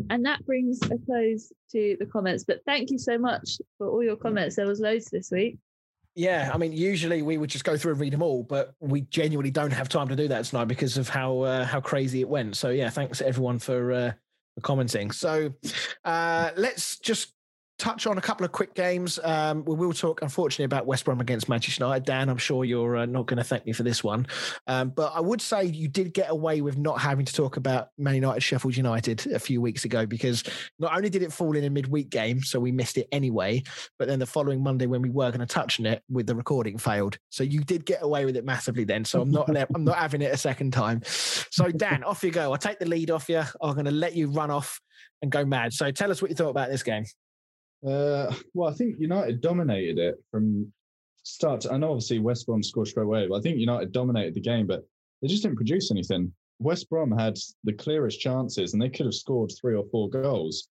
[0.09, 2.43] and that brings a close to the comments.
[2.47, 4.55] But thank you so much for all your comments.
[4.55, 5.57] There was loads this week.
[6.17, 9.01] Yeah, I mean, usually we would just go through and read them all, but we
[9.01, 12.27] genuinely don't have time to do that tonight because of how uh, how crazy it
[12.27, 12.57] went.
[12.57, 14.11] So yeah, thanks everyone for uh,
[14.55, 15.11] for commenting.
[15.11, 15.53] So
[16.03, 17.33] uh, let's just
[17.77, 19.19] touch on a couple of quick games.
[19.23, 22.05] Um, we will talk, unfortunately, about West Brom against Manchester United.
[22.05, 24.27] Dan, I'm sure you're uh, not going to thank me for this one,
[24.67, 27.89] um, but I would say you did get away with not having to talk about
[27.97, 30.43] Man United Sheffield United a few weeks ago because
[30.79, 33.61] not only did it fall in a midweek game, so we missed it anyway,
[33.99, 36.35] but then the following Monday when we were going to touch on it, with the
[36.35, 37.17] recording failed.
[37.29, 39.05] So you did get away with it massively then.
[39.05, 41.01] So I'm not I'm not having it a second time.
[41.05, 42.51] So Dan, off you go.
[42.51, 43.43] I'll take the lead off you.
[43.61, 44.79] I'm going to let you run off
[45.21, 45.73] and go mad.
[45.73, 47.05] So tell us what you thought about this game.
[47.85, 50.71] Uh, well, I think United dominated it from
[51.23, 51.61] start.
[51.61, 54.41] To, I know obviously West Brom scored straight away, but I think United dominated the
[54.41, 54.83] game, but
[55.21, 56.31] they just didn't produce anything.
[56.59, 60.69] West Brom had the clearest chances, and they could have scored three or four goals.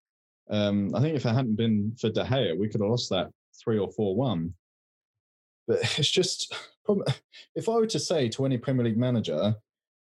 [0.51, 3.31] Um, I think if it hadn't been for De Gea, we could have lost that
[3.63, 4.55] three or four one.
[5.67, 6.55] But it's just,
[7.55, 9.55] if I were to say to any Premier League manager,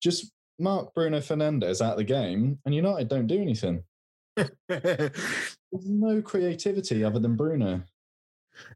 [0.02, 3.84] just mark Bruno Fernandes out of the game, and United don't do anything.
[4.70, 7.82] There's no creativity other than Bruno.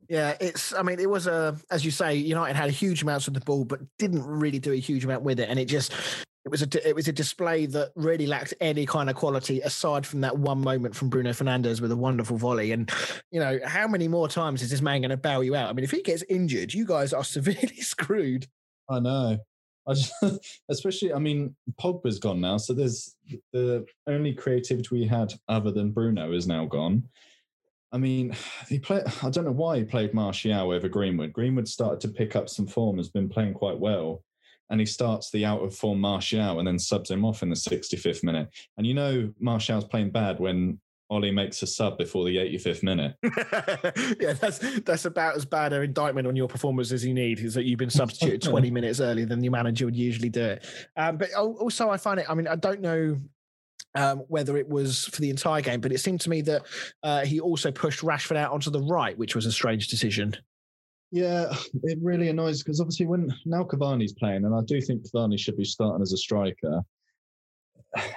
[0.09, 0.74] Yeah, it's.
[0.74, 3.66] I mean, it was a, as you say, United had huge amounts of the ball,
[3.66, 5.91] but didn't really do a huge amount with it, and it just,
[6.45, 10.05] it was a, it was a display that really lacked any kind of quality aside
[10.05, 12.72] from that one moment from Bruno Fernandes with a wonderful volley.
[12.72, 12.91] And
[13.32, 15.70] you know, how many more times is this man going to bow you out?
[15.70, 18.47] I mean, if he gets injured, you guys are severely screwed.
[18.89, 19.39] I know.
[19.88, 20.13] I just,
[20.69, 23.15] especially, I mean, Pogba's gone now, so there's
[23.53, 27.03] the only creativity we had other than Bruno is now gone.
[27.91, 28.36] I mean,
[28.69, 29.03] he played.
[29.23, 31.34] I don't know why he played Martial over Greenwood.
[31.34, 34.23] Greenwood started to pick up some form, has been playing quite well,
[34.69, 37.55] and he starts the out of form Martial and then subs him off in the
[37.55, 38.49] 65th minute.
[38.77, 40.79] And you know, Martial's playing bad when
[41.12, 43.16] Ole makes a sub before the 85th minute.
[44.20, 47.53] yeah, that's that's about as bad an indictment on your performance as you need, is
[47.53, 50.66] that you've been substituted 20 minutes earlier than your manager would usually do it.
[50.95, 53.20] Um, but also, I find it, I mean, I don't know
[53.93, 56.64] um, whether it was for the entire game, but it seemed to me that
[57.03, 60.36] uh, he also pushed Rashford out onto the right, which was a strange decision.
[61.12, 61.53] Yeah,
[61.84, 65.57] it really annoys because obviously when now Cavani's playing, and I do think Cavani should
[65.57, 66.82] be starting as a striker,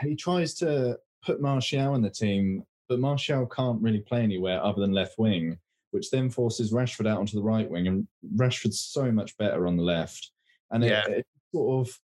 [0.01, 4.80] he tries to put Martial in the team but Martial can't really play anywhere other
[4.80, 5.59] than left wing,
[5.91, 8.07] which then forces Rashford out onto the right wing, and
[8.37, 10.30] Rashford's so much better on the left,
[10.70, 11.05] and Yeah.
[11.07, 11.99] it, it sort of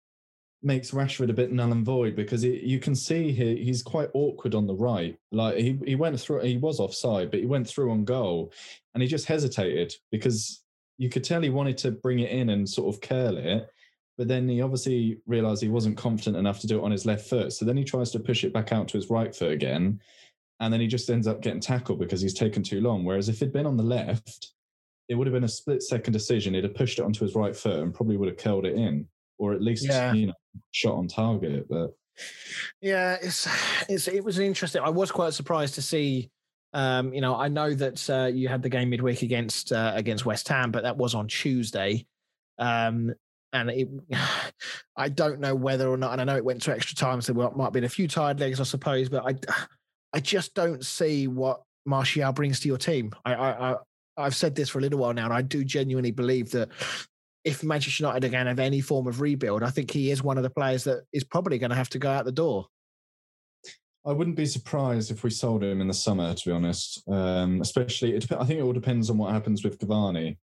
[0.63, 4.09] makes Rashford a bit null and void because it, you can see he, he's quite
[4.13, 5.17] awkward on the right.
[5.31, 8.51] Like he he went through, he was offside, but he went through on goal,
[8.93, 10.63] and he just hesitated because
[10.97, 13.69] you could tell he wanted to bring it in and sort of curl it.
[14.17, 17.29] But then he obviously realized he wasn't confident enough to do it on his left
[17.29, 17.53] foot.
[17.53, 20.01] So then he tries to push it back out to his right foot again.
[20.59, 23.03] And then he just ends up getting tackled because he's taken too long.
[23.03, 24.53] Whereas if he'd been on the left,
[25.07, 26.53] it would have been a split second decision.
[26.53, 29.07] He'd have pushed it onto his right foot and probably would have curled it in,
[29.37, 30.13] or at least Yeah.
[30.13, 30.33] you know
[30.71, 31.67] shot on target.
[31.69, 31.91] But
[32.81, 33.47] Yeah, it's
[33.87, 34.81] it's it was interesting.
[34.81, 36.31] I was quite surprised to see.
[36.73, 40.25] Um, you know, I know that uh, you had the game midweek against uh, against
[40.25, 42.05] West Ham, but that was on Tuesday.
[42.59, 43.13] Um,
[43.53, 43.87] and it,
[44.97, 47.31] I don't know whether or not, and I know it went to extra time, so
[47.33, 49.07] there might have been a few tired legs, I suppose.
[49.09, 49.35] But I,
[50.13, 53.11] I just don't see what Martial brings to your team.
[53.25, 53.75] I, I, I
[54.17, 56.69] I've said this for a little while now, and I do genuinely believe that
[57.43, 60.23] if Manchester United are going to have any form of rebuild, I think he is
[60.23, 62.67] one of the players that is probably going to have to go out the door.
[64.05, 67.03] I wouldn't be surprised if we sold him in the summer, to be honest.
[67.07, 70.37] Um, especially, it, I think it all depends on what happens with Cavani.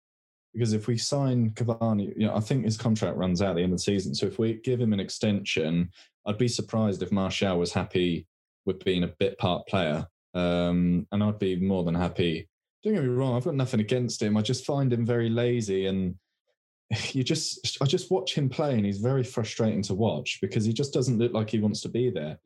[0.52, 3.62] Because if we sign Cavani, you know, I think his contract runs out at the
[3.62, 4.14] end of the season.
[4.14, 5.90] So if we give him an extension,
[6.26, 8.26] I'd be surprised if Martial was happy
[8.72, 10.06] with being a bit part player.
[10.34, 12.48] Um, and I'd be more than happy.
[12.82, 14.36] Don't get me wrong, I've got nothing against him.
[14.36, 16.14] I just find him very lazy and
[17.12, 20.72] you just I just watch him play and he's very frustrating to watch because he
[20.72, 22.38] just doesn't look like he wants to be there.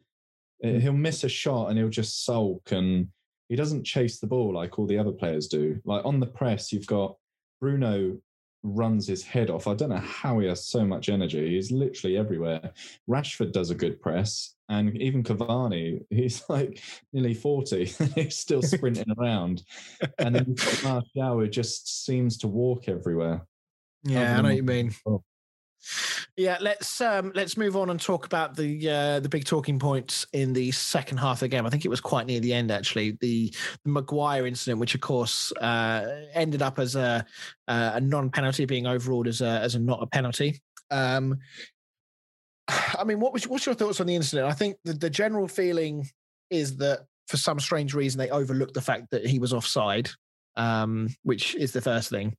[0.65, 3.09] Uh, He'll miss a shot and he'll just sulk and
[3.49, 5.81] he doesn't chase the ball like all the other players do.
[5.85, 7.17] Like on the press, you've got
[7.61, 8.19] Bruno
[8.63, 9.67] runs his head off.
[9.67, 11.55] I don't know how he has so much energy.
[11.55, 12.73] He's literally everywhere.
[13.09, 16.81] Rashford does a good press, and even Cavani, he's like
[17.13, 17.85] nearly 40.
[18.15, 19.63] he's still sprinting around.
[20.19, 23.47] And then Martial who just seems to walk everywhere.
[24.05, 24.95] Yeah, I know what you mean.
[25.07, 25.23] Oh.
[26.37, 30.27] Yeah, let's um let's move on and talk about the uh the big talking points
[30.33, 31.65] in the second half of the game.
[31.65, 33.17] I think it was quite near the end actually.
[33.21, 33.55] The,
[33.85, 37.25] the Maguire incident, which of course uh ended up as a
[37.69, 40.61] uh, a non-penalty being overruled as a as a not a penalty.
[40.91, 41.39] Um
[42.99, 44.49] I mean, what was what's your thoughts on the incident?
[44.49, 46.09] I think the, the general feeling
[46.51, 50.11] is that for some strange reason they overlooked the fact that he was offside,
[50.57, 52.37] um, which is the first thing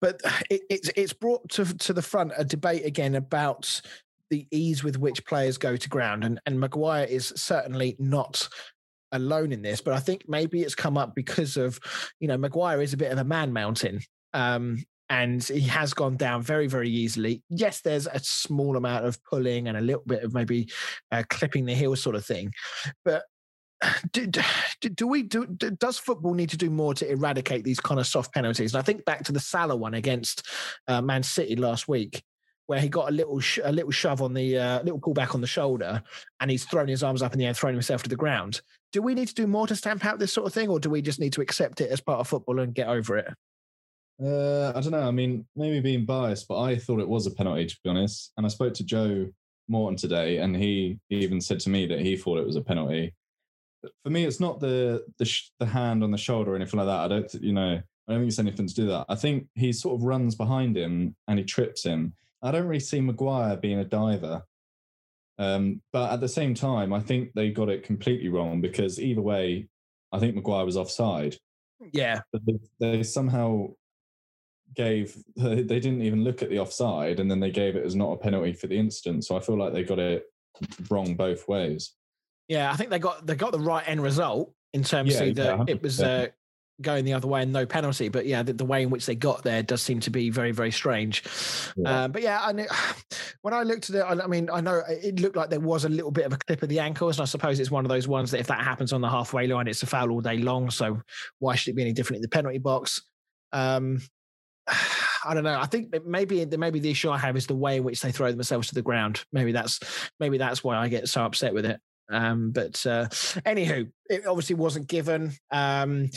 [0.00, 0.20] but
[0.50, 3.80] it, it's it's brought to to the front a debate again about
[4.30, 8.48] the ease with which players go to ground, and and Maguire is certainly not
[9.12, 9.80] alone in this.
[9.80, 11.78] But I think maybe it's come up because of
[12.20, 14.00] you know Maguire is a bit of a man mountain.
[14.32, 17.42] Um, and he has gone down very, very easily.
[17.48, 20.68] Yes, there's a small amount of pulling and a little bit of maybe
[21.12, 22.52] uh, clipping the heel sort of thing,
[23.04, 23.24] but
[24.12, 24.26] do,
[24.80, 28.00] do, do we do, do does football need to do more to eradicate these kind
[28.00, 28.74] of soft penalties?
[28.74, 30.46] And i think back to the salah one against
[30.88, 32.22] uh, man city last week
[32.66, 35.40] where he got a little sh- a little shove on the uh, little pullback on
[35.40, 36.02] the shoulder
[36.40, 38.60] and he's thrown his arms up in the air thrown himself to the ground.
[38.92, 40.90] Do we need to do more to stamp out this sort of thing or do
[40.90, 43.28] we just need to accept it as part of football and get over it
[44.22, 45.06] Uh, I don't know.
[45.06, 48.32] I mean, maybe being biased, but I thought it was a penalty, to be honest.
[48.36, 49.26] And I spoke to Joe
[49.68, 53.14] Morton today, and he even said to me that he thought it was a penalty.
[53.82, 56.78] But for me, it's not the the sh- the hand on the shoulder or anything
[56.78, 57.00] like that.
[57.00, 59.06] I don't, you know, I don't think it's anything to do that.
[59.08, 62.14] I think he sort of runs behind him and he trips him.
[62.42, 64.42] I don't really see Maguire being a diver.
[65.38, 69.20] Um, but at the same time, I think they got it completely wrong because either
[69.20, 69.68] way,
[70.10, 71.36] I think Maguire was offside
[71.92, 73.68] yeah but they, they somehow
[74.76, 78.12] gave they didn't even look at the offside and then they gave it as not
[78.12, 80.24] a penalty for the incident so i feel like they got it
[80.90, 81.92] wrong both ways.
[82.48, 85.38] Yeah i think they got they got the right end result in terms Yeah, of
[85.38, 86.28] yeah, that it was uh,
[86.82, 89.14] going the other way and no penalty but yeah the, the way in which they
[89.14, 91.24] got there does seem to be very very strange.
[91.76, 92.04] Yeah.
[92.04, 92.66] um, but yeah I knew,
[93.42, 95.84] when i looked at it I, I mean i know it looked like there was
[95.84, 97.88] a little bit of a clip of the ankles and i suppose it's one of
[97.88, 100.38] those ones that if that happens on the halfway line it's a foul all day
[100.38, 101.00] long so
[101.38, 103.02] why should it be any different in the penalty box?
[103.52, 104.00] Um,
[105.24, 105.58] I don't know.
[105.58, 108.30] I think maybe maybe the issue I have is the way in which they throw
[108.30, 109.24] themselves to the ground.
[109.32, 109.80] Maybe that's
[110.20, 111.80] maybe that's why I get so upset with it.
[112.10, 113.06] Um, but uh,
[113.44, 115.32] anywho, it obviously wasn't given.
[115.50, 116.10] Um,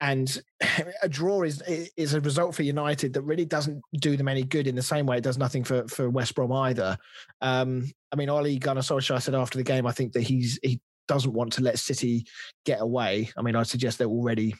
[0.00, 0.42] and
[1.02, 1.62] a draw is
[1.96, 5.06] is a result for United that really doesn't do them any good in the same
[5.06, 6.96] way it does nothing for for West Brom either.
[7.40, 10.80] Um, I mean, Ole Gunnar Solskjaer said after the game, I think that he's he
[11.08, 12.26] doesn't want to let City
[12.64, 13.30] get away.
[13.36, 14.54] I mean, I'd suggest they're already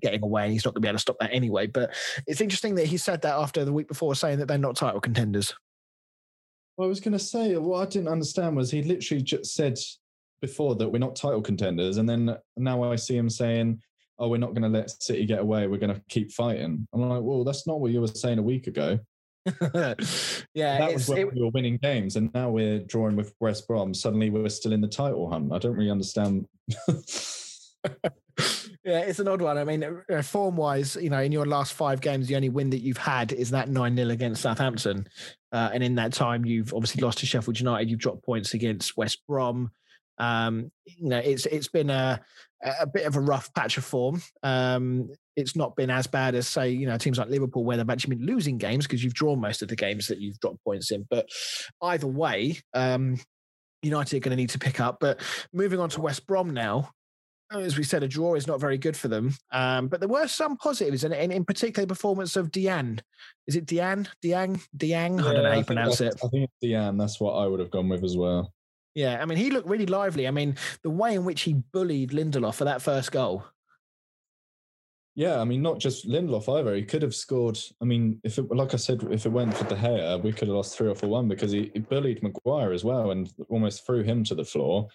[0.00, 1.66] getting away and he's not going to be able to stop that anyway.
[1.66, 1.94] But
[2.26, 5.00] it's interesting that he said that after the week before saying that they're not title
[5.00, 5.54] contenders.
[6.76, 9.78] Well, I was going to say what I didn't understand was he literally just said
[10.42, 13.80] before that we're not title contenders, and then now I see him saying,
[14.18, 15.66] "Oh, we're not going to let City get away.
[15.66, 18.42] We're going to keep fighting." I'm like, "Well, that's not what you were saying a
[18.42, 18.98] week ago."
[20.54, 23.66] yeah, that was when it, we were winning games, and now we're drawing with West
[23.66, 23.94] Brom.
[23.94, 25.52] Suddenly, we're still in the title hunt.
[25.52, 26.46] I don't really understand.
[28.84, 29.58] yeah, it's an odd one.
[29.58, 32.70] I mean, uh, form wise, you know, in your last five games, the only win
[32.70, 35.08] that you've had is that 9 0 against Southampton.
[35.52, 37.90] Uh, and in that time, you've obviously lost to Sheffield United.
[37.90, 39.70] You've dropped points against West Brom.
[40.18, 42.20] Um, you know, it's it's been a
[42.80, 44.22] a bit of a rough patch of form.
[44.42, 47.90] Um, it's not been as bad as say, you know, teams like Liverpool where they've
[47.90, 50.90] actually been losing games because you've drawn most of the games that you've dropped points
[50.90, 51.06] in.
[51.10, 51.28] But
[51.82, 53.18] either way, um,
[53.82, 54.98] United are going to need to pick up.
[55.00, 55.20] But
[55.52, 56.90] moving on to West Brom now,
[57.52, 59.34] as we said, a draw is not very good for them.
[59.52, 63.00] Um, but there were some positives, and in, in particular, the performance of Diane.
[63.46, 64.08] Is it Diane?
[64.22, 64.60] Diang?
[64.76, 65.20] Diang?
[65.20, 66.14] I don't know how you pronounce it.
[66.24, 66.96] I think it's Diane.
[66.96, 68.52] That's what I would have gone with as well.
[68.94, 70.26] Yeah, I mean, he looked really lively.
[70.26, 73.44] I mean, the way in which he bullied Lindelof for that first goal.
[75.14, 76.74] Yeah, I mean, not just Lindelof either.
[76.74, 77.58] He could have scored.
[77.80, 80.48] I mean, if it, like I said, if it went for De Gea, we could
[80.48, 83.86] have lost three or four one because he, he bullied Maguire as well and almost
[83.86, 84.88] threw him to the floor.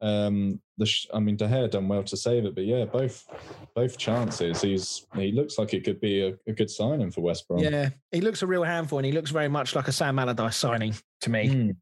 [0.00, 3.26] Um, the sh- I mean, De Gea done well to save it, but yeah, both
[3.74, 4.62] both chances.
[4.62, 7.60] He's he looks like it could be a, a good signing for West Brom.
[7.60, 10.56] Yeah, he looks a real handful, and he looks very much like a Sam Allardyce
[10.56, 11.48] signing to me.
[11.48, 11.76] Mm.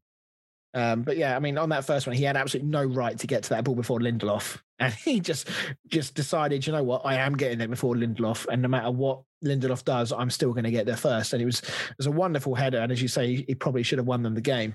[0.73, 3.27] Um, but yeah, I mean, on that first one, he had absolutely no right to
[3.27, 5.47] get to that ball before Lindelof, and he just
[5.87, 9.21] just decided, you know what, I am getting there before Lindelof, and no matter what
[9.45, 11.33] Lindelof does, I'm still going to get there first.
[11.33, 13.99] And it was it was a wonderful header, and as you say, he probably should
[13.99, 14.73] have won them the game.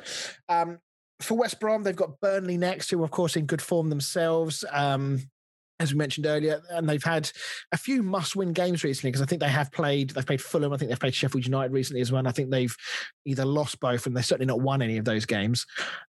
[0.49, 0.79] Um,
[1.23, 4.65] for West Brom, they've got Burnley next, who are of course in good form themselves.
[4.71, 5.21] Um,
[5.81, 7.31] as we mentioned earlier, and they've had
[7.73, 10.11] a few must-win games recently because I think they have played.
[10.11, 10.73] They've played Fulham.
[10.73, 12.21] I think they've played Sheffield United recently as well.
[12.21, 12.75] And I think they've
[13.25, 15.67] either lost both, and they've certainly not won any of those games.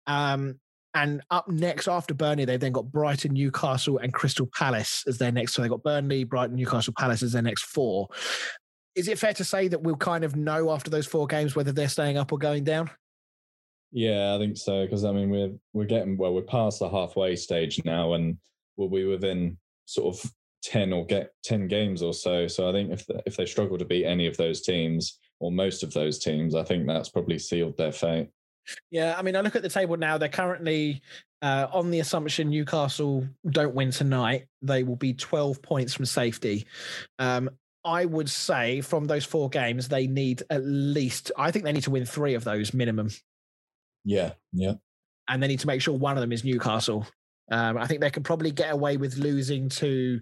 [0.07, 0.59] Um,
[0.95, 5.31] and up next after Burnley, they've then got Brighton, Newcastle, and Crystal Palace as their
[5.31, 5.55] next.
[5.55, 8.09] So they've got Burnley, Brighton, Newcastle, Palace as their next four.
[8.97, 11.71] Is it fair to say that we'll kind of know after those four games whether
[11.71, 12.91] they're staying up or going down?
[13.93, 14.85] Yeah, I think so.
[14.85, 18.37] Because I mean, we're we're getting well, we're past the halfway stage now, and
[18.77, 20.33] we'll be within sort of
[20.63, 22.47] ten or get ten games or so.
[22.47, 25.83] So I think if if they struggle to beat any of those teams or most
[25.83, 28.29] of those teams, I think that's probably sealed their fate.
[28.91, 30.19] Yeah, I mean, I look at the table now.
[30.19, 31.03] They're currently
[31.43, 34.47] uh, on the assumption Newcastle don't win tonight.
[34.63, 36.67] They will be twelve points from safety.
[37.19, 37.51] Um,
[37.85, 41.33] I would say from those four games, they need at least.
[41.37, 43.11] I think they need to win three of those minimum.
[44.05, 44.75] Yeah, yeah.
[45.29, 47.07] And they need to make sure one of them is Newcastle.
[47.51, 50.21] Um, I think they can probably get away with losing to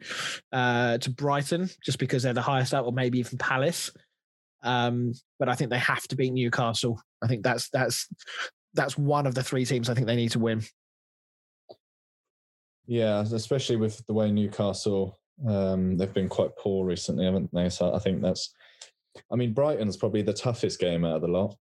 [0.52, 3.90] uh, to Brighton just because they're the highest up, or maybe even Palace.
[4.62, 7.00] Um, but I think they have to beat Newcastle.
[7.22, 8.08] I think that's that's
[8.74, 10.62] that's one of the three teams I think they need to win.
[12.86, 17.68] Yeah, especially with the way Newcastle um, they've been quite poor recently, haven't they?
[17.68, 18.54] So I think that's.
[19.32, 21.56] I mean, Brighton's probably the toughest game out of the lot.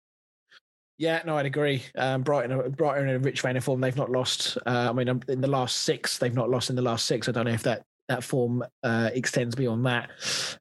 [0.97, 1.83] Yeah, no, I'd agree.
[1.97, 3.81] Um, Brighton, Brighton in a rich vein of form.
[3.81, 4.57] They've not lost.
[4.65, 7.29] Uh, I mean, um, in the last six, they've not lost in the last six.
[7.29, 10.11] I don't know if that that form uh, extends beyond that.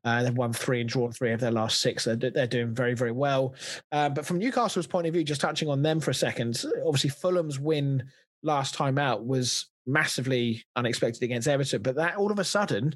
[0.03, 2.05] Uh, they've won three and drawn three of their last six.
[2.05, 3.53] They're, doing very, very well.
[3.91, 7.09] Uh, but from Newcastle's point of view, just touching on them for a second, obviously
[7.09, 8.03] Fulham's win
[8.43, 11.81] last time out was massively unexpected against Everton.
[11.81, 12.95] But that all of a sudden,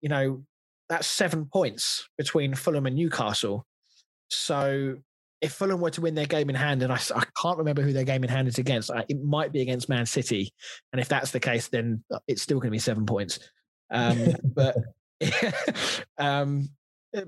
[0.00, 0.42] you know,
[0.88, 3.66] that's seven points between Fulham and Newcastle.
[4.28, 4.96] So
[5.44, 7.92] if Fulham were to win their game in hand, and I, I can't remember who
[7.92, 10.52] their game in hand is against, it might be against Man City.
[10.92, 13.38] And if that's the case, then it's still going to be seven points.
[13.90, 14.74] Um, but
[16.18, 16.70] um,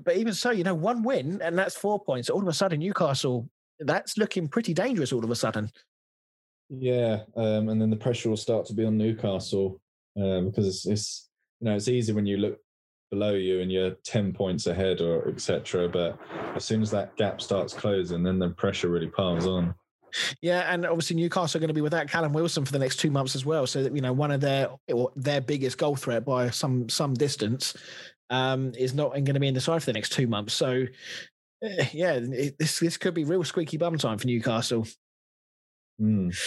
[0.03, 2.29] but even so, you know, one win and that's four points.
[2.31, 3.47] All of a sudden, Newcastle,
[3.79, 5.13] that's looking pretty dangerous.
[5.13, 5.69] All of a sudden.
[6.69, 9.79] Yeah, um, and then the pressure will start to be on Newcastle
[10.19, 11.29] um, because it's, it's
[11.61, 12.59] you know it's easy when you look
[13.09, 16.17] below you and you're 10 points ahead or etc but
[16.55, 19.73] as soon as that gap starts closing then the pressure really piles on
[20.41, 23.11] yeah, and obviously Newcastle are going to be without Callum Wilson for the next two
[23.11, 23.67] months as well.
[23.67, 24.69] So you know one of their
[25.15, 27.75] their biggest goal threat by some some distance
[28.29, 30.53] um, is not going to be in the side for the next two months.
[30.53, 30.85] So
[31.61, 34.87] yeah, it, this this could be real squeaky bum time for Newcastle.
[35.99, 36.37] Mm.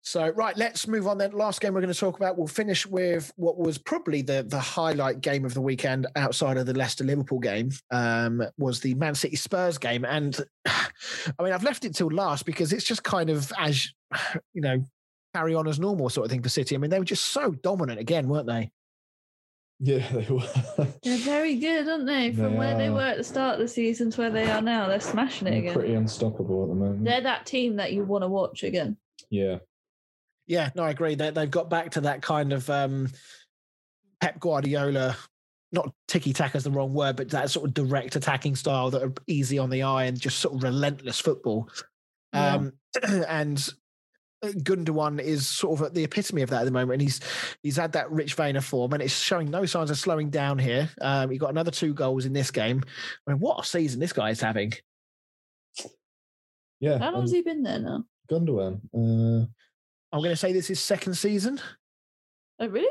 [0.00, 1.32] So right, let's move on then.
[1.32, 2.38] Last game we're going to talk about.
[2.38, 6.64] We'll finish with what was probably the the highlight game of the weekend outside of
[6.64, 7.70] the Leicester Liverpool game.
[7.90, 12.46] Um, was the Man City Spurs game, and I mean I've left it till last
[12.46, 13.92] because it's just kind of as
[14.54, 14.84] you know
[15.34, 16.74] carry on as normal sort of thing for City.
[16.74, 18.70] I mean they were just so dominant again, weren't they?
[19.80, 20.42] Yeah, they were.
[21.04, 22.32] They're very good, aren't they?
[22.32, 24.60] From They where they were at the start of the season to where they are
[24.60, 25.74] now, they're smashing it They're again.
[25.74, 27.04] pretty unstoppable at the moment.
[27.04, 28.96] They're that team that you want to watch again.
[29.30, 29.58] yeah,
[30.48, 31.14] Yeah, no, I agree.
[31.14, 33.08] They, they've got back to that kind of um,
[34.20, 35.16] Pep Guardiola,
[35.70, 39.02] not ticky taka is the wrong word, but that sort of direct attacking style that
[39.02, 41.68] are easy on the eye and just sort of relentless football.
[42.34, 42.54] Yeah.
[42.54, 42.72] Um,
[43.28, 43.68] and
[44.42, 46.92] Gundogan is sort of at the epitome of that at the moment.
[46.94, 47.20] And he's
[47.62, 50.58] he's had that rich vein of form, and it's showing no signs of slowing down
[50.58, 50.88] here.
[51.00, 52.82] Um, he got another two goals in this game.
[53.26, 54.72] I mean, what a season this guy is having!
[56.80, 56.98] Yeah.
[56.98, 58.04] How long has um, he been there now?
[58.30, 58.80] Gundogan.
[58.94, 59.46] Uh,
[60.12, 61.60] I'm going to say this is second season.
[62.60, 62.88] Oh, really?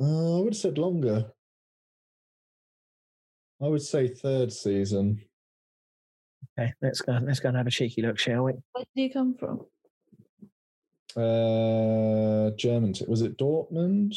[0.00, 1.30] uh, I would have said longer.
[3.62, 5.20] I would say third season.
[6.58, 7.18] Okay, let's go.
[7.22, 8.52] Let's go and have a cheeky look, shall we?
[8.72, 9.66] Where did he come from?
[11.16, 12.92] Uh, German.
[12.92, 14.16] t- Was it Dortmund?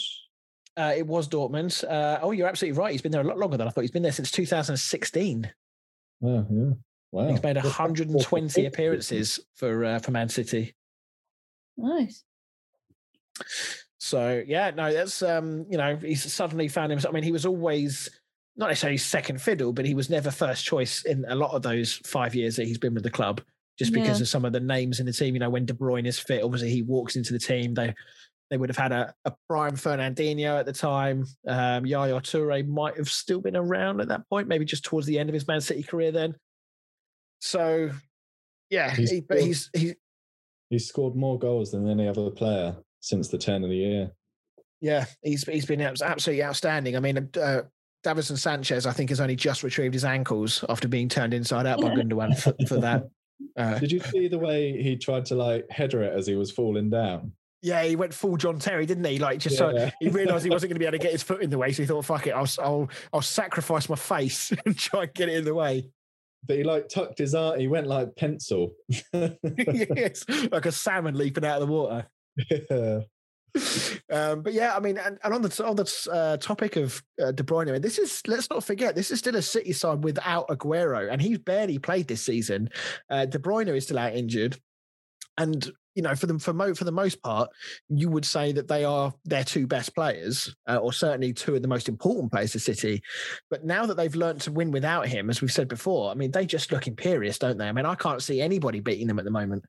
[0.77, 1.83] Uh, it was Dortmund.
[1.83, 2.91] Uh, oh, you're absolutely right.
[2.91, 3.81] He's been there a lot longer than I thought.
[3.81, 5.51] He's been there since 2016.
[6.23, 6.73] Oh, yeah.
[7.11, 7.27] Wow.
[7.27, 10.75] He's made 120 appearances for uh, for Man City.
[11.77, 12.23] Nice.
[13.97, 17.13] So yeah, no, that's um, you know, he's suddenly found himself.
[17.13, 18.09] I mean, he was always
[18.55, 21.95] not necessarily second fiddle, but he was never first choice in a lot of those
[22.05, 23.41] five years that he's been with the club,
[23.81, 24.23] just because Yeah.
[24.23, 25.33] of some of the names in the team.
[25.33, 27.73] You know, when De Bruyne is fit, obviously he walks into the team.
[27.73, 27.93] They
[28.51, 31.25] they would have had a, a prime Fernandinho at the time.
[31.47, 35.17] Um, Yaya Toure might have still been around at that point, maybe just towards the
[35.17, 36.35] end of his Man City career then.
[37.39, 37.91] So
[38.69, 39.95] yeah, He's he, but he's he's
[40.69, 44.11] He's scored more goals than any other player since the turn of the year.
[44.79, 46.95] Yeah, he's he's been absolutely outstanding.
[46.95, 47.63] I mean, uh,
[48.03, 51.81] Davinson Sanchez, I think, has only just retrieved his ankles after being turned inside out
[51.81, 53.03] by Gundogan for, for that.
[53.57, 56.51] Uh, Did you see the way he tried to like header it as he was
[56.51, 57.33] falling down?
[57.63, 59.19] yeah, he went full John Terry, didn't he?
[59.19, 61.43] Like just so he realised he wasn't going to be able to get his foot
[61.43, 64.75] in the way, so he thought, "Fuck it, I'll I'll I'll sacrifice my face and
[64.75, 65.89] try and get it in the way."
[66.47, 67.59] But he like tucked his arm.
[67.59, 68.71] He went like pencil.
[69.13, 72.07] yes, like a salmon leaping out of the water.
[72.49, 73.01] yeah.
[74.11, 77.31] Um, but yeah, I mean, and, and on the on the uh, topic of uh,
[77.31, 80.03] De Bruyne, I mean, this is let's not forget this is still a City side
[80.03, 82.69] without Aguero, and he's barely played this season.
[83.09, 84.57] Uh, De Bruyne is still out injured,
[85.37, 87.49] and you know, for them for mo- for the most part,
[87.89, 91.61] you would say that they are their two best players, uh, or certainly two of
[91.61, 93.01] the most important players to City.
[93.49, 96.31] But now that they've learned to win without him, as we've said before, I mean,
[96.31, 97.67] they just look imperious, don't they?
[97.67, 99.65] I mean, I can't see anybody beating them at the moment.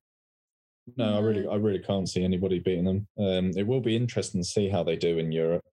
[0.96, 3.06] No, I really, I really can't see anybody beating them.
[3.18, 5.64] Um, it will be interesting to see how they do in Europe.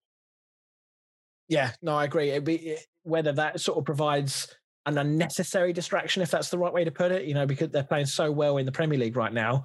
[1.47, 2.29] Yeah, no, I agree.
[2.29, 4.55] It'd be whether that sort of provides
[4.85, 7.25] an unnecessary distraction, if that's the right way to put it.
[7.25, 9.63] You know, because they're playing so well in the Premier League right now.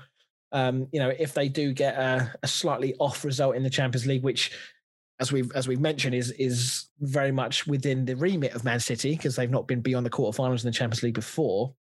[0.51, 4.07] Um, you know, if they do get a, a slightly off result in the Champions
[4.07, 4.53] League, which,
[5.20, 9.11] as we've as we've mentioned, is is very much within the remit of Man City
[9.11, 11.74] because they've not been beyond the quarterfinals in the Champions League before.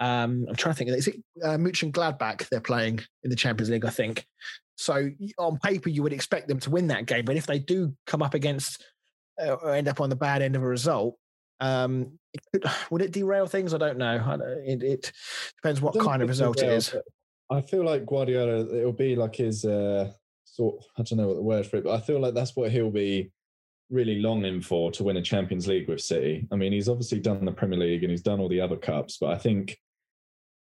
[0.00, 0.90] Um, I'm trying to think.
[0.90, 3.84] Is it uh, Mooch Gladbach they're playing in the Champions League?
[3.84, 4.26] I think.
[4.76, 7.94] So on paper, you would expect them to win that game, but if they do
[8.06, 8.82] come up against
[9.40, 11.18] uh, or end up on the bad end of a result,
[11.60, 13.74] um, it could, would it derail things?
[13.74, 14.22] I don't know.
[14.24, 15.12] I don't- It, it
[15.56, 16.96] depends what kind of result it will, is.
[17.50, 18.74] I feel like Guardiola.
[18.74, 20.12] It'll be like his uh,
[20.44, 20.82] sort.
[20.96, 22.90] I don't know what the word for it, but I feel like that's what he'll
[22.90, 23.30] be
[23.90, 26.46] really longing for to win a Champions League with City.
[26.52, 29.18] I mean, he's obviously done the Premier League and he's done all the other cups,
[29.20, 29.76] but I think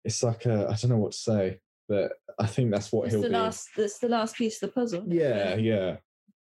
[0.04, 0.68] it's like a.
[0.68, 3.34] I don't know what to say, but I think that's what It's he'll the be.
[3.34, 3.68] last.
[3.76, 5.04] That's the last piece of the puzzle.
[5.06, 5.96] Yeah, yeah.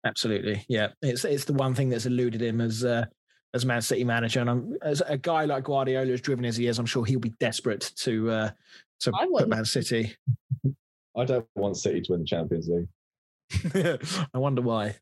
[0.05, 0.89] Absolutely, yeah.
[1.03, 3.07] It's it's the one thing that's eluded him as uh,
[3.55, 6.67] as Man City manager, and I'm, as a guy like Guardiola, as driven as he
[6.67, 8.51] is, I'm sure he'll be desperate to uh,
[9.01, 9.49] to I put.
[9.49, 10.15] Man City.
[11.17, 12.89] I don't want City to win the Champions League.
[14.35, 14.97] I wonder why.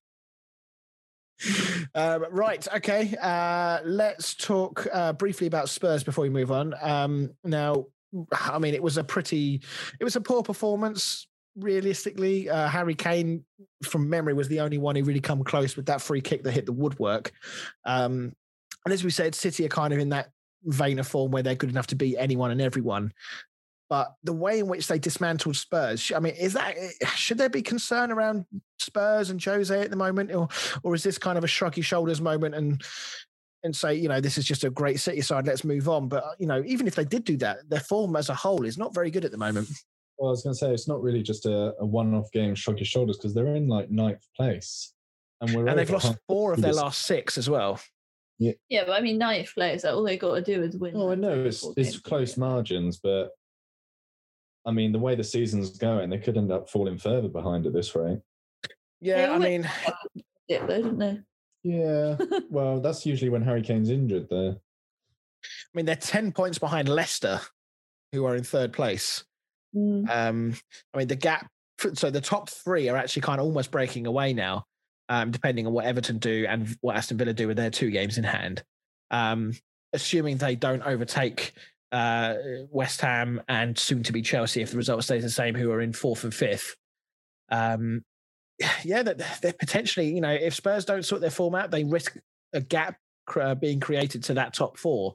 [1.95, 2.67] Um, right.
[2.77, 3.15] Okay.
[3.21, 6.75] Uh, let's talk uh, briefly about Spurs before we move on.
[6.81, 7.87] Um, now,
[8.33, 9.61] I mean, it was a pretty,
[10.01, 11.27] it was a poor performance.
[11.57, 13.45] Realistically, uh, Harry Kane,
[13.85, 16.53] from memory, was the only one who really come close with that free kick that
[16.53, 17.33] hit the woodwork.
[17.85, 18.33] Um,
[18.85, 20.31] and as we said, City are kind of in that
[20.65, 23.13] vein of form where they're good enough to beat anyone and everyone.
[23.89, 26.75] But the way in which they dismantled Spurs, I mean, is that
[27.15, 28.47] should there be concern around
[28.81, 30.49] Spurs and Jose at the moment, or
[30.83, 32.83] or is this kind of a shrug your shoulders moment and
[33.65, 36.09] and say, you know, this is just a great City side, let's move on.
[36.09, 38.65] But uh, you know, even if they did do that, their form as a whole
[38.65, 39.69] is not very good at the moment.
[40.19, 42.55] Well, I was going to say it's not really just a, a one-off game.
[42.55, 44.93] Shrug your shoulders because they're in like ninth place,
[45.41, 47.81] and we're And they've lost four of their last six as well.
[48.39, 49.85] Yeah, yeah, but I mean, ninth place.
[49.85, 50.95] Like, all they got to do is win.
[50.97, 53.31] Oh, I know it's it's close margins, but
[54.67, 57.73] I mean the way the season's going, they could end up falling further behind at
[57.73, 58.21] this rate.
[59.01, 59.69] Yeah, I mean,
[60.49, 61.21] Yeah, though, didn't they?
[61.65, 62.17] Yeah,
[62.51, 64.29] well, that's usually when Harry Kane's injured.
[64.31, 67.41] There, I mean, they're ten points behind Leicester,
[68.13, 69.25] who are in third place.
[69.75, 70.09] Mm.
[70.09, 70.57] Um,
[70.93, 71.49] I mean, the gap
[71.95, 74.65] so the top three are actually kind of almost breaking away now,
[75.09, 78.17] um, depending on what Everton do and what Aston Villa do with their two games
[78.17, 78.63] in hand.
[79.11, 79.53] Um,
[79.93, 81.53] assuming they don't overtake
[81.93, 82.35] uh,
[82.71, 85.81] West Ham and soon to be Chelsea if the result stays the same, who are
[85.81, 86.77] in fourth and fifth.
[87.51, 88.05] Um,
[88.85, 92.17] yeah, that they're potentially, you know, if Spurs don't sort their form out, they risk
[92.53, 92.97] a gap
[93.41, 95.15] uh, being created to that top four.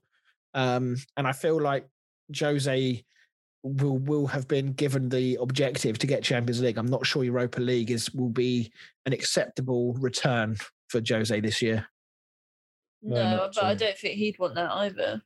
[0.53, 1.87] Um, and I feel like
[2.37, 3.03] Jose
[3.63, 6.77] will will have been given the objective to get Champions League.
[6.77, 8.71] I'm not sure Europa League is will be
[9.05, 10.55] an acceptable return
[10.87, 11.87] for Jose this year.
[13.01, 13.61] No, No, but so.
[13.61, 15.21] I don't think he'd want that either.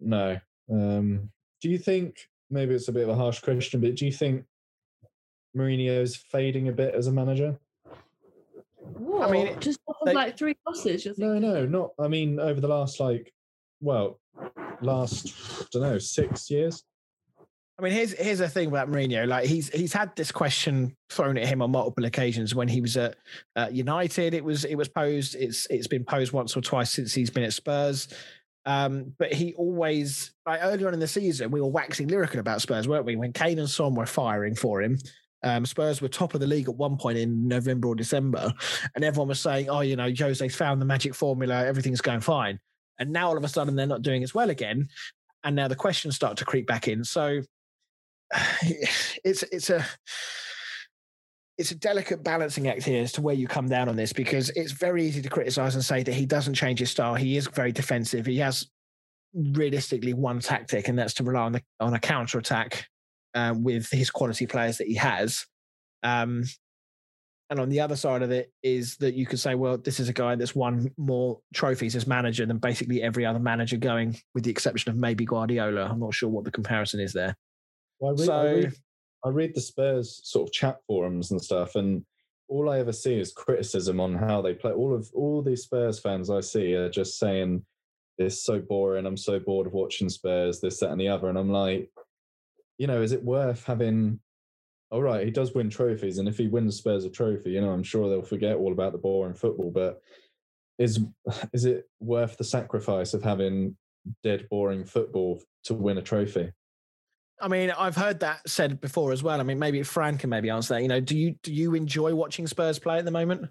[0.00, 0.38] No.
[0.70, 1.30] Um,
[1.60, 4.44] do you think maybe it's a bit of a harsh question, but do you think
[5.56, 7.58] Mourinho's fading a bit as a manager?
[9.20, 11.06] I mean, just they- like three losses.
[11.18, 11.92] No, no, not.
[11.98, 13.32] I mean, over the last like,
[13.80, 14.18] well,
[14.80, 16.84] last I don't know six years.
[17.78, 19.26] I mean, here's here's the thing about Mourinho.
[19.26, 22.54] Like he's he's had this question thrown at him on multiple occasions.
[22.54, 23.16] When he was at
[23.56, 25.34] uh, United, it was it was posed.
[25.34, 28.08] It's it's been posed once or twice since he's been at Spurs.
[28.64, 32.62] Um, but he always like earlier on in the season, we were waxing lyrical about
[32.62, 33.16] Spurs, weren't we?
[33.16, 34.98] When Kane and Son were firing for him,
[35.42, 38.52] um, Spurs were top of the league at one point in November or December,
[38.94, 41.64] and everyone was saying, "Oh, you know, Jose's found the magic formula.
[41.64, 42.58] Everything's going fine."
[42.98, 44.88] And now all of a sudden, they're not doing as well again,
[45.44, 47.04] and now the questions start to creep back in.
[47.04, 47.40] So
[48.62, 49.84] it's it's a
[51.58, 54.50] it's a delicate balancing act here as to where you come down on this because
[54.50, 57.14] it's very easy to criticize and say that he doesn't change his style.
[57.14, 58.26] He is very defensive.
[58.26, 58.68] He has
[59.34, 62.86] realistically one tactic, and that's to rely on the, on a counter attack
[63.34, 65.46] uh, with his quality players that he has.
[66.02, 66.44] Um,
[67.50, 70.08] and on the other side of it is that you could say, well, this is
[70.08, 74.44] a guy that's won more trophies as manager than basically every other manager going, with
[74.44, 75.84] the exception of maybe Guardiola.
[75.84, 77.36] I'm not sure what the comparison is there.
[78.00, 78.72] Well, I read, I, So- read,
[79.24, 82.04] I read the Spurs sort of chat forums and stuff, and
[82.48, 84.72] all I ever see is criticism on how they play.
[84.72, 87.64] All of all these Spurs fans I see are just saying
[88.18, 89.06] it's so boring.
[89.06, 91.28] I'm so bored of watching Spurs, this, that, and the other.
[91.28, 91.90] And I'm like,
[92.82, 94.18] you know, is it worth having?
[94.90, 97.70] All right, he does win trophies, and if he wins Spurs a trophy, you know,
[97.70, 99.70] I'm sure they'll forget all about the boring football.
[99.70, 100.02] But
[100.80, 100.98] is
[101.52, 103.76] is it worth the sacrifice of having
[104.24, 106.50] dead boring football to win a trophy?
[107.40, 109.38] I mean, I've heard that said before as well.
[109.38, 110.82] I mean, maybe Fran can maybe answer that.
[110.82, 113.48] You know, do you do you enjoy watching Spurs play at the moment?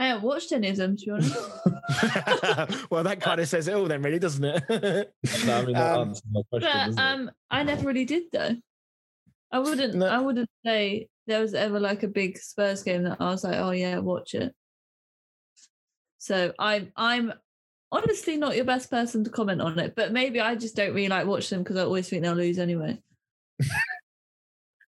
[0.00, 1.36] I haven't watched any of them to be honest.
[2.90, 5.12] well, that kind of says it all, then, really, doesn't it?
[5.46, 6.70] No, I mean Um, my question.
[6.72, 6.98] but it?
[6.98, 8.56] um, I never really did though.
[9.52, 9.94] I wouldn't.
[9.94, 10.06] No.
[10.06, 13.56] I wouldn't say there was ever like a big Spurs game that I was like,
[13.56, 14.54] oh yeah, watch it.
[16.18, 17.32] So I'm I'm
[17.92, 21.08] honestly not your best person to comment on it, but maybe I just don't really
[21.08, 22.98] like watch them because I always think they'll lose anyway.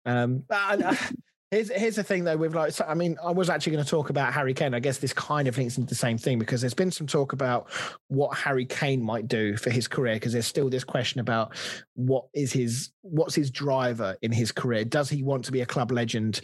[0.05, 1.12] Um, I- I-
[1.52, 2.38] here's here's the thing though.
[2.38, 4.74] With like, I mean, I was actually going to talk about Harry Kane.
[4.74, 7.34] I guess this kind of links into the same thing because there's been some talk
[7.34, 7.70] about
[8.08, 11.56] what Harry Kane might do for his career because there's still this question about
[11.93, 14.86] what is his what's his driver in his career.
[14.86, 16.41] Does he want to be a club legend?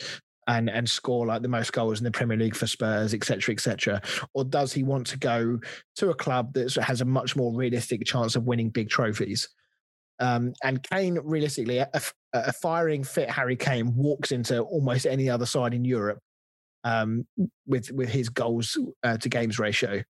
[0.50, 4.02] And, and score like the most goals in the Premier League for Spurs, etc., etc.,
[4.34, 5.60] or does he want to go
[5.98, 9.50] to a club that has a much more realistic chance of winning big trophies?
[10.20, 11.90] Um, and Kane, realistically, a,
[12.34, 16.20] a firing fit Harry Kane walks into almost any other side in Europe
[16.84, 17.28] um,
[17.66, 20.04] with with his goals uh, to games ratio.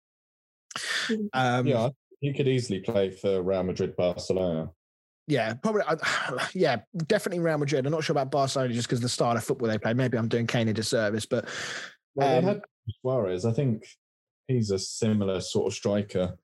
[1.34, 1.89] Um, yeah,
[2.20, 4.70] he could easily play for Real Madrid, Barcelona.
[5.28, 5.84] yeah, probably.
[5.88, 5.95] Uh,
[6.53, 6.78] yeah,
[7.08, 7.86] definitely Real Madrid.
[7.86, 9.93] I'm not sure about Barcelona just because the style of football they play.
[9.93, 11.47] Maybe I'm doing Kane a disservice, but
[12.16, 12.62] Well, Um, they had
[13.01, 13.45] Suarez.
[13.45, 13.86] I think
[14.47, 16.38] he's a similar sort of striker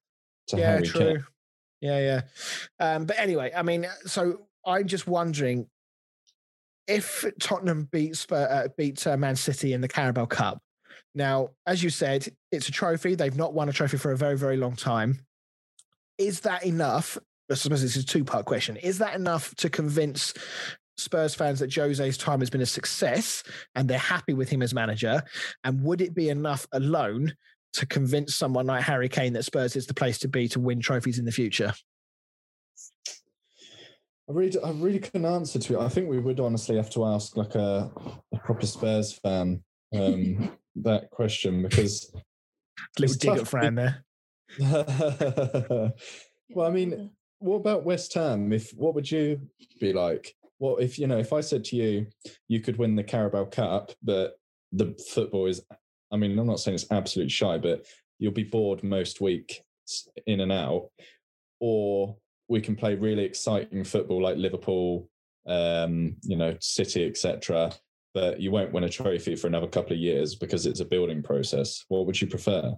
[0.48, 1.00] to yeah, Harry true.
[1.00, 1.24] Kane.
[1.82, 2.22] Yeah, yeah.
[2.80, 5.68] Um, but anyway, I mean, so I'm just wondering
[6.88, 10.62] if Tottenham beats uh, beat uh, Man City in the Carabao Cup.
[11.14, 13.16] Now, as you said, it's a trophy.
[13.16, 15.20] They've not won a trophy for a very, very long time.
[16.18, 17.18] Is that enough?
[17.50, 18.78] I suppose this is a two-part question.
[18.78, 20.34] Is that enough to convince
[20.98, 23.44] Spurs fans that Jose's time has been a success
[23.76, 25.22] and they're happy with him as manager?
[25.64, 27.34] And would it be enough alone
[27.74, 30.80] to convince someone like Harry Kane that Spurs is the place to be to win
[30.80, 31.74] trophies in the future?
[34.30, 35.84] I really, I really couldn't answer to it.
[35.84, 37.92] I think we would honestly have to ask like a,
[38.34, 42.14] a proper Spurs fan um, that question because.
[42.98, 44.06] Little dig at Fran there.
[44.60, 48.54] well, I mean, what about West Ham?
[48.54, 49.42] If what would you
[49.80, 50.34] be like?
[50.58, 51.18] What if you know?
[51.18, 52.08] If I said to you,
[52.48, 54.36] you could win the Carabao Cup, but
[54.72, 55.62] the football is.
[56.12, 57.86] I mean, I'm not saying it's absolutely shy, but
[58.20, 59.62] you'll be bored most week
[60.26, 60.90] in and out,
[61.60, 62.18] or
[62.48, 65.10] we can play really exciting football like Liverpool,
[65.48, 67.72] um, you know, City, etc.
[68.14, 71.24] But you won't win a trophy for another couple of years because it's a building
[71.24, 71.86] process.
[71.88, 72.76] What would you prefer?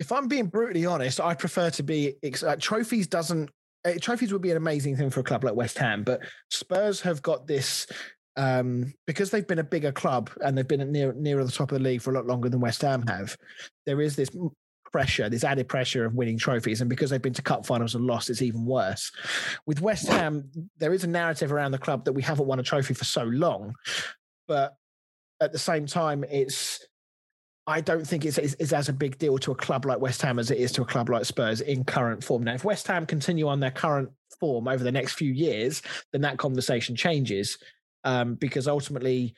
[0.00, 3.06] If I'm being brutally honest, I prefer to be uh, trophies.
[3.06, 3.50] Doesn't
[3.84, 6.20] uh, trophies would be an amazing thing for a club like West Ham, but
[6.50, 7.86] Spurs have got this
[8.36, 11.78] um, because they've been a bigger club and they've been near nearer the top of
[11.78, 13.36] the league for a lot longer than West Ham have.
[13.86, 14.30] There is this
[14.92, 18.06] pressure, this added pressure of winning trophies, and because they've been to cup finals and
[18.06, 19.12] lost, it's even worse.
[19.66, 22.64] With West Ham, there is a narrative around the club that we haven't won a
[22.64, 23.74] trophy for so long,
[24.48, 24.76] but
[25.40, 26.84] at the same time, it's
[27.66, 30.20] I don't think it's, it's, it's, as a big deal to a club like West
[30.20, 32.42] Ham as it is to a club like Spurs in current form.
[32.44, 35.80] Now, if West Ham continue on their current form over the next few years,
[36.12, 37.56] then that conversation changes
[38.04, 39.34] um, because ultimately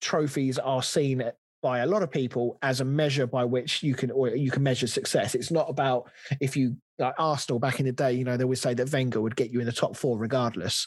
[0.00, 1.22] trophies are seen
[1.62, 4.62] by a lot of people as a measure by which you can or you can
[4.62, 5.34] measure success.
[5.34, 6.10] It's not about
[6.40, 9.20] if you like Arsenal back in the day, you know, they would say that Wenger
[9.20, 10.86] would get you in the top four regardless.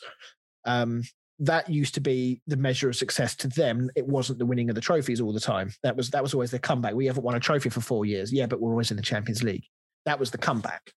[0.65, 1.01] Um,
[1.39, 3.89] that used to be the measure of success to them.
[3.95, 5.71] It wasn't the winning of the trophies all the time.
[5.83, 6.93] That was that was always the comeback.
[6.93, 8.31] We haven't won a trophy for four years.
[8.31, 9.65] Yeah, but we're always in the Champions League.
[10.05, 10.91] That was the comeback.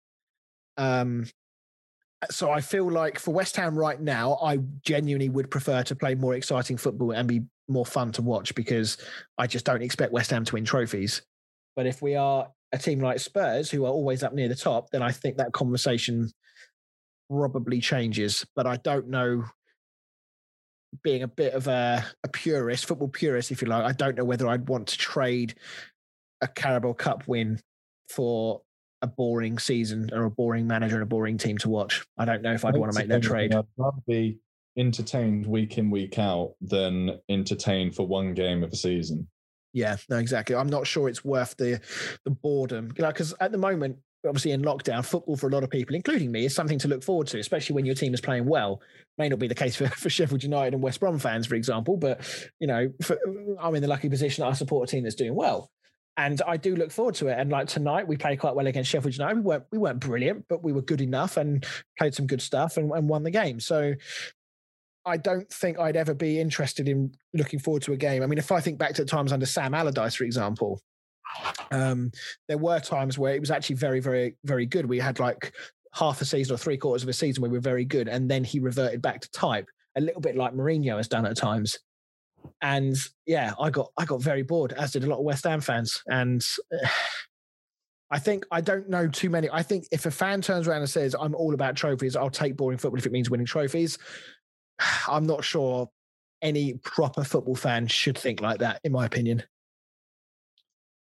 [0.76, 1.26] Um,
[2.30, 6.14] so I feel like for West Ham right now, I genuinely would prefer to play
[6.14, 8.98] more exciting football and be more fun to watch because
[9.36, 11.22] I just don't expect West Ham to win trophies.
[11.76, 14.90] But if we are a team like Spurs, who are always up near the top,
[14.90, 16.30] then I think that conversation
[17.30, 18.44] probably changes.
[18.56, 19.44] But I don't know.
[21.04, 24.24] Being a bit of a, a purist, football purist, if you like, I don't know
[24.24, 25.54] whether I'd want to trade
[26.40, 27.60] a Carabao Cup win
[28.08, 28.62] for
[29.02, 32.04] a boring season or a boring manager and a boring team to watch.
[32.16, 33.54] I don't know if I'd want to make that trade.
[33.54, 34.38] I'd rather be
[34.76, 39.28] entertained week in, week out than entertained for one game of a season.
[39.72, 40.56] Yeah, no, exactly.
[40.56, 41.80] I'm not sure it's worth the
[42.24, 42.92] the boredom.
[42.96, 45.94] You know, because at the moment, obviously in lockdown, football for a lot of people,
[45.94, 48.80] including me, is something to look forward to, especially when your team is playing well.
[49.18, 51.96] May not be the case for, for Sheffield United and West Brom fans, for example,
[51.96, 52.20] but
[52.58, 53.18] you know, for,
[53.60, 55.70] I'm in the lucky position that I support a team that's doing well
[56.18, 57.38] and I do look forward to it.
[57.38, 59.36] And like tonight, we played quite well against Sheffield United.
[59.36, 61.64] We weren't we weren't brilliant, but we were good enough and
[61.96, 63.60] played some good stuff and, and won the game.
[63.60, 63.94] So
[65.06, 68.22] I don't think I'd ever be interested in looking forward to a game.
[68.22, 70.82] I mean, if I think back to the times under Sam Allardyce, for example,
[71.70, 72.10] um,
[72.48, 74.86] there were times where it was actually very, very, very good.
[74.86, 75.52] We had like
[75.94, 78.28] half a season or three quarters of a season where we were very good, and
[78.28, 81.78] then he reverted back to type, a little bit like Mourinho has done at times
[82.62, 82.96] and
[83.26, 86.02] yeah, I got I got very bored, as did a lot of West Ham fans.
[86.06, 86.88] And uh,
[88.10, 89.50] I think I don't know too many.
[89.50, 92.56] I think if a fan turns around and says, "I'm all about trophies," I'll take
[92.56, 93.98] boring football if it means winning trophies.
[95.08, 95.88] I'm not sure
[96.40, 99.42] any proper football fan should think like that, in my opinion.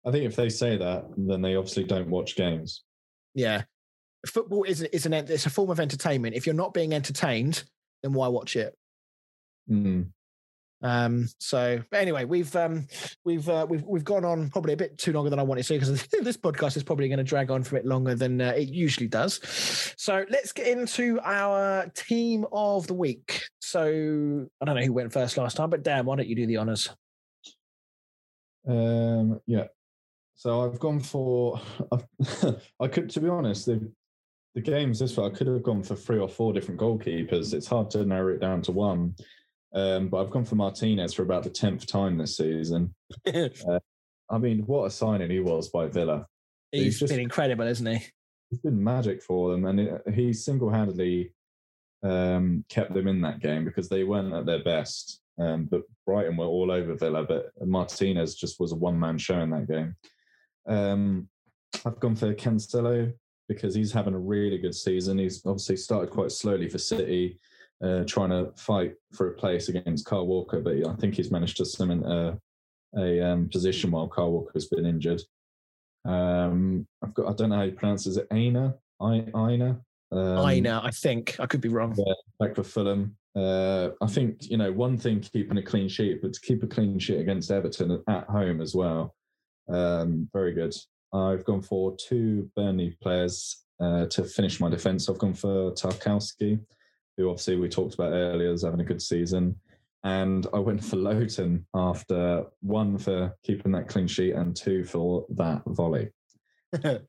[0.06, 2.84] I think if they say that, then they obviously don't watch games.
[3.34, 3.64] Yeah,
[4.28, 6.36] football is is an it's a form of entertainment.
[6.36, 7.64] If you're not being entertained,
[8.02, 8.76] then why watch it?
[9.70, 10.08] Mm.
[10.84, 12.88] Um, so, anyway, we've um,
[13.24, 15.74] we've uh, we've we've gone on probably a bit too longer than I wanted to
[15.74, 18.50] because this podcast is probably going to drag on for a bit longer than uh,
[18.50, 19.40] it usually does.
[19.98, 23.42] So let's get into our team of the week.
[23.62, 26.46] So I don't know who went first last time, but Dan, why don't you do
[26.46, 26.90] the honors?
[28.68, 29.68] Um, yeah.
[30.36, 31.62] So I've gone for.
[32.82, 33.90] I could, to be honest, the
[34.56, 37.54] the games this far, I could have gone for three or four different goalkeepers.
[37.54, 39.16] It's hard to narrow it down to one.
[39.74, 42.94] Um, but I've gone for Martinez for about the tenth time this season.
[43.34, 43.80] uh,
[44.30, 46.28] I mean, what a signing he was by Villa.
[46.72, 48.06] He's, he's just, been incredible, isn't he?
[48.50, 51.34] He's been magic for them, and it, he single-handedly
[52.04, 55.22] um, kept them in that game because they weren't at their best.
[55.40, 59.50] Um, but Brighton were all over Villa, but Martinez just was a one-man show in
[59.50, 59.96] that game.
[60.68, 61.28] Um,
[61.86, 63.12] I've gone for Cancelo
[63.50, 65.18] because he's having a really good season.
[65.18, 67.40] He's obviously started quite slowly for City
[67.84, 71.58] uh, trying to fight for a place against Kyle Walker, but I think he's managed
[71.58, 72.40] to cement a,
[72.98, 75.22] a um, position while Kyle Walker's been injured.
[76.06, 78.12] Um, I've got I don't know how you pronounce it.
[78.12, 78.76] Is it Aina?
[79.02, 79.82] I Aina?
[80.12, 81.96] Um, Aina, I think I could be wrong.
[81.98, 83.18] Yeah, back for Fulham.
[83.36, 86.68] Uh, I think you know one thing keeping a clean sheet, but to keep a
[86.68, 89.16] clean sheet against Everton at home as well.
[89.70, 90.74] Um, very good.
[91.14, 95.10] I've gone for two Burnley players uh, to finish my defence.
[95.10, 96.60] I've gone for Tarkowski
[97.18, 99.56] who obviously we talked about earlier is having a good season.
[100.04, 105.26] And I went for Lowton after one for keeping that clean sheet and two for
[105.30, 106.10] that volley.
[106.84, 107.00] and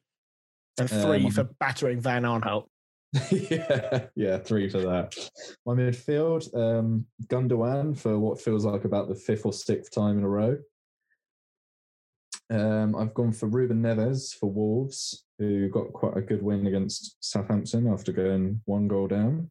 [0.86, 2.66] three um, for battering Van Aanholt.
[3.31, 5.14] yeah, yeah, three for that.
[5.66, 10.24] My midfield, um, Gundogan for what feels like about the fifth or sixth time in
[10.24, 10.56] a row.
[12.51, 17.16] Um, I've gone for Ruben Neves for Wolves, who got quite a good win against
[17.20, 19.51] Southampton after going one goal down.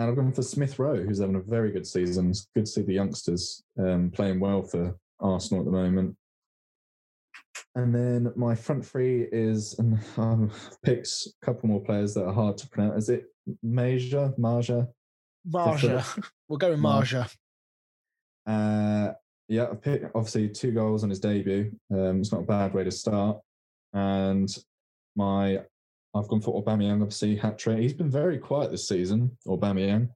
[0.00, 2.30] And I've gone for Smith Rowe, who's having a very good season.
[2.30, 6.16] It's good to see the youngsters um, playing well for Arsenal at the moment.
[7.74, 10.50] And then my front three is, and um,
[10.82, 13.04] picks a couple more players that are hard to pronounce.
[13.04, 13.24] Is it
[13.62, 14.32] Maja?
[14.38, 14.88] Marja?
[15.46, 16.30] Marja.
[16.48, 17.30] We'll go with Marja.
[18.46, 19.12] Uh,
[19.48, 21.72] yeah, I picked obviously two goals on his debut.
[21.92, 23.38] Um, it's not a bad way to start.
[23.92, 24.48] And
[25.14, 25.60] my,
[26.14, 27.78] I've gone for Aubameyang, obviously hat trick.
[27.78, 30.10] He's been very quiet this season, Aubameyang.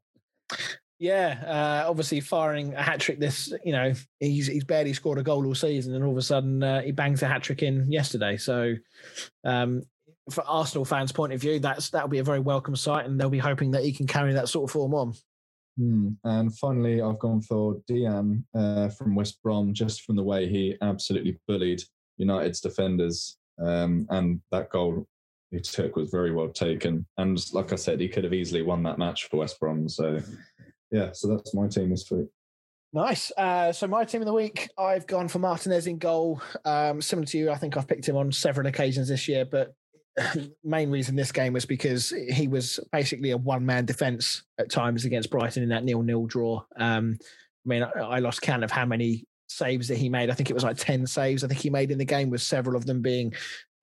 [0.98, 3.18] Yeah, uh, obviously firing a hat trick.
[3.18, 6.22] This, you know, he's he's barely scored a goal all season, and all of a
[6.22, 8.36] sudden uh, he bangs a hat trick in yesterday.
[8.36, 8.74] So,
[9.44, 9.82] um,
[10.30, 13.28] for Arsenal fans' point of view, that's that'll be a very welcome sight, and they'll
[13.28, 15.14] be hoping that he can carry that sort of form on.
[15.78, 16.08] Hmm.
[16.22, 20.76] And finally, I've gone for Diagne uh, from West Brom, just from the way he
[20.80, 21.82] absolutely bullied
[22.16, 25.06] United's defenders, um, and that goal
[25.54, 27.06] he took was very well taken.
[27.16, 29.88] And like I said, he could have easily won that match for West Brom.
[29.88, 30.20] So
[30.90, 32.26] yeah, so that's my team this week.
[32.92, 33.32] Nice.
[33.36, 36.40] Uh, so my team of the week, I've gone for Martinez in goal.
[36.64, 39.74] Um, similar to you, I think I've picked him on several occasions this year, but
[40.64, 45.04] main reason this game was because he was basically a one man defense at times
[45.04, 46.62] against Brighton in that nil nil draw.
[46.76, 50.30] Um, I mean, I, I lost count of how many saves that he made.
[50.30, 52.42] I think it was like 10 saves I think he made in the game, with
[52.42, 53.32] several of them being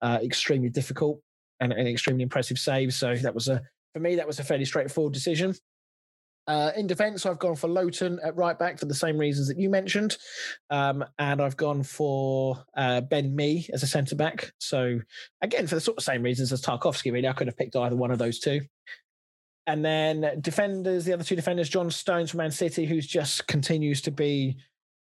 [0.00, 1.20] uh, extremely difficult
[1.62, 2.92] and, and extremely impressive save.
[2.92, 3.62] So that was a,
[3.94, 5.54] for me, that was a fairly straightforward decision.
[6.48, 9.58] Uh, in defence, I've gone for Lowton at right back for the same reasons that
[9.58, 10.16] you mentioned,
[10.70, 14.50] um, and I've gone for uh, Ben Mee as a centre back.
[14.58, 14.98] So
[15.40, 17.94] again, for the sort of same reasons as Tarkowski, really, I could have picked either
[17.94, 18.60] one of those two.
[19.68, 24.02] And then defenders, the other two defenders, John Stones from Man City, who's just continues
[24.02, 24.56] to be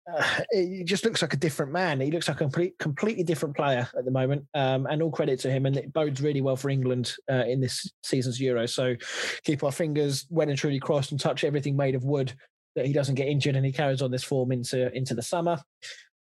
[0.12, 2.00] uh, he just looks like a different man.
[2.00, 4.46] He looks like a complete, completely different player at the moment.
[4.54, 5.66] Um, and all credit to him.
[5.66, 8.66] And it bodes really well for England uh, in this season's Euro.
[8.66, 8.96] So
[9.44, 12.32] keep our fingers well and truly crossed and touch everything made of wood
[12.74, 15.58] that he doesn't get injured and he carries on this form into into the summer.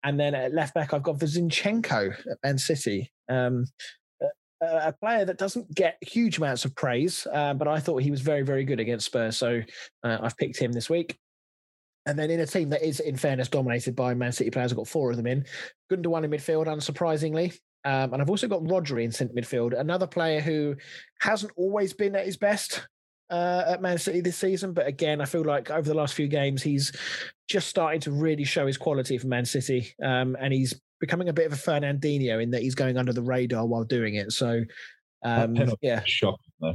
[0.04, 3.10] And then at left back, I've got Zinchenko at Man City.
[3.28, 3.66] Um,
[4.60, 8.20] a player that doesn't get huge amounts of praise, uh, but I thought he was
[8.20, 9.36] very, very good against Spurs.
[9.36, 9.62] So
[10.02, 11.18] uh, I've picked him this week.
[12.06, 14.78] And then in a team that is, in fairness, dominated by Man City players, I've
[14.78, 15.44] got four of them in.
[15.90, 17.58] Gundogan in midfield, unsurprisingly.
[17.84, 20.74] Um, and I've also got Rodri in centre midfield, another player who
[21.20, 22.86] hasn't always been at his best
[23.30, 24.72] uh, at Man City this season.
[24.72, 26.92] But again, I feel like over the last few games, he's
[27.48, 29.94] just starting to really show his quality for Man City.
[30.02, 33.22] Um, and he's becoming a bit of a Fernandinho in that he's going under the
[33.22, 34.32] radar while doing it.
[34.32, 34.62] So,
[35.24, 36.02] um, yeah.
[36.60, 36.74] Though.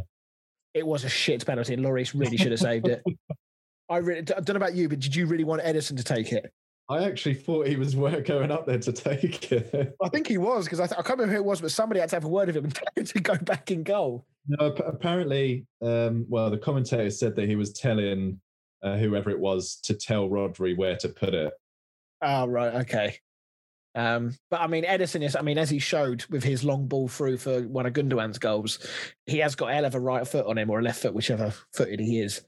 [0.74, 1.76] It was a shit penalty.
[1.76, 3.02] Lloris really should have saved it.
[3.92, 6.32] I really, I don't know about you, but did you really want Ederson to take
[6.32, 6.52] it?
[6.90, 9.96] I actually thought he was going up there to take it.
[10.02, 12.00] I think he was because I, th- I, can't remember who it was, but somebody
[12.00, 14.26] had to have a word with him and tell him to go back in goal.
[14.48, 18.40] No, apparently, um, well, the commentator said that he was telling
[18.82, 21.54] uh, whoever it was to tell Rodri where to put it.
[22.22, 22.74] Oh, right.
[22.76, 23.18] Okay.
[23.94, 27.10] Um, but I mean, Ederson is, I mean, as he showed with his long ball
[27.10, 28.86] through for one of Gundogan's goals,
[29.26, 31.14] he has got a hell of a right foot on him or a left foot,
[31.14, 32.42] whichever footed he is.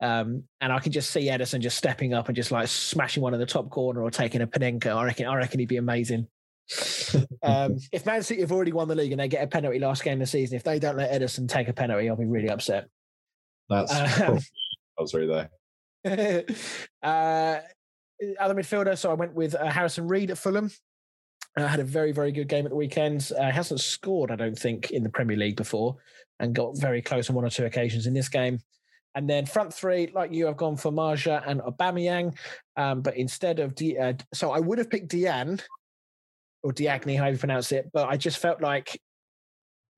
[0.00, 3.34] Um, and I can just see Ederson just stepping up and just like smashing one
[3.34, 4.96] in the top corner or taking a Panenka.
[4.96, 6.26] I reckon, I reckon he'd be amazing.
[7.42, 10.02] um, if Man City have already won the league and they get a penalty last
[10.02, 12.48] game of the season, if they don't let Ederson take a penalty, I'll be really
[12.48, 12.88] upset.
[13.68, 14.38] That's um,
[14.98, 15.48] I was really
[16.04, 16.44] there.
[17.02, 17.58] uh,
[18.38, 20.70] other midfielder, so I went with uh, Harrison Reed at Fulham.
[21.56, 23.30] Uh, had a very, very good game at the weekend.
[23.38, 25.96] Uh, hasn't scored, I don't think, in the Premier League before,
[26.38, 28.60] and got very close on one or two occasions in this game.
[29.14, 32.36] And then front three, like you, I've gone for Marja and Aubameyang.
[32.76, 35.60] Um, but instead of uh, so I would have picked Diane
[36.62, 37.90] or Diagne, however you pronounce it.
[37.92, 39.00] But I just felt like,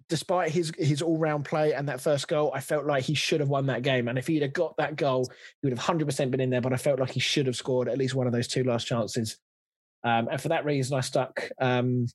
[0.09, 3.41] despite his his all round play and that first goal, I felt like he should
[3.41, 4.09] have won that game.
[4.09, 5.27] And if he'd have got that goal,
[5.61, 6.63] he would have hundred percent been in there.
[6.63, 8.87] But I felt like he should have scored at least one of those two last
[8.87, 9.39] chances.
[10.05, 12.07] Um, and for that reason, I stuck um,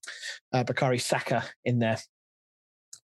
[0.52, 2.00] uh, Bukayo Saka in there.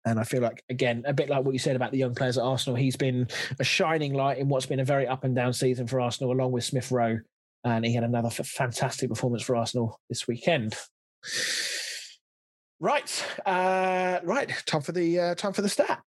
[0.06, 2.38] And I feel like, again, a bit like what you said about the young players
[2.38, 3.28] at Arsenal, he's been
[3.60, 6.52] a shining light in what's been a very up and down season for Arsenal, along
[6.52, 7.20] with Smith Rowe.
[7.64, 10.76] And he had another fantastic performance for Arsenal this weekend.
[12.82, 14.50] Right, uh, right.
[14.66, 16.02] Time for the uh, time for the stat.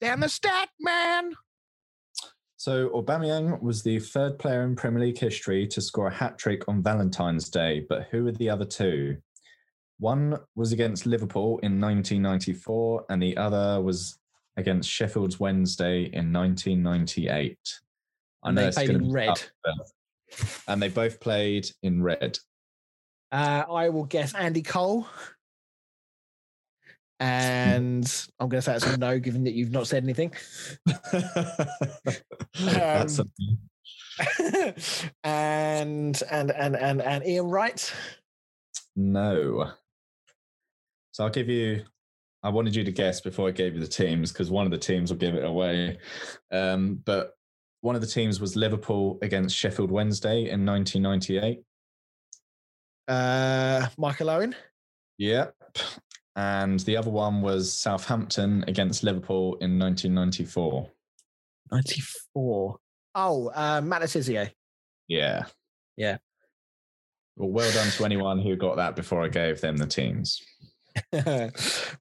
[0.00, 1.34] Damn the stat, man.
[2.64, 6.66] So Aubameyang was the third player in Premier League history to score a hat trick
[6.66, 9.18] on Valentine's Day, but who were the other two?
[9.98, 14.18] One was against Liverpool in 1994, and the other was
[14.56, 17.58] against Sheffield's Wednesday in 1998.
[18.42, 19.42] I know they played in red,
[20.66, 22.38] and they both played in red.
[23.30, 25.06] Uh, I will guess Andy Cole.
[27.20, 30.32] And I'm going to say that's a no, given that you've not said anything.
[32.56, 33.08] Um,
[35.24, 37.92] and and and and and Ian Wright.
[38.94, 39.72] no.
[41.12, 41.84] So I'll give you.
[42.44, 44.78] I wanted you to guess before I gave you the teams because one of the
[44.78, 45.98] teams will give it away.
[46.52, 47.32] Um, but
[47.80, 51.62] one of the teams was Liverpool against Sheffield Wednesday in 1998.
[53.08, 54.54] Uh, Michael Owen.
[55.18, 55.54] Yep.
[56.36, 60.90] And the other one was Southampton against Liverpool in 1994.
[61.70, 62.76] 94.
[63.14, 64.50] Oh, uh, Matt Le Tissier.
[65.08, 65.44] Yeah.
[65.96, 66.18] Yeah.
[67.36, 70.42] Well, well done to anyone who got that before I gave them the teams.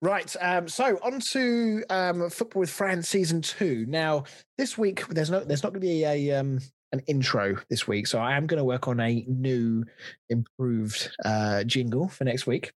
[0.02, 0.36] right.
[0.40, 3.86] Um, so on to um, football with Fran season two.
[3.88, 4.26] Now,
[4.58, 6.60] this week there's no there's not going to be a um,
[6.92, 9.84] an intro this week, so I am going to work on a new,
[10.30, 12.72] improved uh, jingle for next week.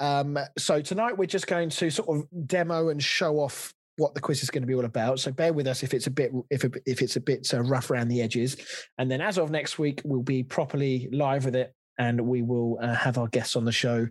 [0.00, 4.20] Um, so tonight we're just going to sort of demo and show off what the
[4.20, 5.18] quiz is going to be all about.
[5.18, 7.90] So bear with us if it's a bit if if it's a bit uh, rough
[7.90, 8.56] around the edges.
[8.96, 12.78] And then as of next week, we'll be properly live with it, and we will
[12.80, 14.06] uh, have our guests on the show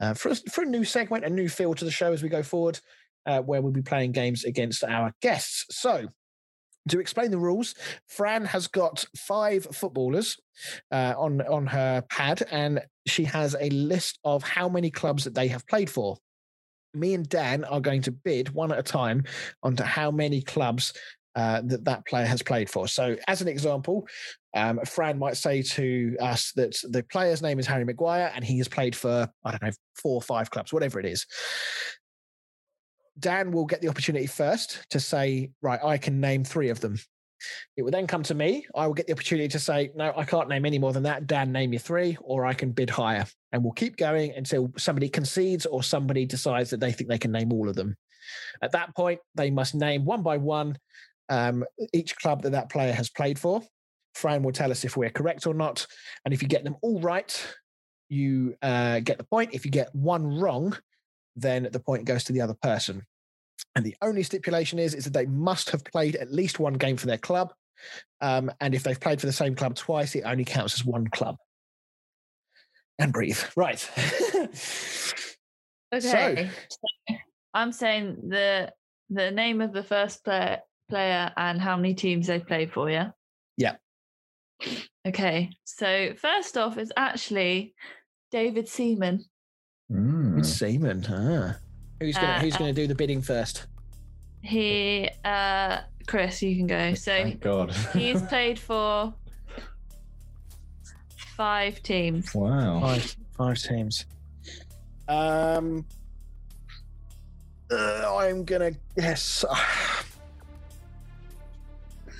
[0.00, 2.42] uh, for, for a new segment, a new feel to the show as we go
[2.42, 2.80] forward,
[3.26, 5.66] uh, where we'll be playing games against our guests.
[5.70, 6.08] So,
[6.88, 7.74] to explain the rules,
[8.08, 10.38] Fran has got five footballers
[10.90, 15.34] uh, on on her pad, and she has a list of how many clubs that
[15.34, 16.16] they have played for.
[16.94, 19.24] Me and Dan are going to bid one at a time
[19.62, 20.92] onto how many clubs
[21.34, 22.88] uh, that that player has played for.
[22.88, 24.08] So, as an example,
[24.54, 28.56] um, Fran might say to us that the player's name is Harry Maguire and he
[28.58, 31.26] has played for, I don't know, four or five clubs, whatever it is.
[33.18, 36.96] Dan will get the opportunity first to say, right, I can name three of them.
[37.76, 38.66] It will then come to me.
[38.74, 41.26] I will get the opportunity to say, no, I can't name any more than that.
[41.26, 43.26] Dan, name your three, or I can bid higher.
[43.52, 47.32] And we'll keep going until somebody concedes or somebody decides that they think they can
[47.32, 47.96] name all of them.
[48.62, 50.76] At that point, they must name one by one
[51.28, 53.62] um, each club that that player has played for.
[54.14, 55.86] Fran will tell us if we're correct or not.
[56.24, 57.56] And if you get them all right,
[58.08, 59.50] you uh, get the point.
[59.52, 60.76] If you get one wrong,
[61.34, 63.02] then the point goes to the other person.
[63.76, 66.96] And the only stipulation is, is that they must have played at least one game
[66.96, 67.52] for their club.
[68.20, 71.06] Um, and if they've played for the same club twice, it only counts as one
[71.08, 71.36] club.
[72.98, 73.38] And breathe.
[73.54, 73.88] Right.
[75.94, 76.50] Okay.
[76.68, 77.16] So,
[77.54, 78.72] I'm saying the
[79.08, 83.10] the name of the first player player and how many teams they played for, yeah?
[83.56, 83.76] Yeah.
[85.06, 85.50] Okay.
[85.64, 87.74] So first off is actually
[88.30, 89.24] David Seaman.
[89.90, 90.38] Mm.
[90.38, 91.06] It's Seaman.
[91.08, 91.56] Ah.
[92.00, 93.66] Who's gonna Uh, Who's gonna do the bidding first?
[94.42, 96.94] He uh Chris, you can go.
[96.94, 97.72] So Thank God.
[97.92, 99.12] he's played for
[101.36, 102.34] five teams.
[102.34, 102.80] wow.
[102.80, 104.06] Five five teams.
[105.08, 105.84] Um,
[107.70, 109.44] uh, I'm gonna guess.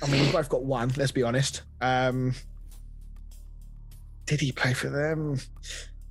[0.01, 0.91] I mean, we've both got one.
[0.95, 1.63] Let's be honest.
[1.81, 2.33] Um,
[4.25, 5.39] did he play for them?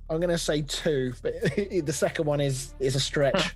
[0.09, 1.33] I'm gonna say two, but
[1.85, 3.55] the second one is is a stretch.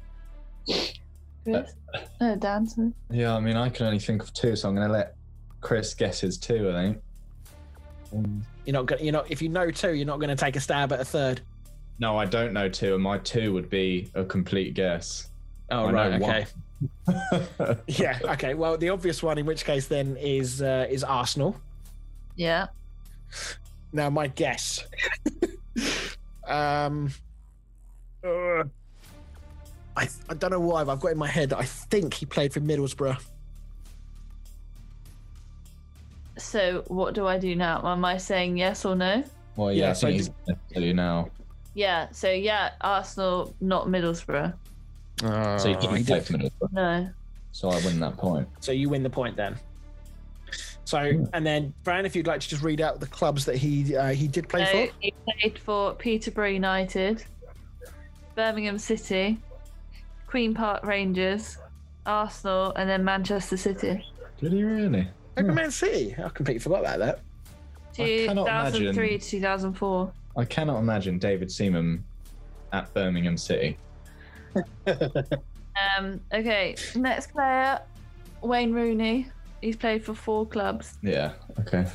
[1.44, 1.74] Chris?
[2.20, 2.68] No, Dan.
[2.68, 2.92] sorry.
[3.10, 5.16] Yeah, I mean, I can only think of two, so I'm going to let
[5.60, 7.02] Chris guess his two, I think.
[8.14, 9.02] Um, You're not gonna.
[9.02, 9.32] You're not.
[9.32, 11.42] If you know two, you're not gonna take a stab at a third.
[12.00, 15.30] no, I don't know two, and my two would be a complete guess.
[15.70, 16.22] Oh I know right.
[16.22, 16.32] one.
[16.32, 16.46] Okay.
[17.88, 18.20] Yeah.
[18.24, 18.54] Okay.
[18.56, 21.56] Well, the obvious one, in which case, then is uh, is Arsenal.
[22.36, 22.68] Yeah.
[23.94, 24.86] Now, my guess.
[26.52, 27.10] um,
[28.24, 28.64] uh,
[29.98, 32.26] I I don't know why, but I've got in my head that I think he
[32.26, 33.20] played for Middlesbrough.
[36.38, 37.86] So what do I do now?
[37.86, 39.24] Am I saying yes or no?
[39.56, 40.30] well, yeah, Yeah, I so think he's
[40.74, 41.30] tell you now.
[41.74, 42.08] Yeah.
[42.12, 44.54] So yeah, Arsenal, not Middlesbrough.
[45.24, 46.26] Oh, So you didn't he play did.
[46.28, 47.10] for Middlesbrough, No.
[47.52, 48.48] so I win that point.
[48.60, 49.58] So you win the point then.
[50.86, 50.98] So
[51.34, 54.10] and then Fran, if you'd like to just read out the clubs that he uh,
[54.10, 55.11] he did play So for.
[55.26, 57.24] He played for Peterborough United,
[58.36, 59.40] Birmingham City,
[60.28, 61.58] Queen Park Rangers,
[62.06, 64.06] Arsenal, and then Manchester City.
[64.40, 65.08] Did he really?
[65.36, 66.16] Maybe Man City.
[66.18, 67.20] I completely forgot about that.
[68.00, 70.12] I cannot 2003 imagine- to 2004.
[70.38, 72.04] I cannot imagine David Seaman
[72.72, 73.78] at Birmingham City.
[75.98, 77.80] Um, okay, next player,
[78.42, 79.28] Wayne Rooney.
[79.62, 80.98] He's played for four clubs.
[81.02, 81.88] Yeah, okay.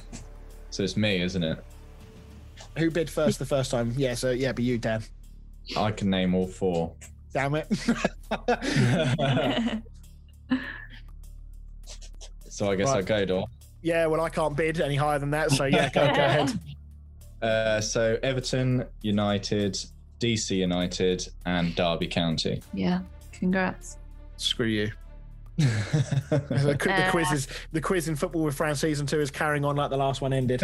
[0.70, 1.62] So it's me, isn't it?
[2.78, 3.92] Who bid first the first time?
[3.96, 4.14] Yeah.
[4.14, 5.02] So yeah, be you, Dan.
[5.76, 6.92] I can name all four.
[7.32, 7.66] Damn it.
[12.48, 12.98] So I guess Right.
[12.98, 13.46] I go, Dor.
[13.82, 14.06] yeah.
[14.06, 15.50] Well, I can't bid any higher than that.
[15.50, 16.58] So yeah, go, go ahead.
[17.42, 19.76] Uh, so Everton, United,
[20.20, 22.62] DC United, and Derby County.
[22.72, 23.00] Yeah.
[23.32, 23.98] Congrats.
[24.38, 24.90] Screw you.
[25.58, 29.64] the, the Uh, quiz is the quiz in football with France season two is carrying
[29.64, 30.60] on like the last one ended.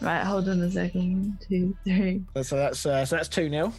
[0.00, 1.00] Right, hold on a second.
[1.22, 3.72] One, two, three, so that's uh, so that's two 0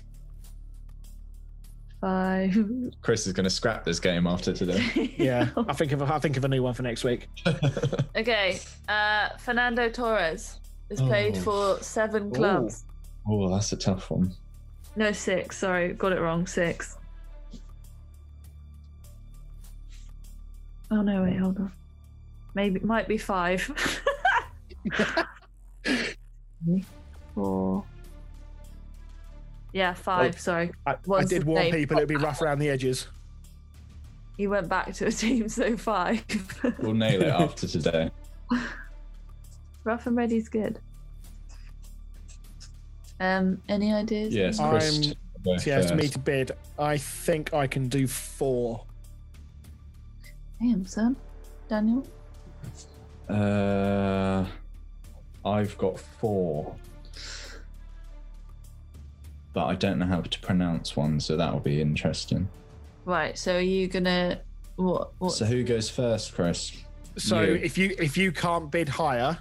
[2.01, 2.55] five.
[3.01, 5.13] Chris is going to scrap this game after today.
[5.17, 7.27] Yeah, I think of a, I think of a new one for next week.
[8.15, 8.59] Okay.
[8.87, 10.59] Uh, Fernando Torres
[10.89, 11.41] has played Oh.
[11.77, 12.85] for seven clubs.
[13.27, 14.33] oh, that's a tough one.
[14.95, 15.57] No, six.
[15.57, 16.47] Sorry, got it wrong.
[16.47, 16.97] Six.
[20.91, 21.23] Oh no!
[21.23, 21.71] Wait, hold on.
[22.55, 24.01] Maybe it might be five.
[25.83, 26.85] Three,
[27.35, 27.83] Four.
[29.71, 30.39] Yeah, five.
[30.39, 31.73] Sorry, I, I did warn name?
[31.73, 33.07] people it'd be rough around the edges.
[34.37, 36.23] You went back to a team, so five.
[36.79, 38.09] We'll nail it after today.
[39.83, 40.79] Rough and ready's good.
[43.19, 44.33] Um, any ideas?
[44.33, 45.13] Yes, I'm- Chris.
[45.43, 46.51] go So yeah, me to bid.
[46.77, 48.85] I think I can do four.
[50.61, 51.15] Damn, son.
[51.69, 52.05] Daniel.
[53.29, 54.45] Uh,
[55.45, 56.75] I've got four,
[59.53, 62.47] but I don't know how to pronounce one, so that will be interesting.
[63.05, 63.37] Right.
[63.37, 64.41] So are you gonna
[64.75, 65.11] what?
[65.19, 65.31] What?
[65.33, 66.71] So who goes first, Chris?
[67.17, 67.53] So You.
[67.55, 69.37] if you if you can't bid higher,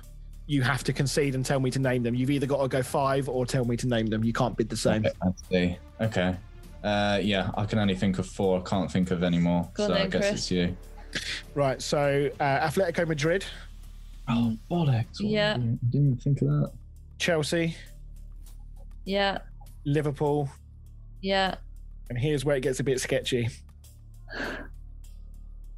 [0.46, 2.14] you have to concede and tell me to name them.
[2.14, 4.24] You've either got to go five or tell me to name them.
[4.24, 5.04] You can't bid the same.
[5.04, 5.78] Okay, I see.
[6.00, 6.36] Okay.
[6.82, 8.60] Uh, yeah, I can only think of four.
[8.60, 9.68] I can't think of any more.
[9.74, 10.32] Go on so I then, guess Chris.
[10.40, 10.76] it's you.
[11.54, 11.82] Right.
[11.82, 13.44] So uh, Atletico Madrid,
[14.28, 14.58] Oh, mm.
[14.70, 15.16] bollocks.
[15.20, 15.54] Yeah.
[15.54, 16.72] I didn't even think of that.
[17.18, 17.76] Chelsea,
[19.04, 19.38] Yeah.
[19.84, 20.50] Liverpool,
[21.22, 21.56] Yeah.
[22.10, 23.48] and here's where it gets a bit sketchy.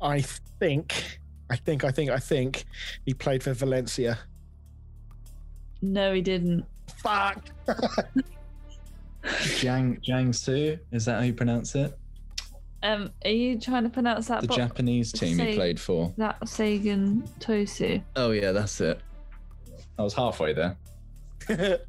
[0.00, 1.18] I think,
[1.48, 2.64] I think, I think, I think
[3.06, 4.18] he played for Valencia.
[5.82, 6.64] No, he didn't.
[6.96, 7.50] Fuck.
[9.24, 11.98] Jiang Jiangsu, is that how you pronounce it?
[12.82, 14.40] Um, are you trying to pronounce that?
[14.40, 16.12] The bo- Japanese team he played for.
[16.16, 18.02] that Sagan Tosu.
[18.16, 19.00] Oh yeah, that's it.
[19.98, 20.76] I was halfway there.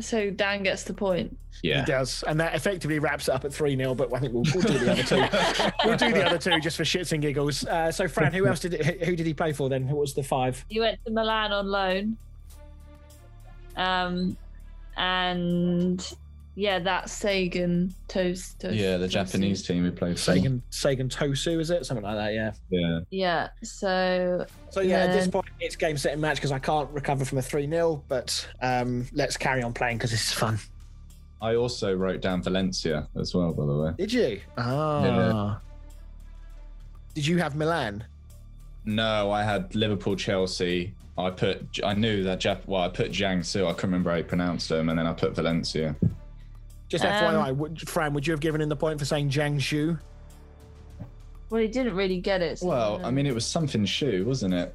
[0.00, 1.36] So Dan gets the point.
[1.62, 4.32] Yeah, he does, and that effectively wraps it up at three 0 But I think
[4.32, 5.72] we'll, we'll do the other two.
[5.84, 7.64] we'll do the other two just for shits and giggles.
[7.64, 9.86] Uh, so, Fran, who else did it, who did he play for then?
[9.86, 10.64] Who was the five?
[10.68, 12.16] He went to Milan on loan.
[13.76, 14.36] Um,
[14.96, 16.14] and
[16.56, 18.74] yeah, that's Sagan Tosu.
[18.74, 20.22] Yeah, the Japanese team he played for.
[20.22, 22.34] Sagan Sagan Tosu, is it something like that?
[22.34, 22.52] Yeah.
[22.70, 23.00] Yeah.
[23.10, 23.48] Yeah.
[23.62, 27.24] So So yeah, at this point it's game set and match because I can't recover
[27.24, 30.58] from a three 0 But um, let's carry on playing because this is fun.
[31.42, 33.92] I also wrote down Valencia as well, by the way.
[33.98, 34.40] Did you?
[34.56, 35.60] Ah.
[37.14, 38.04] Did you have Milan?
[38.84, 40.94] No, I had Liverpool, Chelsea.
[41.16, 42.66] I put, I knew that Jap.
[42.66, 43.66] Well, I put Jiangsu.
[43.66, 45.94] I couldn't remember how he pronounced them, and then I put Valencia.
[46.94, 49.98] Just Um, FYI, would, Fran, would you have given him the point for saying Jiangsu?
[51.50, 52.58] well, he didn't really get it.
[52.60, 54.74] so, Well, I mean, it was something shoe, wasn't it?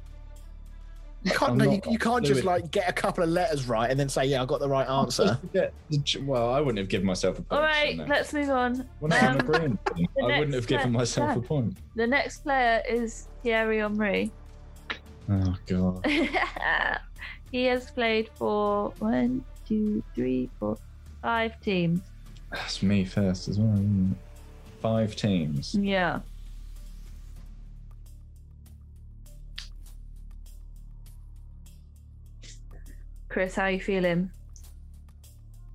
[1.22, 1.56] You can't.
[1.56, 4.24] No, you, you can't just like get a couple of letters right and then say,
[4.24, 5.68] "Yeah, I got the right answer." Yeah.
[6.22, 7.52] Well, I wouldn't have given myself a point.
[7.52, 8.88] All right, shouldn't let's move on.
[9.10, 11.76] I'm Um, brain, thing, the I wouldn't have given step- myself a point.
[11.94, 14.32] the next player is Thierry Henry.
[15.30, 16.06] Oh god.
[17.52, 20.78] he has played for one, two, three, four,
[21.20, 22.00] five teams.
[22.50, 23.72] That's me first as well.
[23.74, 24.80] Isn't it?
[24.80, 25.74] Five teams.
[25.74, 26.20] Yeah.
[33.28, 34.30] Chris, how are you feeling?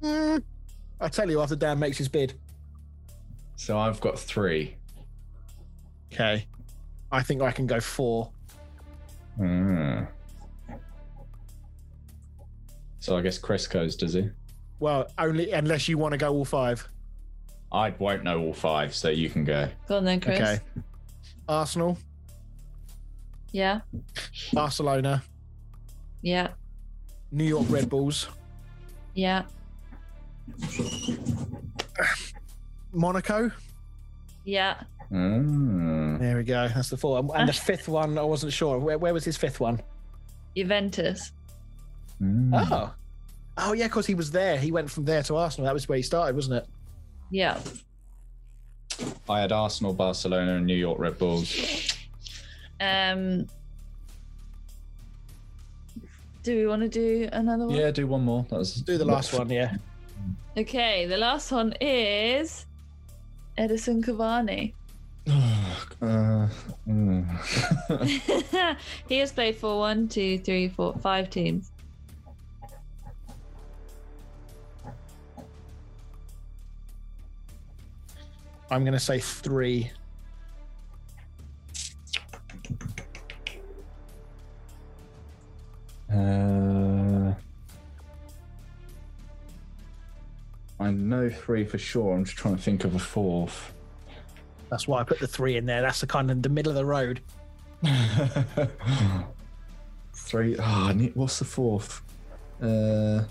[0.03, 0.43] Mm,
[0.99, 2.34] I tell you, after Dan makes his bid.
[3.56, 4.76] So I've got three.
[6.11, 6.45] Okay.
[7.11, 8.30] I think I can go four.
[9.41, 10.06] Ah.
[12.99, 14.30] So I guess Chris goes, does he?
[14.80, 16.88] Well, only unless you want to go all five.
[17.72, 19.69] I won't know all five, so you can go.
[19.88, 20.39] Go on then, Chris.
[20.39, 20.60] Okay.
[21.47, 21.97] Arsenal,
[23.52, 23.81] Yeah.
[24.53, 25.23] Barcelona,
[26.22, 26.49] Yeah.
[27.31, 28.27] New York Red Bulls,
[29.14, 29.43] Yeah.
[32.93, 33.52] Monaco.
[34.43, 34.76] Yeah.
[34.80, 36.18] Ah.
[36.19, 36.68] There we go.
[36.68, 37.23] That's the four.
[37.35, 38.80] And the fifth one, I wasn't sure.
[38.80, 39.81] Where, where was his fifth one?
[40.56, 41.31] Juventus.
[42.22, 42.52] Mm.
[42.72, 42.93] Oh.
[43.57, 44.57] Oh, yeah, because he was there.
[44.57, 45.65] He went from there to Arsenal.
[45.65, 46.68] That was where he started, wasn't it?
[47.32, 47.60] Yeah.
[49.30, 51.95] I had Arsenal, Barcelona, and New York Red Bulls.
[52.80, 53.48] Um.
[56.44, 57.76] Do we want to do another one?
[57.76, 58.45] Yeah, do one more.
[58.49, 59.76] That was Do the last one, yeah.
[60.56, 62.65] Okay, the last one is
[63.57, 64.73] Edinson Cavani.
[65.27, 66.48] uh,
[66.88, 68.77] mm.
[69.10, 71.72] he has played for one, two, three, four, five teams.
[78.70, 79.92] I'm going to say three.
[86.12, 87.34] Uh,
[90.80, 92.16] I know three for sure.
[92.16, 93.74] I'm just trying to think of a fourth.
[94.70, 95.82] That's why I put the three in there.
[95.82, 97.22] That's the kind of the middle of the road.
[100.14, 100.56] three.
[100.60, 102.02] Oh, what's the fourth?
[102.62, 103.24] Uh,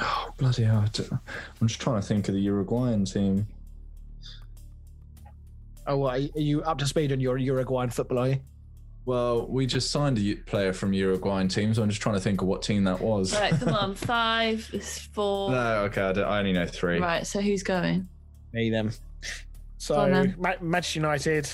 [0.00, 0.80] oh, bloody hell.
[0.84, 1.12] I don't-
[1.60, 3.46] I'm just trying to think of the Uruguayan team.
[5.86, 8.18] Oh, what, are you up to speed on your Uruguayan football?
[8.20, 8.40] Are you?
[9.06, 12.42] Well, we just signed a player from Uruguayan team, so I'm just trying to think
[12.42, 13.34] of what team that was.
[13.34, 13.94] Right, come on.
[13.96, 15.50] Five, is four.
[15.50, 17.00] No, okay, I, I only know three.
[17.00, 18.06] Right, so who's going?
[18.52, 18.90] Me them.
[19.78, 20.34] So on then.
[20.38, 21.50] Ma- Manchester United,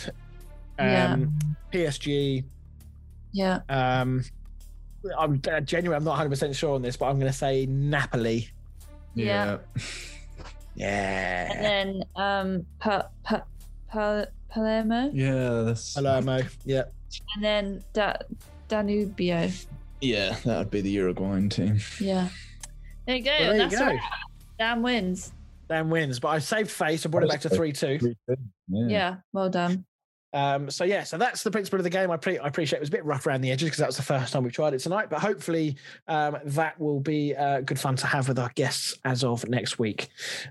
[0.78, 1.16] um, Yeah.
[1.72, 2.44] PSG.
[3.32, 3.60] Yeah.
[3.68, 4.24] Um,
[5.18, 5.96] I'm genuinely.
[5.96, 8.48] I'm not 100 percent sure on this, but I'm going to say Napoli.
[9.14, 9.58] Yeah.
[10.78, 13.44] Yeah, And then um pa- pa-
[13.88, 15.10] pa- Palermo.
[15.12, 16.40] Yeah, that's Palermo.
[16.66, 16.82] Yeah,
[17.34, 18.18] And then da-
[18.68, 19.66] Danubio.
[20.02, 21.78] yeah, that would be the Uruguayan team.
[21.98, 22.28] Yeah.
[23.06, 23.30] There you go.
[23.40, 23.78] Well, there you go.
[23.78, 24.00] all right.
[24.58, 25.32] Dan wins.
[25.70, 28.14] Dan wins, but I saved face and brought it back to three two.
[28.28, 28.86] Yeah.
[28.88, 29.14] Yeah.
[29.32, 29.86] Well done.
[30.36, 32.10] Um, so yeah, so that's the principle of the game.
[32.10, 33.96] I, pre- I appreciate it was a bit rough around the edges because that was
[33.96, 35.76] the first time we tried it tonight, but hopefully
[36.08, 39.78] um, that will be uh, good fun to have with our guests as of next
[39.78, 40.08] week.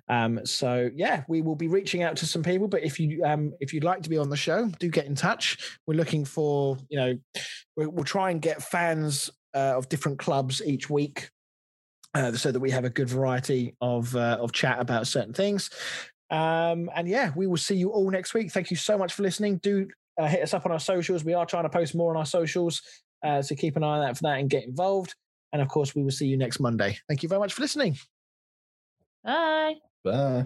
[0.09, 3.53] Um, so yeah, we will be reaching out to some people, but if you um,
[3.59, 5.77] if you'd like to be on the show, do get in touch.
[5.85, 7.19] We're looking for you know
[7.77, 11.29] we- we'll try and get fans uh, of different clubs each week.
[12.15, 15.69] Uh, so that we have a good variety of uh, of chat about certain things.
[16.35, 18.51] Um, and yeah, we will see you all next week.
[18.51, 19.57] Thank you so much for listening.
[19.57, 19.87] Do
[20.19, 21.23] uh, hit us up on our socials.
[21.23, 22.81] We are trying to post more on our socials,
[23.23, 25.15] uh, so keep an eye on that for that and get involved.
[25.53, 26.97] And of course, we will see you next Monday.
[27.07, 27.97] Thank you very much for listening.
[29.23, 29.75] Bye.
[30.03, 30.45] Bye.